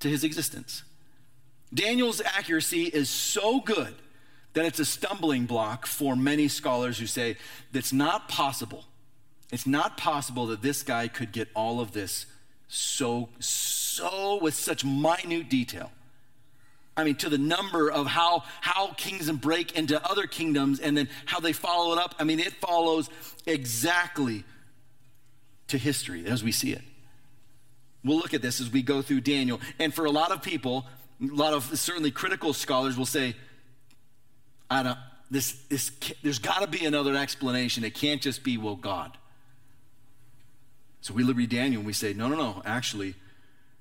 to 0.00 0.08
his 0.08 0.22
existence. 0.22 0.84
Daniel's 1.74 2.20
accuracy 2.20 2.84
is 2.84 3.10
so 3.10 3.60
good 3.60 3.94
that 4.52 4.64
it's 4.64 4.78
a 4.78 4.84
stumbling 4.84 5.46
block 5.46 5.84
for 5.86 6.14
many 6.14 6.46
scholars 6.46 6.98
who 6.98 7.06
say 7.06 7.36
that's 7.72 7.92
not 7.92 8.28
possible 8.28 8.84
it's 9.50 9.66
not 9.66 9.96
possible 9.96 10.46
that 10.46 10.62
this 10.62 10.82
guy 10.82 11.08
could 11.08 11.32
get 11.32 11.48
all 11.54 11.80
of 11.80 11.92
this 11.92 12.26
so, 12.68 13.28
so 13.38 14.38
with 14.42 14.54
such 14.54 14.84
minute 14.84 15.48
detail. 15.48 15.92
I 16.96 17.04
mean, 17.04 17.14
to 17.16 17.28
the 17.28 17.38
number 17.38 17.90
of 17.90 18.06
how, 18.06 18.42
how 18.60 18.88
kings 18.96 19.30
break 19.30 19.76
into 19.76 20.02
other 20.04 20.26
kingdoms 20.26 20.80
and 20.80 20.96
then 20.96 21.08
how 21.26 21.40
they 21.40 21.52
follow 21.52 21.92
it 21.92 21.98
up. 21.98 22.14
I 22.18 22.24
mean, 22.24 22.40
it 22.40 22.54
follows 22.54 23.10
exactly 23.44 24.44
to 25.68 25.78
history 25.78 26.26
as 26.26 26.42
we 26.42 26.52
see 26.52 26.72
it. 26.72 26.82
We'll 28.06 28.18
look 28.18 28.34
at 28.34 28.42
this 28.42 28.60
as 28.60 28.70
we 28.70 28.82
go 28.82 29.02
through 29.02 29.22
Daniel. 29.22 29.60
And 29.78 29.92
for 29.92 30.04
a 30.04 30.10
lot 30.10 30.30
of 30.30 30.40
people, 30.40 30.86
a 31.20 31.34
lot 31.34 31.52
of 31.52 31.64
certainly 31.78 32.10
critical 32.12 32.52
scholars 32.52 32.96
will 32.96 33.06
say, 33.06 33.34
I 34.70 34.82
don't, 34.84 34.98
this, 35.30 35.52
this, 35.68 35.90
there's 36.22 36.38
got 36.38 36.60
to 36.60 36.68
be 36.68 36.84
another 36.84 37.16
explanation. 37.16 37.82
It 37.82 37.94
can't 37.94 38.22
just 38.22 38.44
be, 38.44 38.56
well, 38.58 38.76
God. 38.76 39.18
So 41.00 41.14
we 41.14 41.24
read 41.24 41.50
Daniel 41.50 41.80
and 41.80 41.86
we 41.86 41.92
say, 41.92 42.12
no, 42.12 42.28
no, 42.28 42.36
no, 42.36 42.62
actually, 42.64 43.14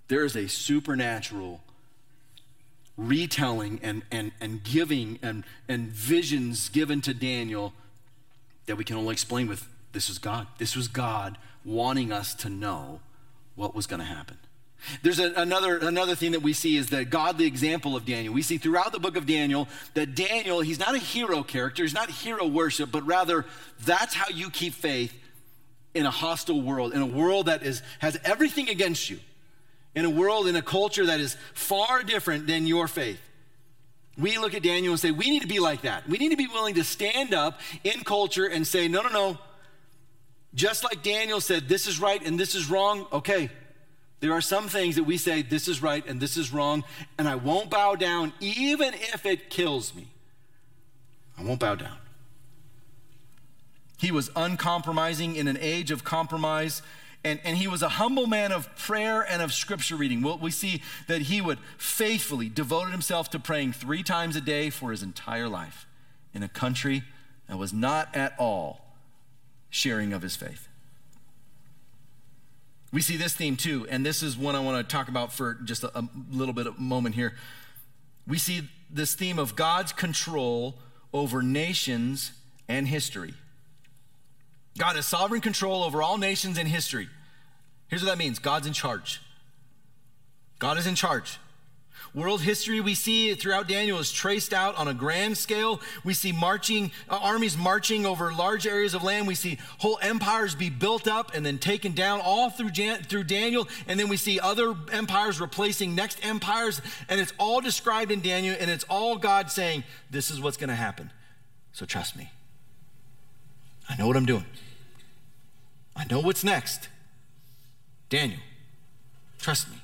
there 0.08 0.26
is 0.26 0.36
a 0.36 0.48
supernatural 0.48 1.62
retelling 2.98 3.80
and, 3.84 4.04
and, 4.12 4.32
and 4.40 4.64
giving 4.64 5.20
and, 5.22 5.44
and 5.68 5.88
visions 5.90 6.70
given 6.70 7.02
to 7.02 7.14
Daniel 7.14 7.74
that 8.66 8.76
we 8.76 8.84
can 8.84 8.96
only 8.96 9.14
explain 9.14 9.48
with 9.48 9.68
this 9.92 10.10
is 10.10 10.18
God. 10.18 10.48
This 10.58 10.76
was 10.76 10.88
God 10.88 11.38
wanting 11.64 12.12
us 12.12 12.34
to 12.36 12.50
know 12.50 13.02
what 13.56 13.76
was 13.76 13.88
going 13.88 14.00
to 14.00 14.06
happen. 14.06 14.38
There's 15.02 15.20
a, 15.20 15.34
another, 15.34 15.78
another 15.78 16.16
thing 16.16 16.32
that 16.32 16.42
we 16.42 16.54
see 16.54 16.76
is 16.76 16.90
the 16.90 17.06
godly 17.06 17.46
example 17.46 17.96
of 17.96 18.06
Daniel. 18.06 18.34
We 18.34 18.42
see 18.42 18.58
throughout 18.58 18.92
the 18.92 19.00
book 19.00 19.16
of 19.18 19.26
Daniel 19.26 19.68
that 19.94 20.16
Daniel, 20.16 20.62
he's 20.62 20.80
not 20.80 20.94
a 20.96 21.00
hero 21.00 21.44
character, 21.44 21.84
he's 21.84 21.94
not 21.94 22.10
hero 22.10 22.46
worship, 22.46 22.92
but 22.92 23.06
rather 23.06 23.46
that's 23.84 24.14
how 24.14 24.30
you 24.30 24.50
keep 24.50 24.74
faith 24.74 25.14
in 25.94 26.06
a 26.06 26.12
hostile 26.12 26.62
world, 26.62 26.94
in 26.94 27.02
a 27.02 27.06
world 27.06 27.48
that 27.48 27.64
is, 27.64 27.82
has 28.00 28.20
everything 28.24 28.70
against 28.70 29.10
you, 29.10 29.20
in 29.96 30.06
a 30.06 30.10
world, 30.10 30.46
in 30.46 30.56
a 30.56 30.62
culture 30.62 31.06
that 31.06 31.20
is 31.20 31.38
far 31.54 32.04
different 32.04 32.46
than 32.48 32.68
your 32.68 32.88
faith. 32.88 33.20
We 34.18 34.38
look 34.38 34.54
at 34.54 34.64
Daniel 34.64 34.94
and 34.94 35.00
say, 35.00 35.12
we 35.12 35.30
need 35.30 35.42
to 35.42 35.48
be 35.48 35.60
like 35.60 35.82
that. 35.82 36.08
We 36.08 36.18
need 36.18 36.30
to 36.30 36.38
be 36.38 36.48
willing 36.48 36.76
to 36.76 36.84
stand 36.84 37.34
up 37.34 37.60
in 37.84 38.02
culture 38.02 38.46
and 38.46 38.68
say, 38.68 38.88
no, 38.88 39.02
no, 39.02 39.10
no. 39.10 39.38
Just 40.56 40.86
like 40.86 41.04
Daniel 41.04 41.42
said, 41.42 41.68
this 41.68 41.86
is 41.86 42.00
right 42.00 42.26
and 42.26 42.40
this 42.40 42.56
is 42.56 42.70
wrong, 42.70 43.06
okay. 43.12 43.50
There 44.22 44.32
are 44.32 44.42
some 44.42 44.70
things 44.70 44.96
that 44.96 45.04
we 45.04 45.18
say, 45.18 45.42
this 45.42 45.68
is 45.68 45.84
right 45.84 46.04
and 46.08 46.20
this 46.20 46.38
is 46.38 46.54
wrong, 46.54 46.86
and 47.18 47.28
I 47.28 47.36
won't 47.36 47.70
bow 47.70 47.96
down 47.96 48.32
even 48.40 48.94
if 48.94 49.26
it 49.26 49.50
kills 49.50 49.94
me. 49.94 50.08
I 51.38 51.44
won't 51.44 51.60
bow 51.60 51.76
down. 51.76 51.98
He 53.98 54.12
was 54.12 54.32
uncompromising 54.36 55.36
in 55.36 55.48
an 55.48 55.58
age 55.60 55.92
of 55.92 56.04
compromise. 56.04 56.82
And, 57.26 57.40
and 57.44 57.58
he 57.58 57.68
was 57.68 57.82
a 57.82 57.90
humble 57.90 58.28
man 58.28 58.52
of 58.52 58.74
prayer 58.76 59.26
and 59.28 59.42
of 59.42 59.52
scripture 59.52 59.96
reading. 59.96 60.22
Well, 60.22 60.38
we 60.38 60.52
see 60.52 60.84
that 61.08 61.24
he 61.24 61.42
would 61.42 61.58
faithfully 61.78 62.50
devoted 62.50 62.92
himself 62.92 63.32
to 63.32 63.40
praying 63.40 63.74
three 63.74 64.04
times 64.04 64.36
a 64.36 64.42
day 64.42 64.70
for 64.70 64.92
his 64.92 65.02
entire 65.02 65.50
life 65.50 65.88
in 66.36 66.44
a 66.44 66.48
country 66.48 67.04
that 67.48 67.58
was 67.58 67.74
not 67.74 68.16
at 68.16 68.36
all 68.38 68.85
sharing 69.70 70.14
of 70.14 70.22
his 70.22 70.36
faith. 70.36 70.68
We 72.92 73.02
see 73.02 73.18
this 73.18 73.34
theme 73.34 73.58
too, 73.58 73.86
and 73.90 74.06
this 74.06 74.24
is 74.24 74.38
one 74.38 74.56
I 74.56 74.62
want 74.62 74.88
to 74.88 74.96
talk 74.96 75.10
about 75.10 75.34
for 75.34 75.56
just 75.66 75.84
a, 75.84 76.00
a 76.00 76.08
little 76.32 76.54
bit 76.54 76.66
of 76.66 76.80
moment 76.80 77.16
here. 77.16 77.34
We 78.28 78.38
see 78.38 78.70
this 78.90 79.14
theme 79.16 79.38
of 79.38 79.56
God's 79.56 79.92
control 79.92 80.76
over 81.14 81.42
nations 81.42 82.32
and 82.70 82.88
history. 82.88 83.34
God 84.78 84.96
has 84.96 85.06
sovereign 85.06 85.42
control 85.42 85.84
over 85.84 86.02
all 86.02 86.18
nations 86.18 86.58
and 86.58 86.68
history. 86.68 87.10
Here's 87.88 88.02
what 88.02 88.10
that 88.10 88.18
means 88.18 88.40
God's 88.40 88.68
in 88.68 88.74
charge. 88.74 89.22
God 90.60 90.78
is 90.78 90.88
in 90.88 90.96
charge. 90.96 91.38
World 92.16 92.42
history 92.42 92.80
we 92.80 92.96
see 92.96 93.36
throughout 93.36 93.68
Daniel 93.68 94.00
is 94.00 94.10
traced 94.10 94.54
out 94.54 94.78
on 94.78 94.88
a 94.88 94.94
grand 94.94 95.38
scale. 95.38 95.82
We 96.06 96.14
see 96.14 96.32
marching 96.32 96.94
uh, 97.10 97.20
armies 97.22 97.58
marching 97.58 98.06
over 98.06 98.32
large 98.34 98.66
areas 98.66 98.94
of 98.94 99.04
land. 99.04 99.28
We 99.28 99.36
see 99.36 99.60
whole 99.80 100.00
empires 100.02 100.56
be 100.56 100.70
built 100.70 101.10
up 101.10 101.36
and 101.36 101.46
then 101.46 101.58
taken 101.58 101.92
down 101.92 102.22
all 102.22 102.50
through 102.50 102.72
Jan- 102.72 103.04
through 103.04 103.26
Daniel, 103.26 103.68
and 103.86 104.00
then 104.00 104.08
we 104.08 104.16
see 104.16 104.40
other 104.40 104.74
empires 104.94 105.42
replacing 105.42 105.94
next 105.94 106.26
empires, 106.26 106.82
and 107.10 107.20
it's 107.20 107.34
all 107.38 107.60
described 107.60 108.12
in 108.12 108.22
Daniel, 108.22 108.56
and 108.58 108.72
it's 108.72 108.86
all 108.90 109.18
God 109.18 109.52
saying, 109.52 109.84
"This 110.10 110.32
is 110.32 110.40
what's 110.40 110.56
going 110.56 110.70
to 110.70 110.76
happen." 110.76 111.12
So 111.74 111.86
trust 111.86 112.16
me. 112.16 112.32
I 113.90 113.98
know 113.98 114.08
what 114.08 114.16
I'm 114.16 114.26
doing. 114.26 114.46
I 115.98 116.06
know 116.06 116.22
what's 116.22 116.46
next. 116.46 116.88
Daniel, 118.10 118.40
trust 119.38 119.70
me. 119.70 119.76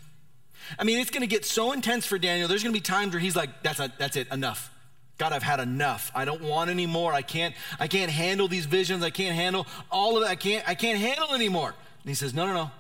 I 0.80 0.84
mean, 0.84 1.00
it's 1.00 1.12
going 1.12 1.22
to 1.22 1.28
get 1.28 1.46
so 1.46 1.72
intense 1.72 2.06
for 2.06 2.18
Daniel. 2.18 2.48
There's 2.48 2.64
going 2.64 2.74
to 2.74 2.78
be 2.78 2.84
times 2.84 3.14
where 3.14 3.20
he's 3.20 3.36
like, 3.36 3.64
that's, 3.64 3.80
a, 3.80 3.92
that's 3.98 4.16
it, 4.16 4.28
enough. 4.32 4.72
God, 5.18 5.34
I've 5.34 5.44
had 5.44 5.60
enough. 5.60 6.12
I 6.16 6.26
don't 6.26 6.42
want 6.42 6.70
any 6.70 6.88
more. 6.88 7.14
I 7.14 7.22
can't, 7.22 7.54
I 7.80 7.88
can't 7.88 8.10
handle 8.10 8.48
these 8.48 8.66
visions. 8.66 9.04
I 9.04 9.12
can't 9.12 9.36
handle 9.36 9.68
all 9.92 10.18
of 10.18 10.24
it. 10.24 10.30
I 10.30 10.36
can't, 10.36 10.68
I 10.68 10.74
can't 10.74 11.00
handle 11.00 11.34
anymore. 11.34 11.70
And 11.70 12.10
he 12.10 12.16
says, 12.16 12.34
no, 12.34 12.48
no, 12.48 12.54
no. 12.54 12.72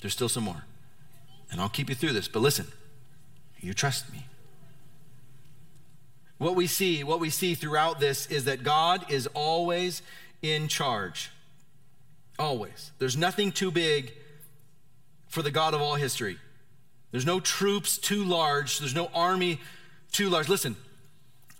There's 0.00 0.12
still 0.12 0.28
some 0.28 0.44
more. 0.44 0.64
And 1.50 1.60
I'll 1.60 1.68
keep 1.68 1.88
you 1.88 1.94
through 1.94 2.12
this. 2.12 2.28
But 2.28 2.40
listen, 2.40 2.66
you 3.60 3.72
trust 3.72 4.12
me. 4.12 4.26
What 6.38 6.56
we 6.56 6.66
see, 6.66 7.04
what 7.04 7.20
we 7.20 7.30
see 7.30 7.54
throughout 7.54 8.00
this 8.00 8.26
is 8.26 8.44
that 8.46 8.62
God 8.62 9.10
is 9.10 9.26
always 9.28 10.02
in 10.42 10.68
charge. 10.68 11.30
Always. 12.38 12.92
There's 12.98 13.16
nothing 13.16 13.52
too 13.52 13.70
big 13.70 14.12
for 15.28 15.42
the 15.42 15.50
God 15.50 15.74
of 15.74 15.82
all 15.82 15.96
history. 15.96 16.38
There's 17.12 17.26
no 17.26 17.40
troops 17.40 17.98
too 17.98 18.24
large. 18.24 18.78
There's 18.78 18.94
no 18.94 19.10
army 19.14 19.60
too 20.12 20.28
large. 20.28 20.48
Listen, 20.48 20.76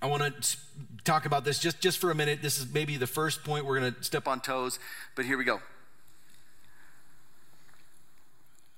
I 0.01 0.07
want 0.07 0.43
to 0.43 0.57
talk 1.05 1.27
about 1.27 1.45
this 1.45 1.59
just, 1.59 1.81
just 1.81 1.99
for 1.99 2.11
a 2.11 2.15
minute. 2.15 2.41
This 2.43 2.59
is 2.59 2.73
maybe 2.73 2.97
the 2.97 3.07
first 3.07 3.45
point 3.45 3.65
we're 3.65 3.81
going 3.81 3.95
to 3.95 4.05
step 4.05 4.29
on 4.29 4.41
toes, 4.41 4.79
but 5.15 5.25
here 5.25 5.37
we 5.37 5.45
go. 5.45 5.61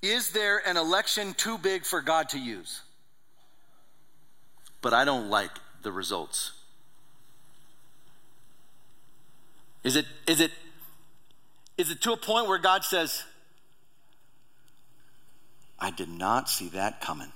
Is 0.01 0.31
there 0.31 0.67
an 0.67 0.77
election 0.77 1.35
too 1.35 1.59
big 1.59 1.85
for 1.85 2.01
God 2.01 2.31
to 2.31 2.39
use? 2.39 2.81
But 4.81 4.93
I 4.93 5.05
don't 5.05 5.31
like 5.31 5.53
the 5.83 5.93
results. 5.93 6.53
Is 9.85 9.97
it, 9.97 10.07
is 10.27 10.41
it 10.41 10.51
is 11.79 11.91
it 11.91 12.01
to 12.03 12.13
a 12.13 12.17
point 12.17 12.47
where 12.47 12.59
God 12.59 12.85
says, 12.85 13.25
I 15.83 15.91
did 15.91 16.09
not 16.09 16.49
see 16.49 16.69
that 16.69 17.01
coming? 17.01 17.33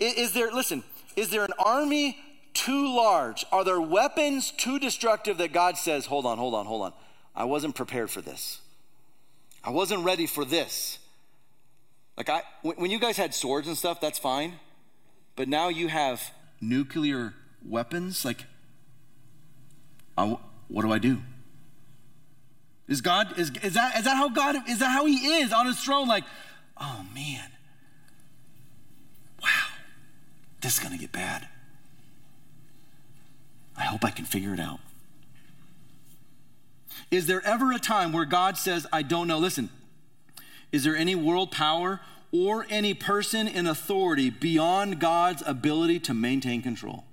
is 0.00 0.32
there, 0.32 0.50
listen, 0.50 0.82
is 1.14 1.30
there 1.30 1.44
an 1.44 1.52
army 1.60 2.18
too 2.54 2.92
large? 2.96 3.44
Are 3.52 3.62
there 3.62 3.80
weapons 3.80 4.50
too 4.50 4.80
destructive 4.80 5.38
that 5.38 5.52
God 5.52 5.76
says, 5.76 6.06
hold 6.06 6.26
on, 6.26 6.38
hold 6.38 6.54
on, 6.54 6.66
hold 6.66 6.82
on. 6.82 6.92
I 7.36 7.44
wasn't 7.44 7.76
prepared 7.76 8.10
for 8.10 8.20
this. 8.20 8.60
I 9.62 9.70
wasn't 9.70 10.04
ready 10.04 10.26
for 10.26 10.44
this. 10.44 10.98
Like, 12.16 12.28
I, 12.28 12.42
when 12.62 12.90
you 12.90 12.98
guys 12.98 13.16
had 13.16 13.32
swords 13.32 13.68
and 13.68 13.76
stuff, 13.76 14.00
that's 14.00 14.18
fine. 14.18 14.54
But 15.36 15.48
now 15.48 15.68
you 15.68 15.86
have 15.86 16.20
nuclear 16.60 17.32
weapons. 17.64 18.24
Like, 18.24 18.44
I, 20.18 20.36
what 20.66 20.82
do 20.82 20.92
I 20.92 20.98
do? 20.98 21.18
Is 22.86 23.00
God, 23.00 23.38
is, 23.38 23.50
is, 23.62 23.74
that, 23.74 23.96
is 23.96 24.04
that 24.04 24.16
how 24.16 24.28
God, 24.28 24.56
is 24.68 24.78
that 24.80 24.90
how 24.90 25.06
He 25.06 25.40
is 25.40 25.52
on 25.52 25.66
His 25.66 25.80
throne? 25.80 26.06
Like, 26.06 26.24
oh 26.78 27.04
man, 27.14 27.50
wow, 29.42 29.48
this 30.60 30.74
is 30.74 30.82
gonna 30.82 30.98
get 30.98 31.12
bad. 31.12 31.48
I 33.76 33.84
hope 33.84 34.04
I 34.04 34.10
can 34.10 34.24
figure 34.24 34.52
it 34.52 34.60
out. 34.60 34.80
Is 37.10 37.26
there 37.26 37.44
ever 37.44 37.72
a 37.72 37.78
time 37.78 38.12
where 38.12 38.24
God 38.24 38.56
says, 38.56 38.86
I 38.92 39.02
don't 39.02 39.28
know? 39.28 39.38
Listen, 39.38 39.70
is 40.72 40.84
there 40.84 40.96
any 40.96 41.14
world 41.14 41.50
power 41.50 42.00
or 42.32 42.66
any 42.68 42.94
person 42.94 43.48
in 43.48 43.66
authority 43.66 44.30
beyond 44.30 45.00
God's 45.00 45.42
ability 45.46 46.00
to 46.00 46.14
maintain 46.14 46.62
control? 46.62 47.04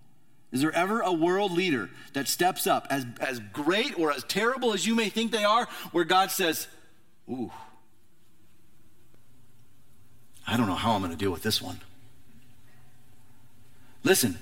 Is 0.52 0.62
there 0.62 0.72
ever 0.74 1.00
a 1.00 1.14
world 1.14 1.54
leader 1.54 1.90
that 2.14 2.28
steps 2.28 2.68
up, 2.68 2.88
as, 2.90 3.06
as 3.20 3.40
great 3.40 3.98
or 3.98 4.12
as 4.12 4.24
terrible 4.26 4.74
as 4.74 4.86
you 4.86 4.96
may 4.96 5.10
think 5.10 5.32
they 5.32 5.46
are, 5.46 5.68
where 5.92 6.04
God 6.04 6.30
says, 6.30 6.68
Ooh, 7.30 7.52
I 10.46 10.58
don't 10.58 10.68
know 10.68 10.76
how 10.76 10.92
I'm 10.92 11.02
going 11.02 11.12
to 11.12 11.18
deal 11.18 11.32
with 11.32 11.44
this 11.44 11.62
one? 11.62 11.80
Listen, 14.04 14.38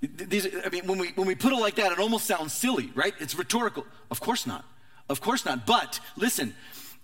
these, 0.00 0.48
I 0.64 0.68
mean, 0.70 0.86
when 0.86 0.98
we, 0.98 1.08
when 1.10 1.26
we 1.26 1.34
put 1.34 1.52
it 1.52 1.60
like 1.60 1.76
that, 1.76 1.92
it 1.92 1.98
almost 1.98 2.26
sounds 2.26 2.52
silly, 2.52 2.90
right? 2.94 3.14
It's 3.20 3.34
rhetorical. 3.34 3.86
Of 4.10 4.20
course 4.20 4.46
not. 4.46 4.64
Of 5.08 5.20
course 5.20 5.44
not. 5.44 5.66
But 5.66 6.00
listen, 6.16 6.54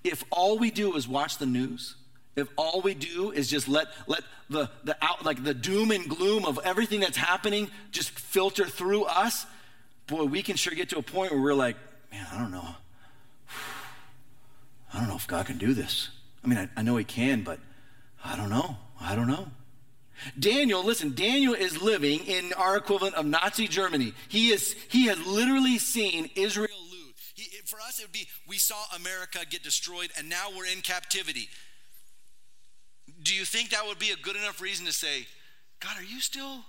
if 0.03 0.25
all 0.31 0.59
we 0.59 0.71
do 0.71 0.97
is 0.97 1.07
watch 1.07 1.39
the 1.39 1.47
news, 1.47 1.95
if 2.37 2.49
all 2.57 2.81
we 2.81 2.95
do 2.95 3.31
is 3.31 3.49
just 3.49 3.69
let 3.69 3.89
let 4.07 4.23
the 4.51 4.71
the 4.83 4.97
out 5.03 5.25
like 5.25 5.45
the 5.45 5.55
doom 5.55 5.91
and 5.91 6.09
gloom 6.09 6.45
of 6.45 6.59
everything 6.65 7.01
that's 7.01 7.17
happening 7.17 7.71
just 7.91 8.11
filter 8.11 8.67
through 8.67 9.05
us, 9.05 9.47
boy, 10.07 10.25
we 10.25 10.43
can 10.43 10.57
sure 10.57 10.75
get 10.75 10.89
to 10.91 10.99
a 10.99 11.03
point 11.03 11.33
where 11.33 11.41
we're 11.41 11.55
like, 11.55 11.77
man, 12.13 12.27
I 12.33 12.39
don't 12.39 12.51
know. 12.51 12.69
I 14.93 14.99
don't 14.99 15.09
know 15.09 15.17
if 15.17 15.27
God 15.27 15.47
can 15.47 15.59
do 15.59 15.75
this. 15.75 16.09
I 16.43 16.47
mean, 16.47 16.59
I, 16.59 16.69
I 16.77 16.83
know 16.83 16.97
He 16.97 17.05
can, 17.05 17.43
but 17.43 17.59
I 18.25 18.37
don't 18.37 18.51
know. 18.51 18.77
I 19.01 19.15
don't 19.15 19.29
know. 19.29 19.49
Daniel, 20.39 20.83
listen, 20.83 21.15
Daniel 21.15 21.55
is 21.55 21.83
living 21.83 22.21
in 22.21 22.53
our 22.55 22.77
equivalent 22.77 23.15
of 23.17 23.27
Nazi 23.27 23.69
Germany. 23.69 24.15
He 24.29 24.51
is 24.51 24.75
he 24.89 25.07
has 25.07 25.25
literally 25.27 25.79
seen 25.79 26.31
Israel 26.35 26.69
lose. 26.91 27.33
He, 27.35 27.45
for 27.65 27.81
us, 27.81 27.99
it 27.99 28.05
would 28.05 28.13
be 28.13 28.29
we 28.49 28.59
saw 28.59 28.77
America 28.97 29.41
get 29.49 29.63
destroyed, 29.63 30.11
and 30.17 30.29
now 30.29 30.49
we're 30.57 30.67
in 30.67 30.81
captivity. 30.81 31.49
Do 33.25 33.35
you 33.35 33.45
think 33.45 33.71
that 33.71 33.85
would 33.87 33.99
be 33.99 34.11
a 34.11 34.17
good 34.17 34.37
enough 34.37 34.61
reason 34.61 34.87
to 34.87 34.93
say, 34.93 35.27
God, 35.81 35.97
are 35.99 36.05
you 36.05 36.21
still 36.21 36.65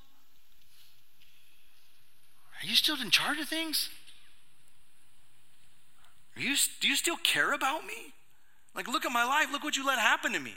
are 2.63 2.65
you 2.65 2.75
still 2.75 2.99
in 2.99 3.11
charge 3.11 3.37
of 3.39 3.47
things? 3.47 3.89
Are 6.35 6.41
you, 6.41 6.55
do 6.79 6.87
you 6.87 6.95
still 6.95 7.17
care 7.17 7.53
about 7.53 7.85
me? 7.85 8.13
Like, 8.75 8.87
look 8.87 9.05
at 9.05 9.11
my 9.11 9.23
life. 9.23 9.47
Look 9.51 9.63
what 9.63 9.77
you 9.77 9.85
let 9.85 9.99
happen 9.99 10.33
to 10.33 10.39
me. 10.39 10.53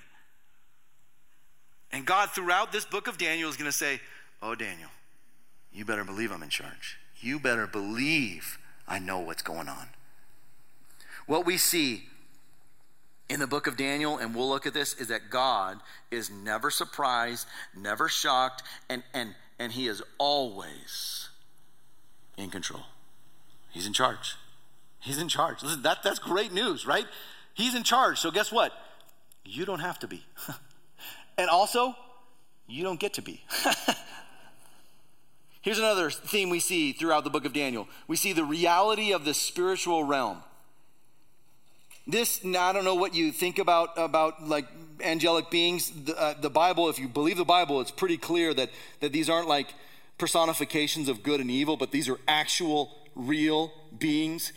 And 1.93 2.05
God, 2.05 2.31
throughout 2.31 2.73
this 2.73 2.85
book 2.85 3.07
of 3.07 3.19
Daniel, 3.19 3.49
is 3.49 3.57
going 3.57 3.71
to 3.71 3.77
say, 3.77 4.01
Oh, 4.41 4.55
Daniel, 4.55 4.91
you 5.73 5.85
better 5.85 6.05
believe 6.05 6.31
I'm 6.31 6.43
in 6.43 6.49
charge. 6.49 6.99
You 7.21 7.41
better 7.41 7.67
believe 7.67 8.59
I 8.87 8.99
know 8.99 9.19
what's 9.19 9.43
going 9.43 9.69
on. 9.69 9.89
What 11.27 11.45
we 11.45 11.57
see 11.57 12.05
in 13.29 13.41
the 13.41 13.47
book 13.47 13.67
of 13.67 13.77
Daniel, 13.77 14.19
and 14.19 14.35
we'll 14.35 14.49
look 14.49 14.67
at 14.67 14.75
this, 14.75 14.95
is 14.95 15.09
that 15.09 15.31
God 15.31 15.81
is 16.11 16.31
never 16.31 16.71
surprised, 16.71 17.47
never 17.77 18.09
shocked, 18.09 18.63
and, 18.89 19.03
and, 19.13 19.35
and 19.59 19.73
He 19.73 19.87
is 19.87 20.03
always 20.19 21.29
in 22.37 22.51
control. 22.51 22.83
He's 23.71 23.87
in 23.87 23.93
charge. 23.93 24.37
He's 25.01 25.19
in 25.19 25.29
charge. 25.29 25.63
Listen, 25.63 25.83
that, 25.83 26.03
that's 26.03 26.19
great 26.19 26.53
news, 26.53 26.87
right? 26.87 27.07
He's 27.55 27.75
in 27.75 27.83
charge. 27.83 28.19
So 28.19 28.31
guess 28.31 28.51
what? 28.51 28.73
You 29.45 29.65
don't 29.65 29.81
have 29.81 29.99
to 30.01 30.09
be. 30.09 30.25
and 31.39 31.49
also, 31.51 31.95
you 32.67 32.83
don't 32.83 33.01
get 33.01 33.15
to 33.15 33.23
be. 33.23 33.43
Here's 35.61 35.79
another 35.79 36.11
theme 36.11 36.51
we 36.51 36.61
see 36.61 36.93
throughout 36.93 37.25
the 37.25 37.31
book 37.31 37.45
of 37.45 37.53
Daniel. 37.53 37.89
We 38.07 38.17
see 38.17 38.33
the 38.33 38.45
reality 38.45 39.13
of 39.13 39.25
the 39.25 39.35
spiritual 39.35 40.05
realm. 40.05 40.43
This, 42.09 42.41
I 42.43 42.73
don't 42.73 42.87
know 42.87 42.95
what 42.95 43.15
you 43.15 43.31
think 43.31 43.59
about, 43.59 43.91
about 43.99 44.49
like 44.49 44.67
angelic 45.03 45.51
beings. 45.51 45.91
The, 45.91 46.19
uh, 46.19 46.35
the 46.41 46.49
Bible, 46.49 46.89
if 46.89 46.99
you 46.99 47.07
believe 47.07 47.37
the 47.37 47.45
Bible, 47.45 47.83
it's 47.83 47.91
pretty 47.91 48.17
clear 48.17 48.55
that, 48.55 48.71
that 49.01 49.13
these 49.13 49.29
aren't 49.29 49.47
like 49.47 49.75
personifications 50.17 51.11
of 51.11 51.23
good 51.23 51.39
and 51.39 51.51
evil, 51.51 51.77
but 51.77 51.93
these 51.93 52.09
are 52.09 52.19
actual, 52.27 52.97
real 53.15 53.73
beings 53.99 54.55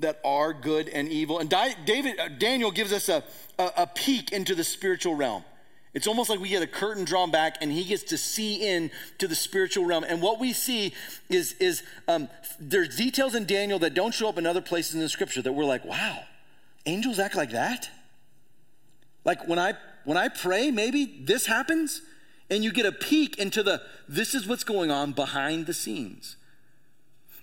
that 0.00 0.20
are 0.24 0.52
good 0.52 0.88
and 0.88 1.08
evil. 1.08 1.38
And 1.38 1.48
David, 1.84 2.18
uh, 2.18 2.28
Daniel 2.28 2.72
gives 2.72 2.92
us 2.92 3.08
a, 3.08 3.22
a, 3.58 3.70
a 3.78 3.86
peek 3.86 4.32
into 4.32 4.56
the 4.56 4.64
spiritual 4.64 5.14
realm. 5.14 5.44
It's 5.94 6.06
almost 6.06 6.28
like 6.28 6.40
we 6.40 6.48
get 6.48 6.62
a 6.62 6.66
curtain 6.66 7.04
drawn 7.04 7.30
back 7.30 7.58
and 7.60 7.70
he 7.72 7.84
gets 7.84 8.02
to 8.04 8.18
see 8.18 8.56
in 8.56 8.90
to 9.18 9.28
the 9.28 9.34
spiritual 9.34 9.84
realm. 9.84 10.04
And 10.04 10.20
what 10.20 10.38
we 10.38 10.52
see 10.52 10.94
is, 11.28 11.52
is 11.54 11.82
um, 12.08 12.28
there's 12.58 12.96
details 12.96 13.34
in 13.34 13.46
Daniel 13.46 13.78
that 13.78 13.94
don't 13.94 14.12
show 14.12 14.28
up 14.28 14.36
in 14.36 14.46
other 14.46 14.60
places 14.60 14.94
in 14.94 15.00
the 15.00 15.08
scripture 15.08 15.42
that 15.42 15.52
we're 15.52 15.64
like, 15.64 15.84
wow, 15.84 16.20
angels 16.86 17.18
act 17.18 17.36
like 17.36 17.50
that? 17.50 17.88
Like 19.24 19.46
when 19.46 19.58
I 19.58 19.74
when 20.04 20.16
I 20.16 20.28
pray, 20.28 20.70
maybe 20.70 21.22
this 21.24 21.46
happens 21.46 22.02
and 22.50 22.64
you 22.64 22.72
get 22.72 22.86
a 22.86 22.92
peek 22.92 23.38
into 23.38 23.62
the 23.62 23.82
this 24.08 24.34
is 24.34 24.46
what's 24.46 24.64
going 24.64 24.90
on 24.90 25.12
behind 25.12 25.66
the 25.66 25.74
scenes. 25.74 26.36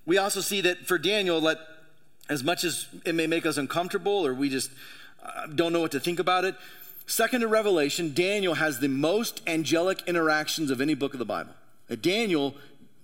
We 0.06 0.18
also 0.18 0.42
see 0.42 0.62
that 0.62 0.88
for 0.88 0.98
Daniel, 0.98 1.40
let 1.40 1.58
as 2.30 2.44
much 2.44 2.64
as 2.64 2.88
it 3.06 3.14
may 3.14 3.28
make 3.28 3.46
us 3.46 3.58
uncomfortable 3.58 4.26
or 4.26 4.34
we 4.34 4.50
just 4.50 4.72
uh, 5.24 5.48
don't 5.48 5.74
know 5.74 5.82
what 5.82 5.92
to 5.92 6.00
think 6.00 6.20
about 6.20 6.44
it, 6.44 6.56
second 7.06 7.42
to 7.42 7.48
Revelation, 7.48 8.14
Daniel 8.14 8.56
has 8.56 8.80
the 8.80 8.88
most 8.88 9.42
angelic 9.48 10.02
interactions 10.08 10.72
of 10.72 10.82
any 10.82 10.96
book 10.96 11.14
of 11.14 11.20
the 11.20 11.26
Bible. 11.26 11.54
Daniel 12.02 12.56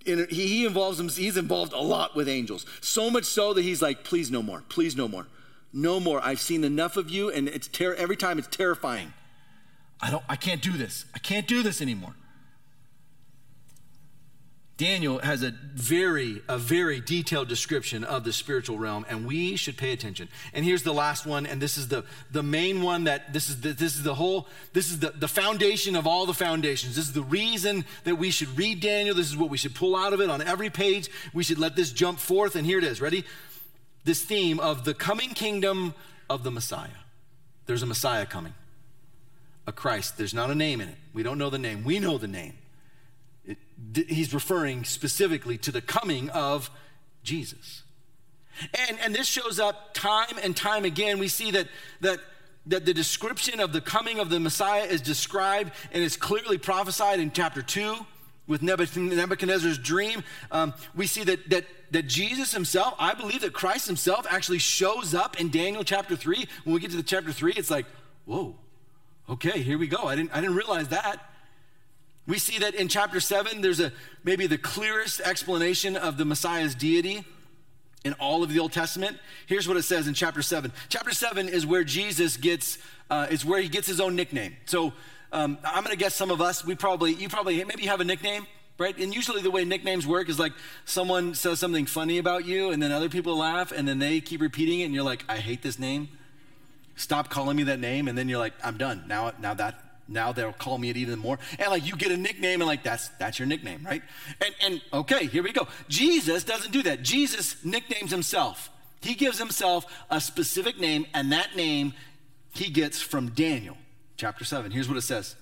he 0.03 0.65
involves 0.65 1.15
he's 1.15 1.37
involved 1.37 1.73
a 1.73 1.79
lot 1.79 2.15
with 2.15 2.27
angels. 2.27 2.65
So 2.81 3.11
much 3.11 3.25
so 3.25 3.53
that 3.53 3.61
he's 3.61 3.81
like, 3.81 4.03
please 4.03 4.31
no 4.31 4.41
more, 4.41 4.63
please 4.67 4.95
no 4.95 5.07
more. 5.07 5.27
No 5.73 5.99
more. 5.99 6.21
I've 6.23 6.41
seen 6.41 6.63
enough 6.63 6.97
of 6.97 7.09
you, 7.09 7.29
and 7.29 7.47
it's 7.47 7.67
ter- 7.67 7.93
every 7.95 8.17
time 8.17 8.37
it's 8.39 8.47
terrifying. 8.47 9.13
I 10.01 10.11
don't. 10.11 10.23
I 10.27 10.35
can't 10.35 10.61
do 10.61 10.73
this. 10.73 11.05
I 11.13 11.19
can't 11.19 11.47
do 11.47 11.63
this 11.63 11.81
anymore. 11.81 12.15
Daniel 14.81 15.19
has 15.19 15.43
a 15.43 15.53
very, 15.75 16.41
a 16.49 16.57
very 16.57 16.99
detailed 16.99 17.47
description 17.47 18.03
of 18.03 18.23
the 18.23 18.33
spiritual 18.33 18.79
realm, 18.79 19.05
and 19.07 19.27
we 19.27 19.55
should 19.55 19.77
pay 19.77 19.91
attention. 19.91 20.27
And 20.53 20.65
here's 20.65 20.81
the 20.81 20.91
last 20.91 21.23
one, 21.23 21.45
and 21.45 21.61
this 21.61 21.77
is 21.77 21.89
the, 21.89 22.03
the 22.31 22.41
main 22.41 22.81
one 22.81 23.03
that 23.03 23.31
this 23.31 23.47
is 23.47 23.61
the, 23.61 23.73
this 23.73 23.93
is 23.93 24.01
the 24.01 24.15
whole, 24.15 24.47
this 24.73 24.89
is 24.89 24.97
the, 24.97 25.11
the 25.11 25.27
foundation 25.27 25.95
of 25.95 26.07
all 26.07 26.25
the 26.25 26.33
foundations. 26.33 26.95
This 26.95 27.05
is 27.05 27.13
the 27.13 27.21
reason 27.21 27.85
that 28.05 28.15
we 28.15 28.31
should 28.31 28.57
read 28.57 28.79
Daniel. 28.79 29.13
This 29.13 29.27
is 29.27 29.37
what 29.37 29.51
we 29.51 29.57
should 29.57 29.75
pull 29.75 29.95
out 29.95 30.13
of 30.13 30.19
it 30.19 30.31
on 30.31 30.41
every 30.41 30.71
page. 30.71 31.11
We 31.31 31.43
should 31.43 31.59
let 31.59 31.75
this 31.75 31.91
jump 31.91 32.17
forth, 32.17 32.55
and 32.55 32.65
here 32.65 32.79
it 32.79 32.83
is. 32.83 32.99
Ready? 32.99 33.23
This 34.03 34.23
theme 34.23 34.59
of 34.59 34.83
the 34.83 34.93
coming 34.93 35.29
kingdom 35.29 35.93
of 36.29 36.43
the 36.43 36.51
Messiah. 36.51 36.89
There's 37.65 37.83
a 37.83 37.87
Messiah 37.87 38.25
coming, 38.25 38.53
a 39.67 39.71
Christ. 39.71 40.17
There's 40.17 40.33
not 40.33 40.49
a 40.49 40.55
name 40.55 40.81
in 40.81 40.89
it. 40.89 40.95
We 41.13 41.23
don't 41.23 41.37
know 41.37 41.49
the 41.49 41.59
name. 41.59 41.83
We 41.83 41.99
know 41.99 42.17
the 42.17 42.27
name. 42.27 42.53
It, 43.45 43.57
he's 44.07 44.33
referring 44.33 44.83
specifically 44.83 45.57
to 45.59 45.71
the 45.71 45.81
coming 45.81 46.29
of 46.29 46.69
Jesus. 47.23 47.83
And, 48.87 48.99
and 48.99 49.15
this 49.15 49.27
shows 49.27 49.59
up 49.59 49.93
time 49.93 50.37
and 50.43 50.55
time 50.55 50.85
again. 50.85 51.19
We 51.19 51.27
see 51.27 51.51
that, 51.51 51.67
that, 52.01 52.19
that 52.65 52.85
the 52.85 52.93
description 52.93 53.59
of 53.59 53.73
the 53.73 53.81
coming 53.81 54.19
of 54.19 54.29
the 54.29 54.39
Messiah 54.39 54.83
is 54.83 55.01
described 55.01 55.71
and 55.91 56.03
is 56.03 56.17
clearly 56.17 56.57
prophesied 56.57 57.19
in 57.19 57.31
chapter 57.31 57.61
2 57.61 57.95
with 58.51 58.61
Nebuchadnezzar's 58.61 59.79
dream. 59.79 60.23
Um, 60.51 60.75
we 60.95 61.07
see 61.07 61.23
that, 61.23 61.49
that 61.49 61.65
that 61.91 62.07
Jesus 62.07 62.53
himself, 62.53 62.95
I 62.97 63.13
believe 63.13 63.41
that 63.41 63.53
Christ 63.53 63.87
himself 63.87 64.25
actually 64.29 64.59
shows 64.59 65.13
up 65.13 65.39
in 65.39 65.49
Daniel 65.49 65.83
chapter 65.83 66.15
3. 66.15 66.47
When 66.63 66.73
we 66.73 66.79
get 66.79 66.91
to 66.91 66.97
the 66.97 67.03
chapter 67.03 67.31
3, 67.31 67.53
it's 67.55 67.69
like, 67.69 67.85
whoa, 68.25 68.55
okay, 69.29 69.61
here 69.61 69.77
we 69.77 69.87
go. 69.87 70.05
I 70.05 70.15
didn't, 70.15 70.31
I 70.33 70.39
didn't 70.39 70.55
realize 70.55 70.87
that. 70.87 71.17
We 72.27 72.39
see 72.39 72.59
that 72.59 72.75
in 72.75 72.87
chapter 72.87 73.19
7, 73.19 73.61
there's 73.61 73.79
a 73.79 73.91
maybe 74.23 74.47
the 74.47 74.57
clearest 74.57 75.19
explanation 75.19 75.97
of 75.97 76.17
the 76.17 76.23
Messiah's 76.23 76.75
deity 76.75 77.25
in 78.05 78.13
all 78.13 78.41
of 78.41 78.53
the 78.53 78.59
Old 78.59 78.71
Testament. 78.71 79.17
Here's 79.47 79.67
what 79.67 79.75
it 79.75 79.83
says 79.83 80.07
in 80.07 80.13
chapter 80.13 80.41
7. 80.41 80.71
Chapter 80.87 81.11
7 81.11 81.49
is 81.49 81.65
where 81.65 81.83
Jesus 81.83 82.37
gets, 82.37 82.77
uh, 83.09 83.27
is 83.29 83.43
where 83.43 83.59
he 83.59 83.67
gets 83.67 83.87
his 83.87 83.99
own 83.99 84.15
nickname. 84.15 84.55
So 84.65 84.93
um, 85.31 85.57
I'm 85.63 85.83
going 85.83 85.95
to 85.95 85.97
guess 85.97 86.15
some 86.15 86.31
of 86.31 86.41
us, 86.41 86.65
we 86.65 86.75
probably, 86.75 87.13
you 87.13 87.29
probably, 87.29 87.63
maybe 87.63 87.83
you 87.83 87.89
have 87.89 88.01
a 88.01 88.05
nickname 88.05 88.47
right? 88.77 88.97
And 88.97 89.13
usually 89.13 89.43
the 89.43 89.51
way 89.51 89.63
nicknames 89.63 90.07
work 90.07 90.27
is 90.27 90.39
like 90.39 90.53
someone 90.85 91.35
says 91.35 91.59
something 91.59 91.85
funny 91.85 92.17
about 92.17 92.45
you, 92.45 92.71
and 92.71 92.81
then 92.81 92.91
other 92.91 93.09
people 93.09 93.37
laugh, 93.37 93.71
and 93.71 93.87
then 93.87 93.99
they 93.99 94.19
keep 94.21 94.41
repeating 94.41 94.79
it, 94.79 94.85
and 94.85 94.93
you're 94.95 95.03
like, 95.03 95.23
I 95.29 95.37
hate 95.37 95.61
this 95.61 95.77
name. 95.77 96.09
Stop 96.95 97.29
calling 97.29 97.55
me 97.55 97.63
that 97.63 97.79
name, 97.79 98.07
and 98.07 98.17
then 98.17 98.27
you're 98.27 98.39
like, 98.39 98.53
I'm 98.63 98.77
done. 98.77 99.03
Now, 99.07 99.33
now 99.39 99.53
that 99.53 99.79
now 100.07 100.31
they'll 100.31 100.51
call 100.51 100.77
me 100.77 100.89
it 100.89 100.97
even 100.97 101.19
more. 101.19 101.39
And 101.57 101.69
like 101.69 101.85
you 101.85 101.95
get 101.95 102.11
a 102.11 102.17
nickname 102.17 102.61
and 102.61 102.67
like 102.67 102.83
that's 102.83 103.09
that's 103.19 103.39
your 103.39 103.47
nickname, 103.47 103.81
right? 103.85 104.01
And 104.43 104.55
and 104.61 104.81
okay, 104.93 105.25
here 105.27 105.41
we 105.41 105.53
go. 105.53 105.67
Jesus 105.87 106.43
doesn't 106.43 106.71
do 106.71 106.83
that. 106.83 107.01
Jesus 107.01 107.63
nicknames 107.63 108.11
himself. 108.11 108.69
He 109.01 109.15
gives 109.15 109.39
himself 109.39 109.85
a 110.09 110.19
specific 110.19 110.79
name, 110.79 111.05
and 111.13 111.31
that 111.31 111.55
name 111.55 111.93
he 112.53 112.69
gets 112.69 113.01
from 113.01 113.29
Daniel, 113.29 113.77
chapter 114.21 114.45
7. 114.45 114.69
Here's 114.69 114.87
what 114.87 114.99
it 114.99 115.01
says. 115.01 115.35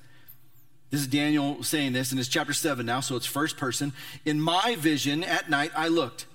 This 0.90 1.02
is 1.02 1.08
Daniel 1.08 1.62
saying 1.64 1.92
this, 1.92 2.12
and 2.12 2.20
it's 2.20 2.30
chapter 2.30 2.54
7 2.54 2.86
now, 2.86 3.02
so 3.02 3.18
it's 3.18 3.26
first 3.26 3.58
person. 3.58 3.92
In 4.24 4.40
my 4.40 4.78
vision 4.80 5.22
at 5.22 5.50
night, 5.50 5.72
I 5.76 5.90
looked, 5.90 6.28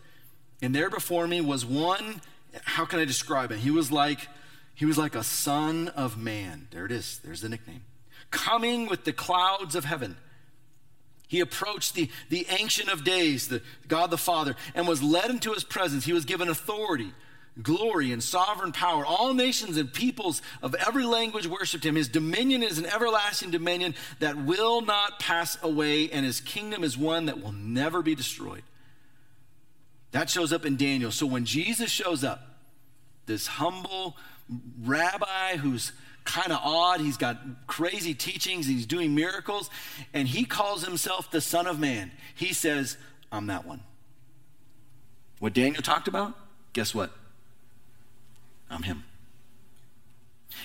and 0.61 0.74
there 0.74 0.90
before 0.90 1.26
me 1.26 1.40
was 1.40 1.64
one, 1.64 2.20
how 2.64 2.84
can 2.84 3.01
I 3.01 3.07
describe 3.07 3.51
it? 3.51 3.61
He 3.61 3.70
was 3.70 3.90
like, 3.90 4.28
he 4.74 4.84
was 4.84 4.99
like 4.99 5.14
a 5.14 5.24
son 5.24 5.88
of 5.88 6.18
man. 6.18 6.68
There 6.70 6.84
it 6.84 6.92
is, 6.92 7.18
there's 7.24 7.40
the 7.40 7.49
nickname. 7.49 7.80
Coming 8.30 8.88
with 8.88 9.05
the 9.05 9.14
clouds 9.14 9.74
of 9.74 9.86
heaven. 9.86 10.18
He 11.26 11.40
approached 11.40 11.95
the, 11.95 12.11
the 12.28 12.47
Ancient 12.51 12.90
of 12.90 13.05
Days, 13.05 13.49
the 13.49 13.62
God 13.88 14.11
the 14.11 14.18
Father, 14.18 14.55
and 14.74 14.86
was 14.86 15.03
led 15.03 15.30
into 15.30 15.55
his 15.55 15.64
presence. 15.64 16.05
He 16.05 16.12
was 16.12 16.26
given 16.26 16.51
authority, 16.51 17.11
glory, 17.63 18.13
and 18.13 18.23
sovereign 18.23 18.73
power. 18.73 19.05
All 19.07 19.35
nations 19.35 19.77
and 19.77 19.93
peoples 19.93 20.43
of 20.63 20.75
every 20.75 21.05
language 21.05 21.47
worshiped 21.47 21.85
him. 21.85 21.95
His 21.95 22.09
dominion 22.09 22.63
is 22.63 22.79
an 22.79 22.87
everlasting 22.87 23.51
dominion 23.51 23.95
that 24.21 24.37
will 24.37 24.81
not 24.81 25.21
pass 25.21 25.57
away, 25.63 26.11
and 26.11 26.27
his 26.27 26.41
kingdom 26.41 26.83
is 26.83 26.99
one 26.99 27.27
that 27.27 27.43
will 27.43 27.53
never 27.53 28.03
be 28.03 28.15
destroyed. 28.15 28.63
That 30.11 30.31
shows 30.31 30.53
up 30.53 30.65
in 30.65 30.77
Daniel. 30.77 31.11
So 31.11 31.27
when 31.27 31.45
Jesus 31.45 31.91
shows 31.91 32.25
up, 32.25 32.41
this 33.27 33.47
humble 33.47 34.17
rabbi 34.83 35.57
who's 35.57 35.93
kind 36.25 36.53
of 36.53 36.61
odd. 36.63 37.01
He's 37.01 37.17
got 37.17 37.39
crazy 37.67 38.15
teachings, 38.15 38.67
he's 38.67 38.87
doing 38.87 39.15
miracles, 39.15 39.71
and 40.13 40.27
he 40.27 40.45
calls 40.45 40.85
himself 40.85 41.31
the 41.31 41.41
Son 41.41 41.67
of 41.67 41.79
Man. 41.79 42.11
He 42.35 42.53
says, 42.53 42.97
I'm 43.31 43.47
that 43.49 43.67
one. 43.67 43.81
What 45.39 45.53
Daniel 45.53 45.83
talked 45.83 46.09
about, 46.09 46.35
guess 46.73 46.95
what? 46.95 47.13
I'm 48.75 48.83
him. 48.83 49.05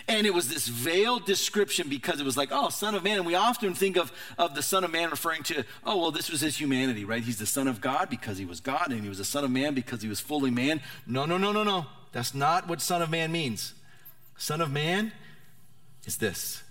And 0.08 0.26
it 0.26 0.34
was 0.34 0.50
this 0.50 0.68
veiled 0.68 1.26
description 1.26 1.90
because 1.90 2.20
it 2.20 2.24
was 2.24 2.38
like, 2.38 2.50
oh, 2.52 2.70
Son 2.70 2.96
of 2.96 3.04
Man. 3.04 3.18
And 3.18 3.26
we 3.26 3.36
often 3.36 3.74
think 3.74 3.98
of, 3.98 4.12
of 4.38 4.56
the 4.56 4.62
Son 4.62 4.84
of 4.84 4.92
Man 4.92 5.10
referring 5.10 5.44
to, 5.44 5.64
oh, 5.86 5.98
well, 5.98 6.12
this 6.12 6.30
was 6.32 6.42
his 6.42 6.60
humanity, 6.60 7.06
right? 7.06 7.24
He's 7.24 7.40
the 7.40 7.46
Son 7.46 7.68
of 7.68 7.82
God 7.82 8.10
because 8.10 8.38
he 8.38 8.46
was 8.46 8.60
God, 8.60 8.92
and 8.92 9.02
he 9.02 9.10
was 9.10 9.18
the 9.18 9.26
Son 9.26 9.44
of 9.44 9.52
Man 9.52 9.74
because 9.74 10.02
he 10.02 10.08
was 10.08 10.20
fully 10.20 10.52
man. 10.52 10.82
No, 11.08 11.26
no, 11.26 11.38
no, 11.38 11.52
no, 11.52 11.64
no. 11.64 11.88
That's 12.12 12.34
not 12.34 12.68
what 12.68 12.82
Son 12.82 13.02
of 13.02 13.10
Man 13.10 13.32
means. 13.32 13.74
Son 14.38 14.62
of 14.62 14.72
Man 14.72 15.12
is 16.06 16.18
this, 16.18 16.64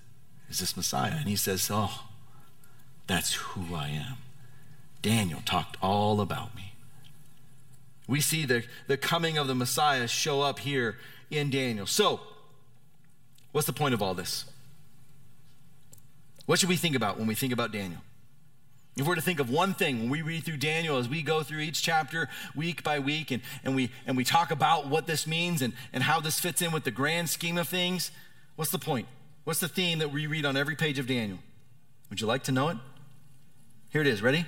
is 0.49 0.61
this 0.61 0.77
Messiah. 0.77 1.15
And 1.17 1.29
he 1.29 1.37
says, 1.37 1.69
Oh, 1.71 2.07
that's 3.07 3.35
who 3.35 3.75
I 3.75 3.89
am. 3.89 4.17
Daniel 5.03 5.43
talked 5.45 5.77
all 5.81 6.21
about 6.21 6.55
me. 6.57 6.73
We 8.09 8.21
see 8.21 8.47
the, 8.47 8.65
the 8.87 8.97
coming 8.97 9.37
of 9.37 9.47
the 9.47 9.55
Messiah 9.55 10.09
show 10.09 10.41
up 10.41 10.59
here 10.61 10.97
in 11.31 11.51
Daniel. 11.51 11.87
So, 11.87 12.21
what's 13.53 13.67
the 13.67 13.73
point 13.73 13.95
of 13.95 14.03
all 14.03 14.15
this? 14.15 14.45
What 16.47 16.59
should 16.59 16.69
we 16.69 16.77
think 16.77 16.97
about 16.97 17.19
when 17.19 17.27
we 17.27 17.35
think 17.35 17.53
about 17.53 17.73
Daniel? 17.73 18.01
If 18.97 19.07
we're 19.07 19.15
to 19.15 19.21
think 19.21 19.39
of 19.39 19.49
one 19.49 19.75
thing 19.75 20.01
when 20.01 20.09
we 20.09 20.23
read 20.23 20.45
through 20.45 20.57
Daniel, 20.57 20.99
as 20.99 21.09
we 21.09 21.23
go 21.23 21.43
through 21.43 21.61
each 21.61 21.83
chapter 21.83 22.29
week 22.57 22.83
by 22.83 22.99
week, 22.99 23.31
and, 23.31 23.43
and, 23.63 23.77
we, 23.77 23.91
and 24.07 24.17
we 24.17 24.25
talk 24.25 24.51
about 24.51 24.89
what 24.89 25.07
this 25.07 25.27
means 25.27 25.63
and, 25.63 25.73
and 25.93 26.03
how 26.03 26.21
this 26.21 26.41
fits 26.41 26.63
in 26.63 26.73
with 26.73 26.83
the 26.83 26.91
grand 26.91 27.29
scheme 27.29 27.59
of 27.59 27.69
things, 27.69 28.11
what's 28.57 28.73
the 28.73 28.79
point? 28.79 29.07
What's 29.45 29.61
the 29.61 29.69
theme 29.69 30.01
that 30.01 30.11
we 30.11 30.27
read 30.27 30.45
on 30.45 30.57
every 30.57 30.75
page 30.75 30.99
of 30.99 31.07
Daniel? 31.07 31.39
Would 32.11 32.21
you 32.21 32.27
like 32.27 32.43
to 32.45 32.53
know 32.53 32.71
it? 32.71 32.77
Here 33.91 34.01
it 34.01 34.09
is. 34.09 34.21
Ready? 34.21 34.47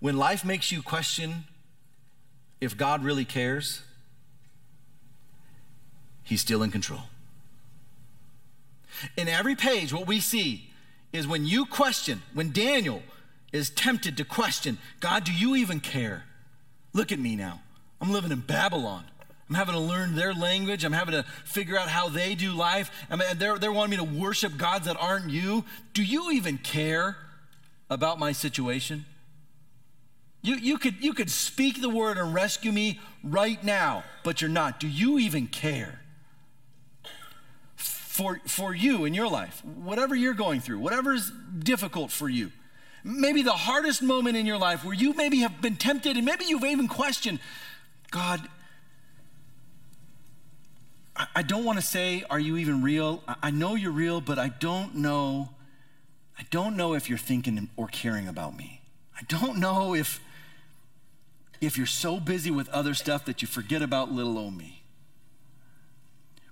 When 0.00 0.16
life 0.16 0.44
makes 0.44 0.72
you 0.72 0.82
question 0.82 1.44
if 2.60 2.76
God 2.76 3.04
really 3.04 3.24
cares, 3.24 3.82
He's 6.30 6.40
still 6.40 6.62
in 6.62 6.70
control. 6.70 7.00
In 9.16 9.26
every 9.26 9.56
page, 9.56 9.92
what 9.92 10.06
we 10.06 10.20
see 10.20 10.70
is 11.12 11.26
when 11.26 11.44
you 11.44 11.66
question, 11.66 12.22
when 12.34 12.52
Daniel 12.52 13.02
is 13.52 13.68
tempted 13.68 14.16
to 14.16 14.24
question, 14.24 14.78
God, 15.00 15.24
do 15.24 15.32
you 15.32 15.56
even 15.56 15.80
care? 15.80 16.22
Look 16.92 17.10
at 17.10 17.18
me 17.18 17.34
now. 17.34 17.62
I'm 18.00 18.12
living 18.12 18.30
in 18.30 18.38
Babylon. 18.38 19.02
I'm 19.48 19.56
having 19.56 19.74
to 19.74 19.80
learn 19.80 20.14
their 20.14 20.32
language. 20.32 20.84
I'm 20.84 20.92
having 20.92 21.14
to 21.14 21.24
figure 21.44 21.76
out 21.76 21.88
how 21.88 22.08
they 22.08 22.36
do 22.36 22.52
life. 22.52 22.92
I 23.10 23.16
mean, 23.16 23.36
they're, 23.36 23.58
they're 23.58 23.72
wanting 23.72 23.98
me 23.98 24.06
to 24.06 24.20
worship 24.20 24.56
gods 24.56 24.86
that 24.86 24.96
aren't 25.00 25.30
you. 25.30 25.64
Do 25.94 26.04
you 26.04 26.30
even 26.30 26.58
care 26.58 27.16
about 27.90 28.20
my 28.20 28.30
situation? 28.30 29.04
You, 30.42 30.54
you, 30.54 30.78
could, 30.78 31.02
you 31.02 31.12
could 31.12 31.28
speak 31.28 31.80
the 31.80 31.90
word 31.90 32.18
and 32.18 32.32
rescue 32.32 32.70
me 32.70 33.00
right 33.24 33.62
now, 33.64 34.04
but 34.22 34.40
you're 34.40 34.48
not. 34.48 34.78
Do 34.78 34.86
you 34.86 35.18
even 35.18 35.48
care? 35.48 36.00
For, 38.20 38.38
for 38.44 38.74
you 38.74 39.06
in 39.06 39.14
your 39.14 39.28
life, 39.28 39.64
whatever 39.64 40.14
you're 40.14 40.34
going 40.34 40.60
through, 40.60 40.78
whatever 40.80 41.14
is 41.14 41.32
difficult 41.58 42.12
for 42.12 42.28
you, 42.28 42.52
maybe 43.02 43.40
the 43.40 43.52
hardest 43.52 44.02
moment 44.02 44.36
in 44.36 44.44
your 44.44 44.58
life 44.58 44.84
where 44.84 44.92
you 44.92 45.14
maybe 45.14 45.38
have 45.38 45.62
been 45.62 45.76
tempted 45.76 46.18
and 46.18 46.26
maybe 46.26 46.44
you've 46.44 46.66
even 46.66 46.86
questioned, 46.86 47.40
God, 48.10 48.46
I 51.34 51.40
don't 51.40 51.64
want 51.64 51.78
to 51.78 51.84
say, 51.84 52.22
are 52.28 52.38
you 52.38 52.58
even 52.58 52.82
real? 52.82 53.22
I 53.42 53.50
know 53.50 53.74
you're 53.74 53.90
real, 53.90 54.20
but 54.20 54.38
I 54.38 54.48
don't 54.48 54.96
know. 54.96 55.48
I 56.38 56.42
don't 56.50 56.76
know 56.76 56.92
if 56.92 57.08
you're 57.08 57.16
thinking 57.16 57.70
or 57.74 57.88
caring 57.88 58.28
about 58.28 58.54
me. 58.54 58.82
I 59.18 59.22
don't 59.28 59.56
know 59.56 59.94
if, 59.94 60.20
if 61.62 61.78
you're 61.78 61.86
so 61.86 62.20
busy 62.20 62.50
with 62.50 62.68
other 62.68 62.92
stuff 62.92 63.24
that 63.24 63.40
you 63.40 63.48
forget 63.48 63.80
about 63.80 64.12
little 64.12 64.36
old 64.36 64.58
me. 64.58 64.79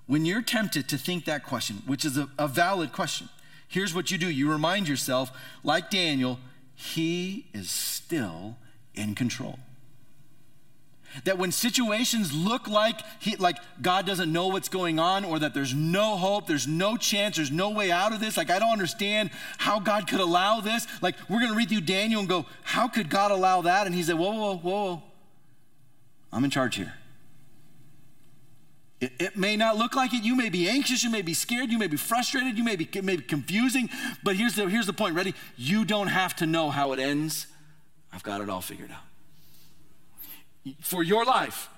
When 0.08 0.24
you're 0.24 0.42
tempted 0.42 0.88
to 0.88 0.98
think 0.98 1.26
that 1.26 1.44
question, 1.44 1.82
which 1.86 2.06
is 2.06 2.16
a, 2.16 2.28
a 2.38 2.48
valid 2.48 2.92
question, 2.92 3.28
here's 3.68 3.94
what 3.94 4.10
you 4.10 4.16
do 4.16 4.28
you 4.28 4.50
remind 4.50 4.88
yourself, 4.88 5.30
like 5.62 5.90
Daniel, 5.90 6.40
he 6.74 7.46
is 7.52 7.70
still 7.70 8.56
in 8.94 9.14
control. 9.14 9.58
That 11.24 11.36
when 11.36 11.52
situations 11.52 12.32
look 12.32 12.68
like 12.68 13.00
he, 13.20 13.36
like 13.36 13.58
God 13.82 14.06
doesn't 14.06 14.32
know 14.32 14.48
what's 14.48 14.70
going 14.70 14.98
on, 14.98 15.26
or 15.26 15.38
that 15.40 15.52
there's 15.52 15.74
no 15.74 16.16
hope, 16.16 16.46
there's 16.46 16.66
no 16.66 16.96
chance, 16.96 17.36
there's 17.36 17.50
no 17.50 17.68
way 17.68 17.90
out 17.90 18.12
of 18.14 18.20
this. 18.20 18.38
Like 18.38 18.50
I 18.50 18.58
don't 18.58 18.72
understand 18.72 19.30
how 19.58 19.78
God 19.78 20.08
could 20.08 20.20
allow 20.20 20.60
this. 20.60 20.86
Like 21.02 21.16
we're 21.28 21.40
gonna 21.40 21.54
read 21.54 21.68
through 21.68 21.82
Daniel 21.82 22.20
and 22.20 22.28
go, 22.28 22.46
how 22.62 22.88
could 22.88 23.10
God 23.10 23.30
allow 23.30 23.60
that? 23.62 23.86
And 23.86 23.94
he 23.94 24.02
said, 24.02 24.16
whoa, 24.16 24.32
whoa, 24.32 24.56
whoa, 24.56 25.02
I'm 26.32 26.44
in 26.44 26.50
charge 26.50 26.76
here. 26.76 26.94
It, 29.00 29.12
it, 29.20 29.36
may 29.36 29.56
not 29.56 29.76
look 29.76 29.94
like 29.94 30.12
it. 30.12 30.24
You 30.24 30.34
may 30.34 30.48
be 30.48 30.68
anxious, 30.68 31.04
you 31.04 31.10
may 31.10 31.22
be 31.22 31.34
scared, 31.34 31.70
you 31.70 31.78
may 31.78 31.86
be 31.86 31.96
frustrated, 31.96 32.58
you 32.58 32.64
may 32.64 32.74
be, 32.74 32.88
may 33.00 33.16
be 33.16 33.22
confusing. 33.22 33.88
But 34.24 34.34
here's 34.34 34.54
the, 34.54 34.68
here's 34.68 34.86
the 34.86 34.92
point. 34.92 35.14
Ready? 35.14 35.34
You 35.56 35.84
don't 35.84 36.08
have 36.08 36.34
to 36.36 36.46
know 36.46 36.70
how 36.70 36.92
it 36.92 36.98
ends. 36.98 37.46
I've 38.12 38.24
got 38.24 38.40
it 38.40 38.50
all 38.50 38.60
figured 38.60 38.90
out 38.90 39.02
for 40.80 41.02
your 41.02 41.24
life. 41.24 41.68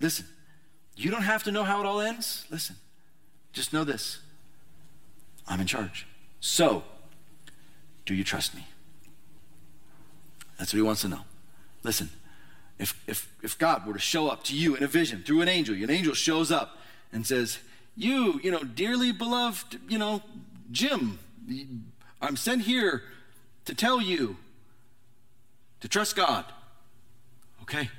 Listen, 0.00 0.26
you 0.96 1.10
don't 1.10 1.22
have 1.22 1.42
to 1.44 1.52
know 1.52 1.64
how 1.64 1.80
it 1.80 1.86
all 1.86 2.00
ends. 2.00 2.44
Listen, 2.50 2.76
just 3.52 3.72
know 3.72 3.84
this 3.84 4.18
I'm 5.46 5.60
in 5.60 5.66
charge. 5.66 6.06
So, 6.40 6.84
do 8.06 8.14
you 8.14 8.24
trust 8.24 8.54
me? 8.54 8.66
That's 10.58 10.72
what 10.72 10.78
he 10.78 10.82
wants 10.82 11.02
to 11.02 11.08
know. 11.08 11.20
Listen, 11.82 12.10
if, 12.78 13.00
if, 13.06 13.32
if 13.42 13.58
God 13.58 13.86
were 13.86 13.94
to 13.94 13.98
show 13.98 14.28
up 14.28 14.44
to 14.44 14.56
you 14.56 14.74
in 14.74 14.82
a 14.82 14.86
vision 14.86 15.22
through 15.24 15.42
an 15.42 15.48
angel, 15.48 15.74
an 15.74 15.90
angel 15.90 16.14
shows 16.14 16.50
up 16.50 16.78
and 17.12 17.26
says, 17.26 17.58
You, 17.96 18.40
you 18.42 18.50
know, 18.50 18.62
dearly 18.62 19.12
beloved, 19.12 19.78
you 19.88 19.98
know, 19.98 20.22
Jim, 20.70 21.18
I'm 22.20 22.36
sent 22.36 22.62
here 22.62 23.02
to 23.66 23.74
tell 23.74 24.00
you 24.00 24.36
to 25.80 25.88
trust 25.88 26.16
God. 26.16 26.44
Okay. 27.62 27.90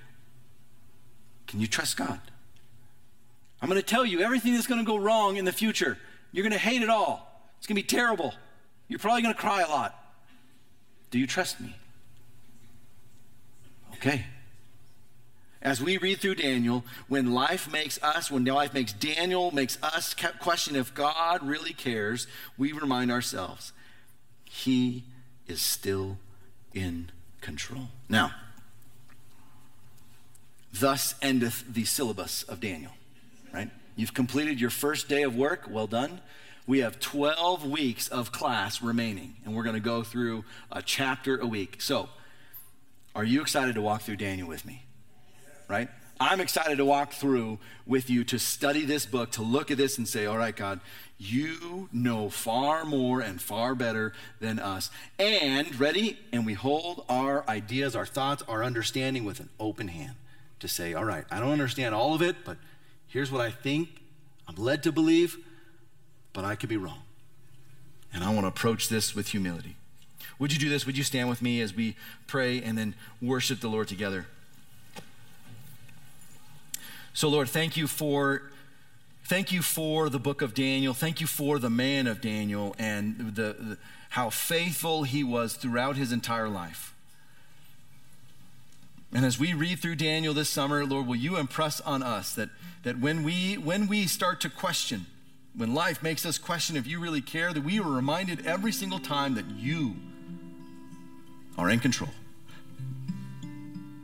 Can 1.48 1.60
you 1.62 1.68
trust 1.68 1.98
God? 1.98 2.20
I'm 3.62 3.70
going 3.70 3.82
to 3.82 3.86
tell 3.86 4.06
you 4.06 4.20
everything 4.22 4.54
that's 4.54 4.68
going 4.68 4.82
to 4.82 4.86
go 4.86 4.98
wrong 4.98 5.38
in 5.38 5.46
the 5.46 5.52
future. 5.52 5.98
You're 6.32 6.44
going 6.44 6.52
to 6.52 6.60
hate 6.60 6.82
it 6.82 6.90
all. 6.90 7.50
It's 7.58 7.68
going 7.68 7.78
to 7.78 7.82
be 7.82 7.88
terrible. 7.88 8.34
You're 8.88 9.00
probably 9.00 9.22
going 9.22 9.34
to 9.34 9.40
cry 9.40 9.62
a 9.62 9.70
lot. 9.70 10.00
Do 11.10 11.18
you 11.18 11.26
trust 11.26 11.62
me? 11.62 11.76
Okay. 13.94 14.26
As 15.66 15.82
we 15.82 15.98
read 15.98 16.20
through 16.20 16.36
Daniel, 16.36 16.86
when 17.08 17.34
life 17.34 17.72
makes 17.72 18.02
us, 18.04 18.30
when 18.30 18.46
life 18.46 18.72
makes 18.72 18.94
Daniel, 18.94 19.50
makes 19.50 19.82
us 19.82 20.16
question 20.40 20.76
if 20.76 20.94
God 20.94 21.42
really 21.46 21.74
cares, 21.74 22.28
we 22.56 22.72
remind 22.72 23.12
ourselves, 23.12 23.74
He 24.46 25.06
is 25.48 25.64
still 25.64 26.20
in 26.76 27.10
control. 27.42 27.88
Now, 28.08 28.32
Thus 30.72 31.16
endeth 31.22 31.74
the 31.74 31.86
syllabus 31.86 32.44
of 32.44 32.60
Daniel, 32.60 32.92
right? 33.52 33.72
You've 33.96 34.14
completed 34.14 34.62
your 34.62 34.70
first 34.70 35.08
day 35.08 35.24
of 35.24 35.36
work, 35.36 35.68
well 35.68 35.88
done. 35.88 36.20
We 36.68 36.80
have 36.80 37.00
12 37.00 37.66
weeks 37.66 38.08
of 38.08 38.32
class 38.32 38.84
remaining, 38.84 39.38
and 39.46 39.56
we're 39.56 39.64
going 39.64 39.76
to 39.76 39.80
go 39.80 40.04
through 40.04 40.44
a 40.72 40.84
chapter 40.84 41.40
a 41.40 41.48
week. 41.48 41.82
So, 41.82 42.10
are 43.16 43.24
you 43.24 43.42
excited 43.42 43.74
to 43.76 43.82
walk 43.82 44.02
through 44.02 44.18
Daniel 44.18 44.48
with 44.48 44.64
me? 44.66 44.86
Right? 45.68 45.90
I'm 46.20 46.40
excited 46.40 46.78
to 46.78 46.86
walk 46.86 47.12
through 47.12 47.60
with 47.86 48.10
you 48.10 48.24
to 48.26 48.40
study 48.40 48.86
this 48.86 49.06
book, 49.06 49.32
to 49.32 49.42
look 49.42 49.70
at 49.70 49.78
this 49.78 49.98
and 49.98 50.08
say, 50.08 50.26
all 50.26 50.38
right, 50.38 50.56
God, 50.56 50.80
you 51.18 51.90
know 51.92 52.30
far 52.30 52.86
more 52.86 53.20
and 53.20 53.42
far 53.42 53.76
better 53.76 54.14
than 54.40 54.60
us. 54.60 54.90
And, 55.20 55.78
ready? 55.78 56.18
And 56.32 56.46
we 56.46 56.54
hold 56.54 57.04
our 57.10 57.48
ideas, 57.50 57.96
our 57.96 58.06
thoughts, 58.06 58.44
our 58.48 58.64
understanding 58.64 59.26
with 59.26 59.42
an 59.42 59.50
open 59.60 59.90
hand 59.90 60.16
to 60.60 60.68
say, 60.68 60.94
all 60.94 61.04
right, 61.04 61.26
I 61.30 61.40
don't 61.40 61.52
understand 61.52 61.94
all 61.94 62.14
of 62.14 62.22
it, 62.22 62.38
but 62.46 62.58
here's 63.08 63.32
what 63.32 63.42
I 63.42 63.52
think 63.52 63.90
I'm 64.48 64.56
led 64.56 64.84
to 64.84 64.92
believe, 64.92 65.38
but 66.32 66.46
I 66.46 66.56
could 66.56 66.70
be 66.70 66.78
wrong. 66.78 67.02
And 68.14 68.24
I 68.24 68.30
want 68.30 68.44
to 68.44 68.48
approach 68.48 68.88
this 68.88 69.14
with 69.14 69.30
humility. 69.30 69.76
Would 70.40 70.54
you 70.54 70.60
do 70.60 70.70
this? 70.70 70.86
Would 70.86 70.98
you 70.98 71.04
stand 71.04 71.28
with 71.30 71.42
me 71.42 71.62
as 71.62 71.74
we 71.74 71.96
pray 72.28 72.62
and 72.62 72.78
then 72.78 72.96
worship 73.22 73.60
the 73.60 73.68
Lord 73.68 73.88
together? 73.88 74.28
So, 77.16 77.30
Lord, 77.30 77.50
thank 77.50 77.78
you 77.78 77.88
for. 77.88 78.52
Thank 79.24 79.52
you 79.52 79.64
for 79.64 80.08
the 80.10 80.20
book 80.20 80.44
of 80.44 80.54
Daniel. 80.54 80.94
Thank 80.94 81.20
you 81.20 81.26
for 81.26 81.58
the 81.58 81.70
man 81.70 82.06
of 82.06 82.22
Daniel 82.22 82.76
and 82.78 83.34
the, 83.34 83.42
the, 83.54 83.78
how 84.10 84.30
faithful 84.30 85.02
he 85.02 85.24
was 85.24 85.56
throughout 85.56 85.96
his 85.96 86.12
entire 86.12 86.48
life. 86.48 86.94
And 89.12 89.26
as 89.26 89.40
we 89.40 89.56
read 89.56 89.80
through 89.80 89.96
Daniel 89.96 90.36
this 90.36 90.50
summer, 90.50 90.86
Lord, 90.86 91.08
will 91.08 91.16
you 91.16 91.38
impress 91.38 91.82
on 91.82 92.04
us 92.04 92.36
that, 92.36 92.50
that 92.84 93.00
when, 93.00 93.24
we, 93.24 93.56
when 93.56 93.88
we 93.88 94.06
start 94.06 94.42
to 94.42 94.50
question, 94.50 95.08
when 95.56 95.74
life 95.74 96.04
makes 96.04 96.24
us 96.24 96.38
question 96.38 96.78
if 96.78 96.86
you 96.86 97.00
really 97.00 97.22
care, 97.22 97.52
that 97.52 97.64
we 97.64 97.80
are 97.80 97.90
reminded 97.90 98.46
every 98.46 98.72
single 98.72 99.00
time 99.00 99.34
that 99.34 99.50
you 99.50 99.96
are 101.58 101.72
in 101.72 101.80
control. 101.80 102.12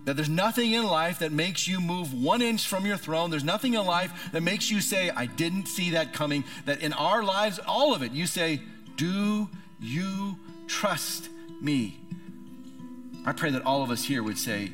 That 0.05 0.15
there's 0.15 0.29
nothing 0.29 0.71
in 0.71 0.85
life 0.85 1.19
that 1.19 1.31
makes 1.31 1.67
you 1.67 1.79
move 1.79 2.13
one 2.13 2.41
inch 2.41 2.67
from 2.67 2.85
your 2.85 2.97
throne. 2.97 3.29
There's 3.29 3.43
nothing 3.43 3.75
in 3.75 3.85
life 3.85 4.31
that 4.31 4.41
makes 4.41 4.71
you 4.71 4.81
say, 4.81 5.11
I 5.11 5.27
didn't 5.27 5.67
see 5.67 5.91
that 5.91 6.11
coming. 6.11 6.43
That 6.65 6.81
in 6.81 6.91
our 6.93 7.23
lives, 7.23 7.59
all 7.67 7.93
of 7.93 8.01
it, 8.01 8.11
you 8.11 8.25
say, 8.25 8.61
Do 8.95 9.47
you 9.79 10.37
trust 10.67 11.29
me? 11.61 11.99
I 13.25 13.33
pray 13.33 13.51
that 13.51 13.63
all 13.63 13.83
of 13.83 13.91
us 13.91 14.03
here 14.03 14.23
would 14.23 14.39
say, 14.39 14.71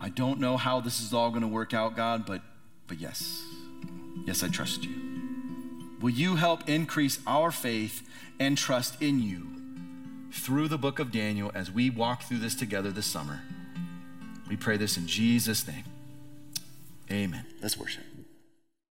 I 0.00 0.10
don't 0.10 0.38
know 0.38 0.58
how 0.58 0.80
this 0.80 1.00
is 1.00 1.14
all 1.14 1.30
going 1.30 1.42
to 1.42 1.48
work 1.48 1.72
out, 1.72 1.96
God, 1.96 2.26
but, 2.26 2.42
but 2.86 3.00
yes, 3.00 3.42
yes, 4.26 4.42
I 4.42 4.48
trust 4.48 4.84
you. 4.84 4.94
Will 6.02 6.10
you 6.10 6.36
help 6.36 6.68
increase 6.68 7.18
our 7.26 7.50
faith 7.50 8.06
and 8.38 8.58
trust 8.58 9.00
in 9.00 9.22
you 9.22 9.46
through 10.30 10.68
the 10.68 10.76
book 10.76 10.98
of 10.98 11.10
Daniel 11.10 11.50
as 11.54 11.70
we 11.70 11.88
walk 11.88 12.24
through 12.24 12.40
this 12.40 12.54
together 12.54 12.90
this 12.90 13.06
summer? 13.06 13.40
We 14.48 14.56
pray 14.56 14.76
this 14.76 14.96
in 14.96 15.06
Jesus' 15.06 15.66
name. 15.66 15.84
Amen. 17.10 17.46
Let's 17.62 17.76
worship. 17.78 18.04